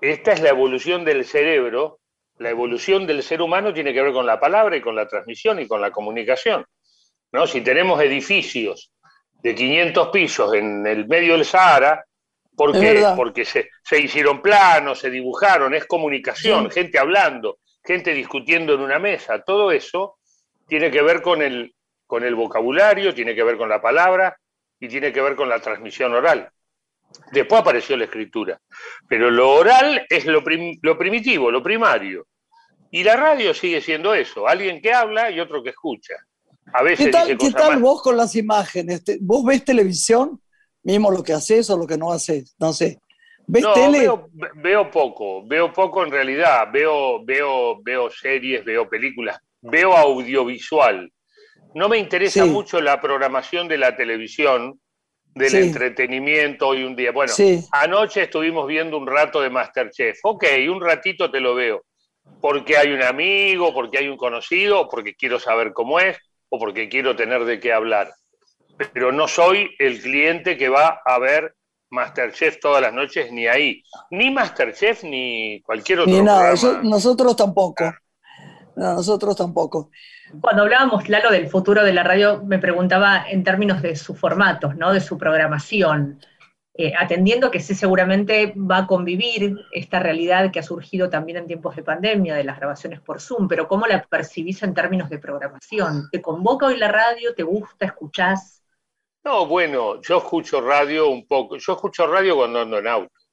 Esta 0.00 0.32
es 0.32 0.40
la 0.40 0.50
evolución 0.50 1.04
del 1.04 1.24
cerebro, 1.24 2.00
la 2.38 2.50
evolución 2.50 3.06
del 3.06 3.22
ser 3.22 3.40
humano 3.40 3.72
tiene 3.72 3.94
que 3.94 4.02
ver 4.02 4.12
con 4.12 4.26
la 4.26 4.38
palabra 4.38 4.76
y 4.76 4.82
con 4.82 4.94
la 4.94 5.08
transmisión 5.08 5.58
y 5.60 5.66
con 5.66 5.80
la 5.80 5.90
comunicación. 5.90 6.66
¿no? 7.32 7.46
Si 7.46 7.62
tenemos 7.62 8.00
edificios 8.02 8.92
de 9.42 9.54
500 9.54 10.08
pisos 10.08 10.54
en 10.54 10.86
el 10.86 11.06
medio 11.06 11.32
del 11.34 11.44
Sahara, 11.44 12.04
¿por 12.54 12.72
qué? 12.72 13.04
Porque 13.16 13.44
se, 13.44 13.68
hicieron 13.98 14.42
planos, 14.42 14.98
se 14.98 15.10
dibujaron, 15.10 15.74
es 15.74 15.86
comunicación, 15.86 16.70
gente 16.70 16.98
hablando, 16.98 17.58
gente 17.82 18.12
discutiendo 18.12 18.74
en 18.74 18.80
una 18.80 18.98
mesa, 18.98 19.42
todo 19.42 19.70
eso 19.70 20.18
tiene 20.66 20.90
que 20.90 21.00
ver 21.00 21.22
con 21.22 21.42
el, 21.42 21.74
con 22.06 22.24
el 22.24 22.34
vocabulario, 22.34 23.14
tiene 23.14 23.34
que 23.34 23.44
ver 23.44 23.56
con 23.56 23.68
la 23.68 23.80
palabra 23.80 24.36
y 24.80 24.88
tiene 24.88 25.12
que 25.12 25.20
ver 25.20 25.36
con 25.36 25.48
la 25.48 25.60
transmisión 25.60 26.12
oral. 26.12 26.50
Después 27.32 27.60
apareció 27.60 27.96
la 27.96 28.04
escritura, 28.04 28.60
pero 29.08 29.30
lo 29.30 29.50
oral 29.50 30.06
es 30.08 30.26
lo, 30.26 30.42
lo 30.82 30.98
primitivo, 30.98 31.50
lo 31.50 31.62
primario. 31.62 32.26
Y 32.90 33.02
la 33.04 33.16
radio 33.16 33.52
sigue 33.54 33.80
siendo 33.80 34.14
eso, 34.14 34.46
alguien 34.46 34.80
que 34.80 34.92
habla 34.92 35.30
y 35.30 35.40
otro 35.40 35.62
que 35.62 35.70
escucha. 35.70 36.14
A 36.72 36.82
veces 36.82 37.06
¿Qué 37.06 37.12
tal, 37.12 37.38
¿qué 37.38 37.50
tal 37.52 37.80
vos 37.80 38.02
con 38.02 38.16
las 38.16 38.34
imágenes? 38.34 39.02
¿Vos 39.20 39.44
ves 39.44 39.64
televisión? 39.64 40.40
Mismo 40.82 41.10
lo 41.10 41.22
que 41.22 41.32
haces 41.32 41.68
o 41.70 41.76
lo 41.76 41.86
que 41.86 41.96
no 41.96 42.12
haces, 42.12 42.54
no 42.58 42.72
sé. 42.72 43.00
¿Ves 43.46 43.62
no, 43.62 43.72
tele? 43.72 44.08
Veo, 44.56 44.90
poco, 44.90 45.46
veo 45.46 45.72
poco 45.72 46.04
en 46.04 46.10
realidad. 46.10 46.68
Veo, 46.72 47.24
veo, 47.24 47.80
veo 47.82 48.10
series, 48.10 48.64
veo 48.64 48.88
películas, 48.88 49.38
veo 49.60 49.96
audiovisual. 49.96 51.10
No 51.74 51.88
me 51.88 51.98
interesa 51.98 52.44
mucho 52.46 52.80
la 52.80 53.00
programación 53.00 53.68
de 53.68 53.78
la 53.78 53.96
televisión, 53.96 54.80
del 55.34 55.54
entretenimiento 55.54 56.68
hoy 56.68 56.82
un 56.82 56.96
día. 56.96 57.12
Bueno, 57.12 57.32
anoche 57.72 58.22
estuvimos 58.22 58.66
viendo 58.66 58.96
un 58.96 59.06
rato 59.06 59.40
de 59.40 59.50
Masterchef. 59.50 60.18
Ok, 60.22 60.44
un 60.70 60.80
ratito 60.80 61.30
te 61.30 61.40
lo 61.40 61.54
veo. 61.54 61.84
Porque 62.40 62.76
hay 62.78 62.90
un 62.92 63.02
amigo, 63.02 63.72
porque 63.74 63.98
hay 63.98 64.08
un 64.08 64.16
conocido, 64.16 64.88
porque 64.88 65.14
quiero 65.14 65.38
saber 65.38 65.72
cómo 65.72 66.00
es, 66.00 66.16
o 66.48 66.58
porque 66.58 66.88
quiero 66.88 67.14
tener 67.14 67.44
de 67.44 67.60
qué 67.60 67.72
hablar. 67.72 68.10
Pero 68.92 69.12
no 69.12 69.28
soy 69.28 69.70
el 69.78 70.00
cliente 70.00 70.56
que 70.56 70.68
va 70.68 71.00
a 71.04 71.18
ver 71.18 71.54
Masterchef 71.90 72.58
todas 72.58 72.82
las 72.82 72.92
noches, 72.92 73.30
ni 73.30 73.46
ahí. 73.46 73.82
Ni 74.10 74.30
Masterchef, 74.30 75.04
ni 75.04 75.60
cualquier 75.62 76.00
otro. 76.00 76.12
Ni 76.12 76.22
nada, 76.22 76.54
nosotros 76.82 77.36
tampoco. 77.36 77.92
Nosotros 78.76 79.36
tampoco. 79.36 79.90
Cuando 80.40 80.62
hablábamos, 80.62 81.08
Lalo, 81.08 81.30
del 81.30 81.48
futuro 81.48 81.82
de 81.82 81.92
la 81.92 82.02
radio, 82.02 82.42
me 82.44 82.58
preguntaba 82.58 83.24
en 83.28 83.42
términos 83.42 83.80
de 83.82 83.96
sus 83.96 84.18
formatos, 84.18 84.76
¿no? 84.76 84.92
de 84.92 85.00
su 85.00 85.16
programación, 85.16 86.20
eh, 86.74 86.92
atendiendo 86.98 87.50
que 87.50 87.60
sí 87.60 87.74
seguramente 87.74 88.52
va 88.54 88.78
a 88.78 88.86
convivir 88.86 89.56
esta 89.72 89.98
realidad 89.98 90.50
que 90.50 90.58
ha 90.58 90.62
surgido 90.62 91.08
también 91.08 91.38
en 91.38 91.46
tiempos 91.46 91.74
de 91.74 91.82
pandemia, 91.82 92.34
de 92.34 92.44
las 92.44 92.58
grabaciones 92.58 93.00
por 93.00 93.20
Zoom, 93.20 93.48
pero 93.48 93.66
¿cómo 93.66 93.86
la 93.86 94.02
percibís 94.04 94.62
en 94.62 94.74
términos 94.74 95.08
de 95.08 95.18
programación? 95.18 96.08
¿Te 96.12 96.20
convoca 96.20 96.66
hoy 96.66 96.76
la 96.76 96.88
radio? 96.88 97.34
¿Te 97.34 97.44
gusta? 97.44 97.86
¿Escuchás? 97.86 98.62
No, 99.24 99.46
bueno, 99.46 100.02
yo 100.02 100.18
escucho 100.18 100.60
radio 100.60 101.08
un 101.08 101.26
poco, 101.26 101.56
yo 101.56 101.72
escucho 101.72 102.06
radio 102.06 102.36
cuando 102.36 102.60
ando 102.60 102.78
en 102.78 102.86
auto. 102.86 103.25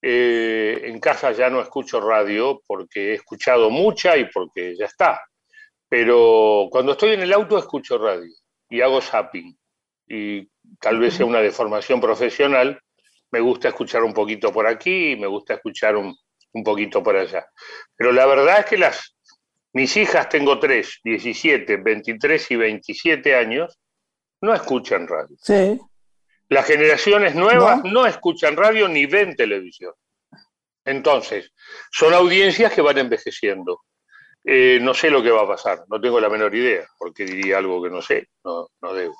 Eh, 0.00 0.82
en 0.84 1.00
casa 1.00 1.32
ya 1.32 1.50
no 1.50 1.60
escucho 1.60 2.00
radio 2.00 2.62
porque 2.66 3.10
he 3.10 3.14
escuchado 3.14 3.70
mucha 3.70 4.16
y 4.16 4.26
porque 4.26 4.76
ya 4.76 4.86
está. 4.86 5.20
Pero 5.88 6.68
cuando 6.70 6.92
estoy 6.92 7.14
en 7.14 7.22
el 7.22 7.32
auto 7.32 7.58
escucho 7.58 7.98
radio 7.98 8.32
y 8.68 8.80
hago 8.80 9.00
zapping. 9.00 9.56
Y 10.06 10.48
tal 10.80 10.98
vez 10.98 11.14
sea 11.14 11.26
una 11.26 11.40
deformación 11.40 12.00
profesional, 12.00 12.80
me 13.30 13.40
gusta 13.40 13.68
escuchar 13.68 14.04
un 14.04 14.14
poquito 14.14 14.52
por 14.52 14.66
aquí 14.66 15.12
y 15.12 15.16
me 15.16 15.26
gusta 15.26 15.54
escuchar 15.54 15.96
un, 15.96 16.16
poquito 16.64 17.02
por 17.02 17.16
allá. 17.16 17.46
Pero 17.96 18.10
la 18.12 18.26
verdad 18.26 18.60
es 18.60 18.66
que 18.66 18.78
las, 18.78 19.16
mis 19.72 19.96
hijas, 19.96 20.28
tengo 20.28 20.58
tres, 20.58 20.98
17, 21.04 21.76
23 21.76 22.50
y 22.50 22.56
27 22.56 23.34
años, 23.34 23.78
no 24.40 24.54
escuchan 24.54 25.06
radio. 25.06 25.36
Sí. 25.40 25.78
Las 26.48 26.66
generaciones 26.66 27.34
nuevas 27.34 27.84
no 27.84 28.06
escuchan 28.06 28.56
radio 28.56 28.88
ni 28.88 29.06
ven 29.06 29.36
televisión. 29.36 29.92
Entonces, 30.84 31.52
son 31.90 32.14
audiencias 32.14 32.72
que 32.72 32.80
van 32.80 32.98
envejeciendo. 32.98 33.82
Eh, 34.44 34.78
no 34.80 34.94
sé 34.94 35.10
lo 35.10 35.22
que 35.22 35.30
va 35.30 35.42
a 35.42 35.48
pasar, 35.48 35.84
no 35.88 36.00
tengo 36.00 36.18
la 36.18 36.30
menor 36.30 36.54
idea, 36.54 36.86
porque 36.96 37.26
diría 37.26 37.58
algo 37.58 37.82
que 37.82 37.90
no 37.90 38.00
sé, 38.00 38.28
no, 38.44 38.94
debo. 38.94 39.14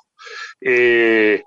Eh, 0.59 1.43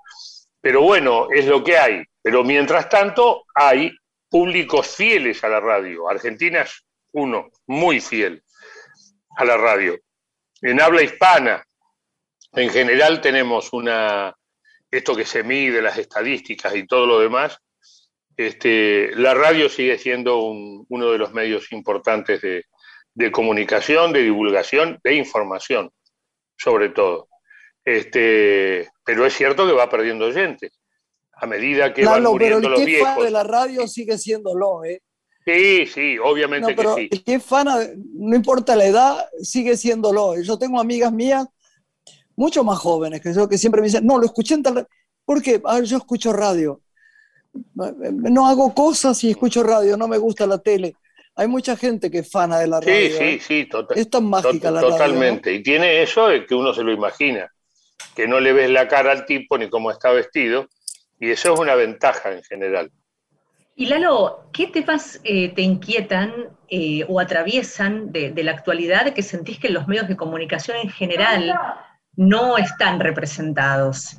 pero 0.61 0.81
bueno, 0.81 1.27
es 1.29 1.45
lo 1.45 1.61
que 1.61 1.77
hay. 1.77 2.03
Pero 2.21 2.45
mientras 2.45 2.87
tanto, 2.87 3.43
hay 3.53 3.91
públicos 4.29 4.87
fieles 4.87 5.43
a 5.43 5.49
la 5.49 5.59
radio. 5.59 6.09
Argentina 6.09 6.61
es 6.61 6.85
uno, 7.11 7.49
muy 7.67 7.99
fiel 7.99 8.41
a 9.35 9.43
la 9.43 9.57
radio. 9.57 9.99
En 10.61 10.79
habla 10.79 11.01
hispana, 11.01 11.65
en 12.53 12.69
general 12.69 13.19
tenemos 13.19 13.73
una, 13.73 14.33
esto 14.97 15.15
que 15.15 15.25
se 15.25 15.43
mide, 15.43 15.81
las 15.81 15.97
estadísticas 15.97 16.75
y 16.75 16.85
todo 16.85 17.05
lo 17.05 17.19
demás, 17.19 17.57
este, 18.37 19.11
la 19.15 19.33
radio 19.33 19.69
sigue 19.69 19.97
siendo 19.97 20.39
uno 20.39 21.11
de 21.11 21.17
los 21.17 21.33
medios 21.33 21.71
importantes 21.71 22.41
de, 22.41 22.65
de 23.13 23.31
comunicación, 23.31 24.13
de 24.13 24.23
divulgación, 24.23 24.99
de 25.03 25.15
información, 25.15 25.91
sobre 26.57 26.89
todo. 26.89 27.27
Este, 27.83 28.89
pero 29.03 29.25
es 29.25 29.33
cierto 29.33 29.67
que 29.67 29.73
va 29.73 29.89
perdiendo 29.89 30.31
gente 30.31 30.71
a 31.35 31.45
medida 31.45 31.93
que 31.93 32.05
van 32.05 32.23
muriendo 32.23 32.61
pero 32.61 32.77
el 32.77 32.85
que 32.85 32.99
fan 32.99 33.19
de 33.19 33.31
la 33.31 33.43
radio 33.43 33.87
sigue 33.87 34.17
siendo 34.17 34.55
lo, 34.55 34.85
¿eh? 34.85 35.01
Sí, 35.45 35.85
sí, 35.87 36.17
obviamente 36.23 36.73
que 36.73 36.87
sí. 36.95 37.09
El 37.11 37.23
que 37.23 37.33
es 37.35 37.43
fan, 37.43 37.67
no 38.13 38.35
importa 38.35 38.77
la 38.77 38.85
edad, 38.85 39.29
sigue 39.41 39.75
siendo 39.75 40.13
lo. 40.13 40.41
Yo 40.41 40.57
tengo 40.57 40.79
amigas 40.79 41.11
mías, 41.11 41.45
mucho 42.35 42.63
más 42.63 42.79
jóvenes 42.79 43.21
que 43.21 43.33
yo, 43.33 43.47
que 43.47 43.57
siempre 43.57 43.81
me 43.81 43.87
dicen, 43.87 44.05
no, 44.05 44.17
lo 44.17 44.25
escuché 44.25 44.55
en 44.55 44.63
tal... 44.63 44.87
¿Por 45.25 45.41
qué? 45.41 45.61
Ah, 45.65 45.79
yo 45.81 45.97
escucho 45.97 46.33
radio. 46.33 46.81
No 47.73 48.47
hago 48.47 48.73
cosas 48.73 49.23
y 49.23 49.29
escucho 49.29 49.63
radio, 49.63 49.95
no 49.95 50.07
me 50.07 50.17
gusta 50.17 50.45
la 50.45 50.57
tele 50.57 50.95
hay 51.35 51.47
mucha 51.47 51.75
gente 51.75 52.11
que 52.11 52.19
es 52.19 52.31
fana 52.31 52.59
de 52.59 52.67
la 52.67 52.79
radio. 52.79 52.93
Sí, 52.93 53.11
sí, 53.11 53.23
¿eh? 53.23 53.39
sí, 53.39 53.65
total, 53.65 53.97
es 53.97 54.09
tan 54.09 54.25
mágica 54.25 54.69
la 54.69 54.81
radio. 54.81 54.93
Totalmente. 54.93 55.53
Y 55.53 55.63
tiene 55.63 56.03
eso 56.03 56.27
de 56.27 56.45
que 56.45 56.55
uno 56.55 56.73
se 56.73 56.83
lo 56.83 56.91
imagina, 56.91 57.51
que 58.15 58.27
no 58.27 58.39
le 58.39 58.53
ves 58.53 58.69
la 58.69 58.87
cara 58.87 59.11
al 59.11 59.25
tipo 59.25 59.57
ni 59.57 59.69
cómo 59.69 59.91
está 59.91 60.11
vestido, 60.11 60.67
y 61.19 61.31
eso 61.31 61.53
es 61.53 61.59
una 61.59 61.75
ventaja 61.75 62.31
en 62.31 62.43
general. 62.43 62.91
Y 63.75 63.87
Lalo, 63.87 64.49
¿qué 64.53 64.67
temas 64.67 65.19
eh, 65.23 65.49
te 65.49 65.63
inquietan 65.63 66.49
eh, 66.69 67.05
o 67.07 67.19
atraviesan 67.19 68.11
de, 68.11 68.31
la 68.43 68.51
actualidad 68.51 69.13
que 69.13 69.23
sentís 69.23 69.57
que 69.57 69.69
los 69.69 69.87
medios 69.87 70.07
de 70.07 70.15
comunicación 70.15 70.77
en 70.77 70.89
general 70.89 71.57
no 72.15 72.57
están 72.57 72.99
representados 72.99 74.17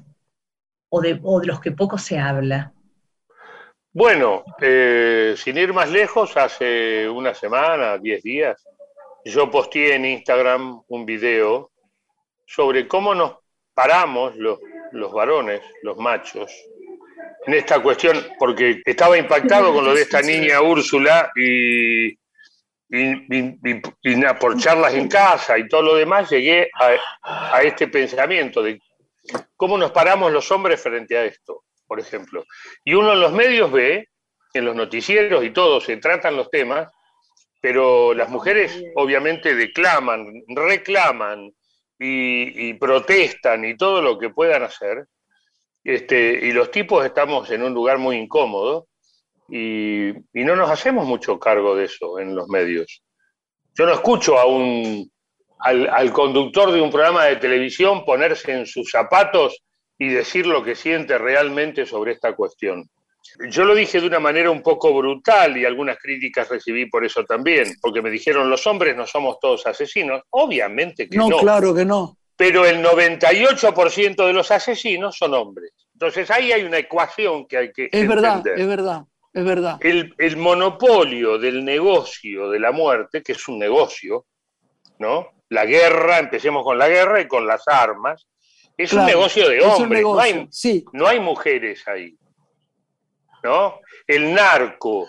o 0.89 1.01
de, 1.01 1.19
o 1.23 1.41
de 1.41 1.47
los 1.47 1.61
que 1.61 1.73
poco 1.73 1.99
se 1.99 2.19
habla? 2.19 2.73
Bueno, 3.93 4.45
eh, 4.61 5.35
sin 5.37 5.57
ir 5.57 5.73
más 5.73 5.91
lejos, 5.91 6.37
hace 6.37 7.09
una 7.09 7.33
semana, 7.35 7.99
diez 7.99 8.23
días, 8.23 8.65
yo 9.25 9.51
posteé 9.51 9.95
en 9.95 10.05
Instagram 10.05 10.83
un 10.89 11.07
video 11.07 11.71
sobre 12.45 12.89
cómo 12.89 13.15
nos 13.15 13.37
paramos 13.73 14.37
los, 14.37 14.59
los 14.93 15.13
varones, 15.13 15.63
los 15.83 15.97
machos, 15.97 16.53
en 17.47 17.55
esta 17.55 17.81
cuestión, 17.83 18.17
porque 18.39 18.83
estaba 18.85 19.17
impactado 19.17 19.73
con 19.73 19.85
lo 19.85 19.95
de 19.95 20.03
esta 20.03 20.23
niña 20.23 20.61
Úrsula 20.63 21.31
y, 21.37 22.17
y, 22.95 23.83
por 24.41 24.57
charlas 24.59 24.95
en 24.95 25.09
casa 25.09 25.59
y 25.59 25.69
todo 25.69 25.83
lo 25.83 25.95
demás, 25.97 26.31
llegué 26.31 26.71
a, 27.23 27.63
este 27.63 27.89
pensamiento 27.89 28.63
de 28.63 28.81
cómo 29.57 29.77
nos 29.77 29.91
paramos 29.91 30.33
los 30.33 30.51
hombres 30.53 30.81
frente 30.81 31.17
a 31.17 31.25
esto, 31.25 31.65
por 31.87 31.99
ejemplo. 31.99 32.45
Y 32.85 32.95
uno 32.95 33.13
en 33.13 33.21
los 33.21 33.33
medios 33.33 33.73
ve, 33.73 34.09
en 34.53 34.65
los 34.65 34.77
noticieros 34.77 35.45
y 35.45 35.51
todo, 35.51 35.81
se 35.81 35.97
tratan 35.97 36.37
los 36.37 36.51
temas, 36.51 36.89
pero 37.61 38.15
las 38.15 38.29
mujeres 38.29 38.85
obviamente 38.95 39.55
declaman, 39.55 40.27
reclaman 40.49 41.53
y, 41.99 42.75
protestan 42.75 43.65
y 43.65 43.77
todo 43.77 44.03
lo 44.03 44.19
que 44.19 44.31
puedan 44.31 44.63
hacer. 44.63 45.07
Este, 45.83 46.39
y 46.43 46.53
los 46.53 46.71
tipos 46.71 47.05
estamos 47.05 47.51
en 47.51 47.63
un 47.63 47.75
lugar 47.75 47.99
muy 47.99 48.17
incómodo 48.17 48.89
y, 49.49 50.13
no 50.33 50.57
nos 50.57 50.71
hacemos 50.71 51.07
mucho 51.07 51.39
cargo 51.39 51.77
de 51.77 51.85
eso 51.85 52.19
en 52.19 52.35
los 52.35 52.49
medios. 52.49 53.03
Yo 53.75 53.87
no 53.87 53.93
escucho 53.93 54.39
a 54.39 54.47
un, 54.47 55.11
al, 55.59 55.89
al, 55.89 56.13
conductor 56.13 56.73
de 56.73 56.81
un 56.81 56.91
programa 56.91 57.25
de 57.25 57.37
televisión 57.37 58.05
ponerse 58.05 58.53
en 58.53 58.67
sus 58.67 58.91
zapatos 58.91 59.63
y 59.99 60.09
decir 60.09 60.47
lo 60.47 60.63
que 60.63 60.75
siente 60.75 61.19
realmente 61.19 61.87
sobre 61.87 62.13
esta 62.13 62.35
cuestión. 62.35 62.89
Yo 63.51 63.65
lo 63.65 63.75
dije 63.75 64.01
de 64.01 64.07
una 64.07 64.21
manera 64.21 64.51
un 64.51 64.63
poco 64.63 64.95
brutal 64.95 65.57
y 65.57 65.65
algunas 65.65 65.99
críticas 65.99 66.49
recibí 66.49 66.87
por 66.87 67.05
eso 67.05 67.25
también, 67.25 67.75
porque 67.81 68.03
me 68.03 68.11
dijeron 68.11 68.51
los 68.51 68.67
hombres 68.67 68.97
no 68.97 69.07
somos 69.07 69.39
todos 69.41 69.67
asesinos. 69.67 70.23
Obviamente 70.31 71.09
que 71.09 71.17
no. 71.17 71.29
No, 71.29 71.39
claro 71.39 71.75
que 71.75 71.85
no. 71.85 72.17
Pero 72.37 72.65
el 72.67 72.85
98% 72.85 74.27
de 74.27 74.33
los 74.33 74.51
asesinos 74.51 75.17
son 75.17 75.35
hombres. 75.35 75.73
Entonces 75.93 76.31
ahí 76.31 76.53
hay 76.53 76.65
una 76.65 76.79
ecuación 76.79 77.47
que 77.47 77.57
hay 77.57 77.73
que... 77.73 77.89
Es 77.91 78.09
verdad, 78.09 78.45
es 78.47 78.67
verdad. 78.67 79.05
Es 79.35 79.45
verdad. 79.45 79.79
El, 79.81 80.15
el, 80.19 80.37
monopolio 80.37 81.39
del 81.39 81.65
negocio 81.65 82.49
de 82.51 82.61
la 82.61 82.71
muerte, 82.73 83.23
que 83.23 83.33
es 83.33 83.49
un 83.49 83.59
negocio, 83.59 84.27
¿no? 85.01 85.29
La 85.51 85.67
guerra, 85.67 86.19
empecemos 86.19 86.63
con 86.65 86.79
la 86.79 86.89
guerra 86.89 87.21
y 87.21 87.29
con 87.29 87.47
las 87.47 87.67
armas, 87.69 88.27
es 88.77 88.93
un 88.93 89.05
negocio 89.05 89.49
de 89.49 89.61
hombres, 89.61 90.03
no, 90.03 90.19
hay, 90.19 90.49
sí. 90.51 90.85
no 90.93 91.07
hay 91.07 91.21
mujeres 91.21 91.87
ahí. 91.87 92.17
¿no? 93.43 93.79
El 94.07 94.33
narco, 94.33 95.09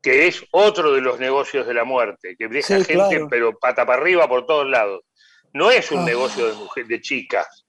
que 0.00 0.28
es 0.28 0.44
otro 0.52 0.92
de 0.92 1.00
los 1.00 1.18
negocios 1.18 1.66
de 1.66 1.74
la 1.74 1.84
muerte, 1.84 2.36
que 2.38 2.48
deja 2.48 2.78
Sí, 2.78 2.84
gente 2.84 2.94
claro. 3.08 3.28
pero 3.28 3.58
pata 3.58 3.84
para 3.84 4.00
arriba 4.00 4.28
por 4.28 4.46
todos 4.46 4.66
lados. 4.68 5.02
No 5.52 5.70
es 5.70 5.90
un 5.90 6.00
Ah. 6.00 6.04
negocio 6.04 6.46
de, 6.46 6.54
mujer- 6.54 6.86
de 6.86 7.00
chicas, 7.00 7.66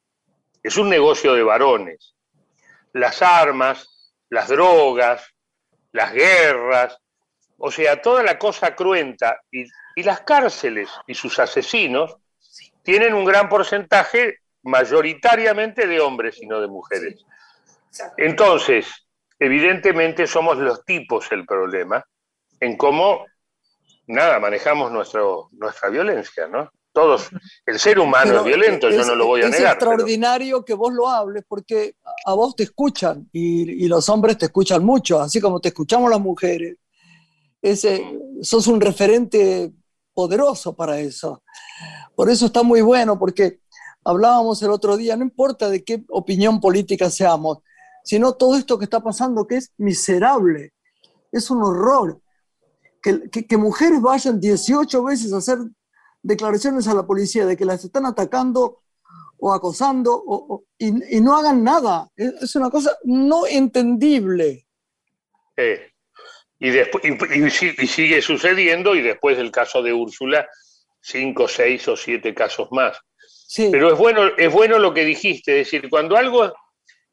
es 0.61 0.77
un 0.77 0.89
negocio 0.89 1.33
de 1.33 1.41
varones. 1.43 2.15
Las 2.93 3.21
armas, 3.21 4.13
las 4.29 4.47
drogas, 4.49 5.25
las 5.91 6.13
guerras, 6.13 6.97
o 7.57 7.71
sea, 7.71 8.01
toda 8.01 8.23
la 8.23 8.37
cosa 8.37 8.75
cruenta 8.75 9.41
y, 9.51 9.65
y 9.95 10.03
las 10.03 10.21
cárceles 10.21 10.89
y 11.07 11.13
sus 11.13 11.39
asesinos 11.39 12.15
tienen 12.83 13.13
un 13.13 13.25
gran 13.25 13.49
porcentaje 13.49 14.39
mayoritariamente 14.63 15.87
de 15.87 15.99
hombres 15.99 16.41
y 16.41 16.47
no 16.47 16.61
de 16.61 16.67
mujeres. 16.67 17.25
Entonces, 18.17 19.07
evidentemente 19.37 20.27
somos 20.27 20.57
los 20.57 20.83
tipos 20.85 21.31
el 21.31 21.45
problema 21.45 22.03
en 22.59 22.77
cómo, 22.77 23.25
nada, 24.07 24.39
manejamos 24.39 24.91
nuestro, 24.91 25.49
nuestra 25.53 25.89
violencia, 25.89 26.47
¿no? 26.47 26.71
Todos, 26.91 27.29
el 27.65 27.79
ser 27.79 27.99
humano 27.99 28.25
Pero 28.31 28.39
es 28.39 28.45
violento, 28.45 28.89
yo 28.89 28.99
es- 29.01 29.07
no 29.07 29.15
lo 29.15 29.27
voy 29.27 29.41
a 29.41 29.45
es 29.45 29.51
negar. 29.51 29.77
pero- 29.77 29.91
extraordinario 29.91 30.65
que 30.65 30.73
vos 30.73 30.91
lo 30.93 31.07
hables 31.07 31.43
porque 31.47 31.95
a 32.25 32.33
vos 32.33 32.55
te 32.55 32.63
escuchan 32.63 33.29
y, 33.31 33.85
y 33.85 33.87
los 33.87 34.09
hombres 34.09 34.37
te 34.37 34.45
escuchan 34.47 34.83
mucho, 34.83 35.21
así 35.21 35.39
como 35.39 35.59
te 35.59 35.69
escuchamos 35.69 36.09
las 36.09 36.19
mujeres. 36.19 36.77
Ese, 37.61 38.17
sos 38.41 38.67
un 38.67 38.81
referente 38.81 39.71
poderoso 40.13 40.75
para 40.75 40.99
eso. 40.99 41.43
Por 42.15 42.29
eso 42.29 42.47
está 42.47 42.63
muy 42.63 42.81
bueno, 42.81 43.19
porque 43.19 43.59
hablábamos 44.03 44.61
el 44.63 44.71
otro 44.71 44.97
día, 44.97 45.15
no 45.15 45.23
importa 45.23 45.69
de 45.69 45.83
qué 45.83 46.03
opinión 46.09 46.59
política 46.59 47.09
seamos, 47.09 47.59
sino 48.03 48.33
todo 48.33 48.57
esto 48.57 48.77
que 48.79 48.85
está 48.85 49.01
pasando 49.01 49.45
que 49.45 49.57
es 49.57 49.71
miserable, 49.77 50.73
es 51.31 51.51
un 51.51 51.61
horror. 51.63 52.19
Que, 53.01 53.29
que- 53.29 53.45
que 53.47 53.55
mujeres 53.57 54.01
vayan 54.01 54.39
18 54.41 55.03
veces 55.03 55.31
a 55.31 55.37
hacer 55.37 55.57
declaraciones 56.21 56.87
a 56.87 56.93
la 56.93 57.05
policía 57.07 57.45
de 57.45 57.57
que 57.57 57.65
las 57.65 57.83
están 57.85 58.05
atacando 58.05 58.79
o 59.39 59.53
acosando 59.53 60.15
o- 60.15 60.55
o- 60.55 60.65
y, 60.77 61.17
y 61.17 61.21
no 61.21 61.37
hagan 61.37 61.63
nada. 61.63 62.09
Es, 62.15 62.33
es 62.43 62.55
una 62.55 62.69
cosa 62.69 62.97
no 63.05 63.47
entendible. 63.47 64.67
Eh, 65.57 65.91
y, 66.59 66.69
después, 66.71 67.03
y, 67.05 67.45
y 67.45 67.49
si- 67.49 67.75
y 67.77 67.87
sigue 67.87 68.21
sucediendo, 68.21 68.95
y 68.95 69.01
después 69.01 69.37
del 69.37 69.51
caso 69.51 69.81
de 69.81 69.93
Úrsula, 69.93 70.47
cinco, 71.01 71.47
seis 71.47 71.87
o 71.87 71.95
siete 71.97 72.33
casos 72.33 72.69
más. 72.71 72.97
Sí, 73.47 73.69
Pero 73.71 73.91
es 73.93 73.97
bueno, 73.99 74.23
es 74.37 74.51
bueno 74.51 74.79
lo 74.79 74.93
que 74.93 75.05
dijiste, 75.05 75.59
es 75.61 75.67
decir, 75.71 75.89
cuando 75.89 76.17
algo 76.17 76.53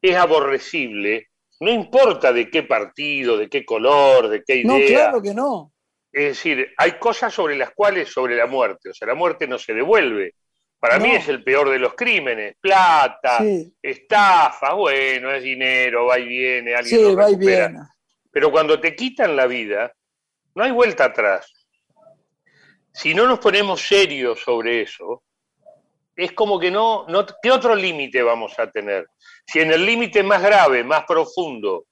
es 0.01 0.15
aborrecible, 0.15 1.27
no 1.59 1.71
importa 1.71 2.31
de 2.33 2.49
qué 2.49 2.63
partido, 2.63 3.37
de 3.37 3.49
qué 3.49 3.65
color, 3.65 4.29
de 4.29 4.43
qué 4.45 4.57
idea. 4.57 4.67
no, 4.67 4.85
claro 4.85 5.21
que 5.21 5.33
no. 5.33 5.73
Es 6.11 6.23
decir, 6.29 6.73
hay 6.77 6.93
cosas 6.93 7.33
sobre 7.33 7.55
las 7.55 7.71
cuales, 7.71 8.09
sobre 8.09 8.35
la 8.35 8.45
muerte, 8.45 8.89
o 8.89 8.93
sea, 8.93 9.07
la 9.07 9.15
muerte 9.15 9.47
no 9.47 9.59
se 9.59 9.73
devuelve. 9.73 10.35
Para 10.79 10.99
mí 10.99 11.11
es 11.11 11.27
el 11.27 11.43
peor 11.43 11.69
de 11.69 11.79
los 11.79 11.95
crímenes. 11.95 12.55
Plata, 12.61 13.39
Sí, 13.39 13.73
estafa, 13.81 14.73
bueno, 14.73 15.31
es 15.31 15.41
dinero, 15.41 16.05
va 16.05 16.19
y 16.19 16.27
viene, 16.27 16.75
alguien 16.75 16.99
sí, 16.99 17.03
lo 17.03 17.15
va 17.15 17.31
y 17.31 17.35
viene. 17.35 17.79
Pero 18.31 18.51
cuando 18.51 18.79
te 18.79 18.95
quitan 18.95 19.35
la 19.35 19.47
vida, 19.47 19.91
no 20.53 20.63
hay 20.63 20.71
vuelta 20.71 21.05
atrás. 21.05 21.51
Si 22.93 23.13
no 23.13 23.25
nos 23.27 23.39
ponemos 23.39 23.81
serios 23.81 24.39
sobre 24.39 24.81
eso, 24.81 25.23
es 26.15 26.31
como 26.33 26.59
que 26.59 26.71
no, 26.71 27.05
no 27.07 27.25
¿qué 27.41 27.51
otro 27.51 27.75
límite 27.75 28.23
vamos 28.23 28.57
a 28.59 28.69
tener? 28.69 29.07
Si 29.45 29.59
en 29.59 29.71
el 29.71 29.85
límite 29.85 30.23
más 30.23 30.41
grave, 30.41 30.83
más 30.83 31.05
profundo, 31.05 31.85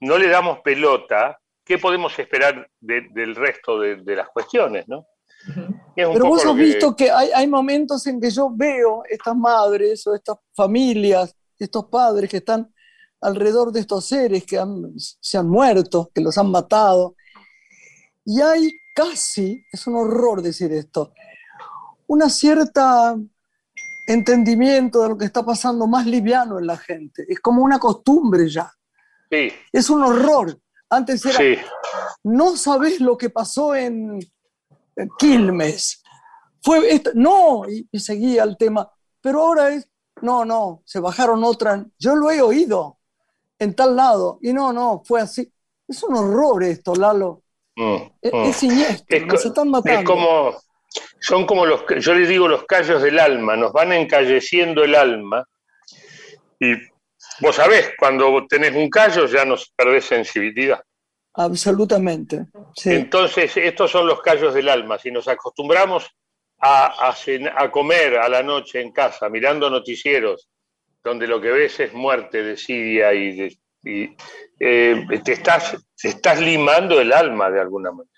no 0.00 0.18
le 0.18 0.28
damos 0.28 0.60
pelota, 0.60 1.38
¿qué 1.72 1.78
podemos 1.78 2.18
esperar 2.18 2.68
de- 2.80 3.08
del 3.12 3.34
resto 3.34 3.80
de, 3.80 3.96
de 3.96 4.16
las 4.16 4.28
cuestiones, 4.28 4.86
no? 4.88 5.06
Pero 5.96 6.26
vos 6.28 6.44
has 6.44 6.54
que- 6.54 6.60
visto 6.62 6.94
que 6.96 7.10
hay, 7.10 7.30
hay 7.34 7.46
momentos 7.46 8.06
en 8.06 8.20
que 8.20 8.30
yo 8.30 8.50
veo 8.54 9.02
estas 9.08 9.34
madres 9.36 10.06
o 10.06 10.14
estas 10.14 10.36
familias, 10.54 11.34
estos 11.58 11.86
padres 11.86 12.28
que 12.30 12.36
están 12.38 12.72
alrededor 13.20 13.72
de 13.72 13.80
estos 13.80 14.06
seres 14.06 14.44
que 14.44 14.58
han- 14.58 14.92
se 14.96 15.38
han 15.38 15.48
muerto, 15.48 16.10
que 16.14 16.20
los 16.20 16.36
han 16.38 16.50
matado, 16.50 17.14
y 18.24 18.40
hay 18.40 18.70
casi, 18.94 19.64
es 19.72 19.86
un 19.86 19.96
horror 19.96 20.42
decir 20.42 20.72
esto, 20.72 21.12
una 22.06 22.28
cierta 22.28 23.16
entendimiento 24.06 25.02
de 25.02 25.08
lo 25.10 25.16
que 25.18 25.24
está 25.24 25.44
pasando 25.44 25.86
más 25.86 26.06
liviano 26.06 26.58
en 26.58 26.66
la 26.66 26.76
gente. 26.76 27.24
Es 27.28 27.40
como 27.40 27.62
una 27.62 27.78
costumbre 27.78 28.48
ya. 28.48 28.70
Sí, 29.30 29.50
Es 29.72 29.88
un 29.88 30.02
horror. 30.02 30.58
Antes 30.92 31.24
era, 31.24 31.38
sí, 31.38 31.56
no 32.22 32.56
sabés 32.56 33.00
lo 33.00 33.16
que 33.16 33.30
pasó 33.30 33.74
en, 33.74 34.20
Quilmes. 35.18 36.02
Fue 36.62 36.92
esto, 36.92 37.10
no, 37.14 37.62
y, 37.68 37.88
y 37.90 37.98
seguía 37.98 38.44
el 38.44 38.56
tema. 38.56 38.90
Pero 39.20 39.40
ahora 39.40 39.70
es, 39.70 39.88
no, 40.20 40.44
no, 40.44 40.82
se 40.84 41.00
bajaron 41.00 41.42
otra. 41.44 41.84
Yo 41.98 42.14
lo 42.14 42.30
he 42.30 42.42
oído 42.42 42.98
en 43.58 43.74
tal 43.74 43.96
lado. 43.96 44.38
Y 44.42 44.52
no, 44.52 44.72
no, 44.72 45.02
fue 45.04 45.20
así. 45.22 45.50
Es 45.88 46.02
un 46.02 46.14
horror 46.14 46.62
esto, 46.62 46.94
Lalo. 46.94 47.42
mm, 47.76 47.96
Es, 48.20 48.32
mm. 48.32 48.36
es 48.44 48.56
siniestro, 48.56 49.16
Es 49.16 49.22
co- 49.22 49.28
nos 49.28 49.46
están 49.46 49.70
matando. 49.70 50.00
Es 50.00 50.06
como, 50.06 50.54
son 51.20 51.46
como 51.46 51.64
los, 51.66 51.84
yo 52.00 52.14
les 52.14 52.28
digo 52.28 52.46
los 52.48 52.64
callos 52.64 53.02
del 53.02 53.18
alma, 53.18 53.56
nos 53.56 53.72
van 53.72 53.92
encalleciendo 53.92 54.84
el 54.84 54.94
alma. 54.94 55.44
Y 56.60 56.74
vos 57.40 57.56
sabés, 57.56 57.92
cuando 57.98 58.46
tenés 58.46 58.74
un 58.74 58.88
callo 58.90 59.26
ya 59.26 59.44
nos 59.44 59.70
perdés 59.76 60.04
sensibilidad. 60.04 60.82
Absolutamente. 61.34 62.46
Sí. 62.76 62.90
Entonces, 62.92 63.56
estos 63.56 63.90
son 63.90 64.06
los 64.06 64.20
callos 64.20 64.52
del 64.54 64.68
alma. 64.68 64.98
Si 64.98 65.10
nos 65.10 65.26
acostumbramos 65.28 66.06
a, 66.58 67.14
a 67.56 67.70
comer 67.70 68.18
a 68.18 68.28
la 68.28 68.42
noche 68.42 68.80
en 68.80 68.92
casa, 68.92 69.28
mirando 69.28 69.70
noticieros, 69.70 70.48
donde 71.02 71.26
lo 71.26 71.40
que 71.40 71.50
ves 71.50 71.80
es 71.80 71.92
muerte, 71.94 72.42
desidia 72.42 73.12
y, 73.14 73.36
de- 73.36 73.58
y, 73.84 74.16
eh, 74.60 75.04
te, 75.24 75.32
estás, 75.32 75.76
te 76.00 76.08
estás 76.08 76.40
limando 76.40 77.00
el 77.00 77.12
alma 77.12 77.50
de 77.50 77.60
alguna 77.60 77.90
manera. 77.90 78.10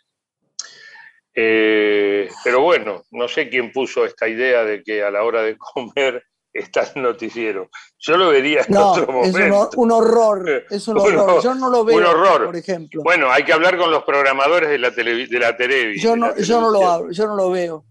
Eh, 1.37 2.29
pero 2.45 2.61
bueno, 2.61 3.03
no 3.11 3.27
sé 3.29 3.49
quién 3.49 3.73
puso 3.73 4.05
esta 4.05 4.29
idea 4.29 4.65
de 4.65 4.83
que 4.83 5.03
a 5.03 5.11
la 5.11 5.25
hora 5.25 5.43
de 5.43 5.57
comer 5.59 6.25
está 6.55 6.89
el 6.95 7.03
noticiero. 7.03 7.69
Yo 7.99 8.17
lo 8.17 8.29
vería 8.31 8.61
en 8.67 8.73
No, 8.75 8.93
otro 8.93 9.03
es 9.03 9.09
un, 9.35 9.41
momento. 9.41 9.71
un 9.77 9.91
horror. 9.91 10.65
Es 10.71 10.89
un 10.89 10.99
Un 11.01 11.03
horror. 11.19 11.43
Yo 11.43 11.55
no 11.55 11.69
lo 11.69 11.85
veo, 11.85 11.99
un 11.99 12.05
horror. 12.05 12.47
por 12.47 12.57
ejemplo. 12.57 13.03
Bueno, 13.03 13.31
hay 13.31 13.45
que 13.45 13.53
hablar 13.53 13.77
con 13.77 13.91
los 13.91 14.05
programadores 14.05 14.71
de 14.71 14.79
la, 14.79 14.91
televi- 14.93 15.29
de 15.29 15.39
la 15.41 15.57
Televi. 15.57 16.01
Yo 16.01 16.13
de 16.13 16.17
no, 16.17 16.29
la 16.29 16.37
yo 16.39 16.61
no 16.61 16.71
lo 16.71 16.79
televisión. 16.79 16.93
hablo, 17.03 17.13
yo 17.13 17.27
no 17.27 17.35
lo 17.37 17.51
veo. 17.51 17.85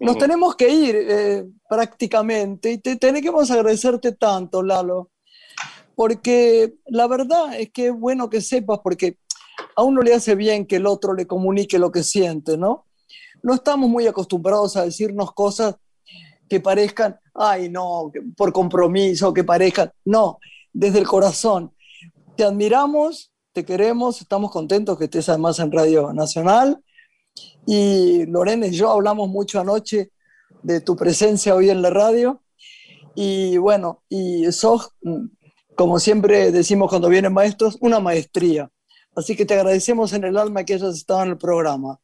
Nos 0.00 0.12
Ujú. 0.12 0.20
tenemos 0.20 0.54
que 0.56 0.68
ir 0.68 0.96
eh, 0.96 1.44
prácticamente 1.68 2.70
y 2.70 2.78
te 2.78 2.94
tenemos 2.96 3.48
que 3.48 3.52
agradecerte 3.52 4.12
tanto, 4.12 4.62
Lalo, 4.62 5.10
porque 5.96 6.74
la 6.86 7.08
verdad 7.08 7.58
es 7.58 7.70
que 7.72 7.88
es 7.88 7.92
bueno 7.92 8.30
que 8.30 8.40
sepas, 8.40 8.78
porque 8.82 9.18
a 9.74 9.82
uno 9.82 10.00
le 10.02 10.14
hace 10.14 10.36
bien 10.36 10.66
que 10.66 10.76
el 10.76 10.86
otro 10.86 11.14
le 11.14 11.26
comunique 11.26 11.78
lo 11.80 11.90
que 11.90 12.04
siente, 12.04 12.56
¿no? 12.56 12.86
No 13.42 13.54
estamos 13.54 13.88
muy 13.90 14.06
acostumbrados 14.06 14.76
a 14.76 14.84
decirnos 14.84 15.32
cosas 15.32 15.74
que 16.48 16.60
parezcan, 16.60 17.18
ay, 17.34 17.68
no, 17.68 18.10
por 18.36 18.52
compromiso, 18.52 19.32
que 19.32 19.44
parezcan, 19.44 19.92
no, 20.04 20.38
desde 20.72 20.98
el 20.98 21.06
corazón. 21.06 21.72
Te 22.36 22.44
admiramos, 22.44 23.32
te 23.52 23.64
queremos, 23.64 24.20
estamos 24.20 24.50
contentos 24.50 24.98
que 24.98 25.04
estés 25.04 25.28
además 25.28 25.58
en 25.58 25.72
Radio 25.72 26.12
Nacional. 26.12 26.82
Y 27.66 28.26
Lorena 28.26 28.66
y 28.66 28.72
yo 28.72 28.90
hablamos 28.90 29.28
mucho 29.28 29.60
anoche 29.60 30.10
de 30.62 30.80
tu 30.80 30.96
presencia 30.96 31.54
hoy 31.54 31.70
en 31.70 31.82
la 31.82 31.90
radio. 31.90 32.42
Y 33.14 33.56
bueno, 33.56 34.02
y 34.08 34.50
sos, 34.52 34.94
como 35.74 35.98
siempre 35.98 36.52
decimos 36.52 36.88
cuando 36.88 37.08
vienen 37.08 37.32
maestros, 37.32 37.76
una 37.80 38.00
maestría. 38.00 38.70
Así 39.14 39.34
que 39.34 39.44
te 39.44 39.54
agradecemos 39.54 40.12
en 40.12 40.24
el 40.24 40.36
alma 40.36 40.64
que 40.64 40.74
hayas 40.74 40.94
estado 40.94 41.24
en 41.24 41.30
el 41.30 41.38
programa. 41.38 41.98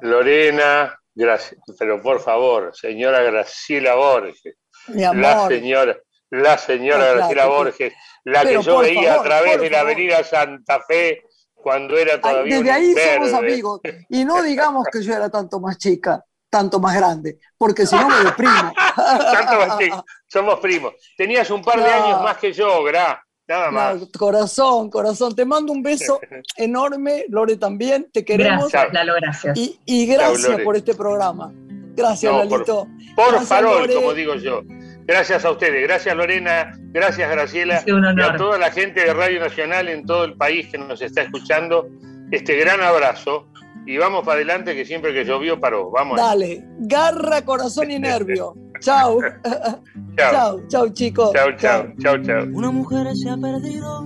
Lorena, 0.00 1.00
gracias, 1.14 1.60
pero 1.78 2.00
por 2.02 2.20
favor, 2.20 2.74
señora 2.76 3.22
Graciela 3.22 3.94
Borges. 3.94 4.56
La 4.88 5.48
señora, 5.48 5.96
la 6.30 6.58
señora 6.58 7.04
Graciela 7.14 7.42
claro, 7.44 7.50
Borges, 7.54 7.92
la 8.24 8.42
que 8.44 8.62
yo 8.62 8.78
veía 8.78 9.14
favor, 9.14 9.20
a 9.20 9.22
través 9.28 9.60
de 9.60 9.70
la 9.70 9.78
favor. 9.78 9.92
avenida 9.92 10.24
Santa 10.24 10.80
Fe 10.86 11.22
cuando 11.54 11.96
era 11.96 12.14
Ay, 12.14 12.20
todavía 12.20 12.56
desde 12.58 12.70
ahí 12.70 12.94
somos 12.94 13.32
amigos. 13.32 13.80
Y 14.10 14.24
no 14.24 14.42
digamos 14.42 14.86
que 14.92 15.02
yo 15.02 15.14
era 15.14 15.30
tanto 15.30 15.60
más 15.60 15.78
chica, 15.78 16.22
tanto 16.50 16.78
más 16.78 16.94
grande, 16.94 17.38
porque 17.56 17.86
si 17.86 17.96
no 17.96 18.08
me 18.08 18.22
deprimo. 18.24 18.72
Tanto 18.96 19.66
más 19.66 19.78
chico. 19.78 20.04
Somos 20.26 20.60
primos. 20.60 20.92
Tenías 21.16 21.48
un 21.50 21.62
par 21.62 21.82
de 21.82 21.88
No. 21.90 22.04
años 22.04 22.22
más 22.22 22.36
que 22.38 22.52
yo, 22.52 22.82
Gra. 22.84 23.23
Nada 23.46 23.70
más. 23.70 24.00
No, 24.00 24.08
corazón, 24.18 24.90
corazón. 24.90 25.34
Te 25.34 25.44
mando 25.44 25.72
un 25.72 25.82
beso 25.82 26.18
enorme, 26.56 27.24
Lore 27.28 27.56
también. 27.56 28.08
Te 28.12 28.24
queremos. 28.24 28.70
Gracias, 28.72 28.92
Lalo, 28.92 29.14
gracias. 29.14 29.56
Y, 29.58 29.78
y 29.84 30.06
gracias 30.06 30.60
por 30.62 30.76
este 30.76 30.94
programa. 30.94 31.52
Gracias, 31.96 32.32
No, 32.32 32.38
por- 32.48 32.50
Lalito. 32.50 32.88
Por 33.14 33.28
Gracias, 33.30 33.48
farol, 33.48 33.80
Lore. 33.82 33.94
como 33.94 34.14
digo 34.14 34.34
yo. 34.36 34.62
Gracias 35.06 35.44
a 35.44 35.50
ustedes, 35.50 35.82
gracias 35.82 36.16
Lorena, 36.16 36.72
gracias 36.92 37.30
Graciela 37.30 37.84
y 37.86 37.90
a 38.22 38.36
toda 38.38 38.56
la 38.56 38.70
gente 38.70 39.00
de 39.04 39.12
Radio 39.12 39.38
Nacional 39.38 39.90
en 39.90 40.06
todo 40.06 40.24
el 40.24 40.32
país 40.32 40.66
que 40.70 40.78
nos 40.78 41.02
está 41.02 41.20
escuchando. 41.20 41.86
Este 42.32 42.56
gran 42.56 42.80
abrazo 42.80 43.46
y 43.86 43.98
vamos 43.98 44.24
para 44.24 44.36
adelante 44.36 44.74
que 44.74 44.84
siempre 44.84 45.12
que 45.12 45.24
llovió 45.24 45.60
paró. 45.60 45.90
Vamos. 45.90 46.16
Dale, 46.16 46.64
garra, 46.78 47.42
corazón 47.42 47.90
y 47.90 47.98
nervio. 47.98 48.54
Chau. 48.80 49.20
Chao. 50.16 50.32
chau, 50.32 50.68
chau, 50.68 50.88
chicos. 50.90 51.32
Chao, 51.32 51.50
chao, 51.56 51.86
chao, 52.00 52.22
chao. 52.22 52.44
Una 52.52 52.70
mujer 52.70 53.06
se 53.14 53.30
ha 53.30 53.36
perdido. 53.36 54.04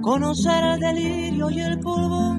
Conocer 0.00 0.64
el 0.64 0.80
delirio 0.80 1.50
y 1.50 1.60
el 1.60 1.78
polvo. 1.80 2.38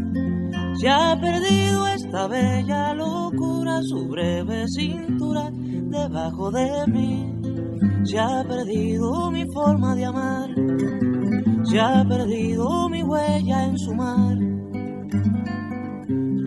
Se 0.80 0.90
ha 0.90 1.16
perdido 1.20 1.88
esta 1.88 2.28
bella 2.28 2.94
locura, 2.94 3.82
su 3.84 4.08
breve 4.08 4.68
cintura 4.68 5.50
debajo 5.52 6.50
de 6.52 6.88
mí. 6.88 7.34
Se 8.04 8.18
ha 8.20 8.44
perdido 8.48 9.30
mi 9.32 9.46
forma 9.52 9.96
de 9.96 10.06
amar. 10.06 10.50
Se 11.66 11.80
ha 11.80 12.06
perdido 12.08 12.90
mi 12.90 13.04
huella 13.04 13.66
en 13.66 13.78
su 13.78 13.94
mar. 13.94 14.47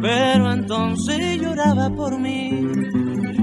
pero 0.00 0.52
entonces 0.52 1.40
lloraba 1.40 1.90
por 1.90 2.18
mí 2.18 2.66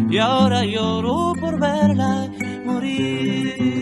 y 0.10 0.18
ahora 0.18 0.66
lloro 0.66 1.34
por 1.40 1.60
verla 1.60 2.30
morir. 2.66 3.77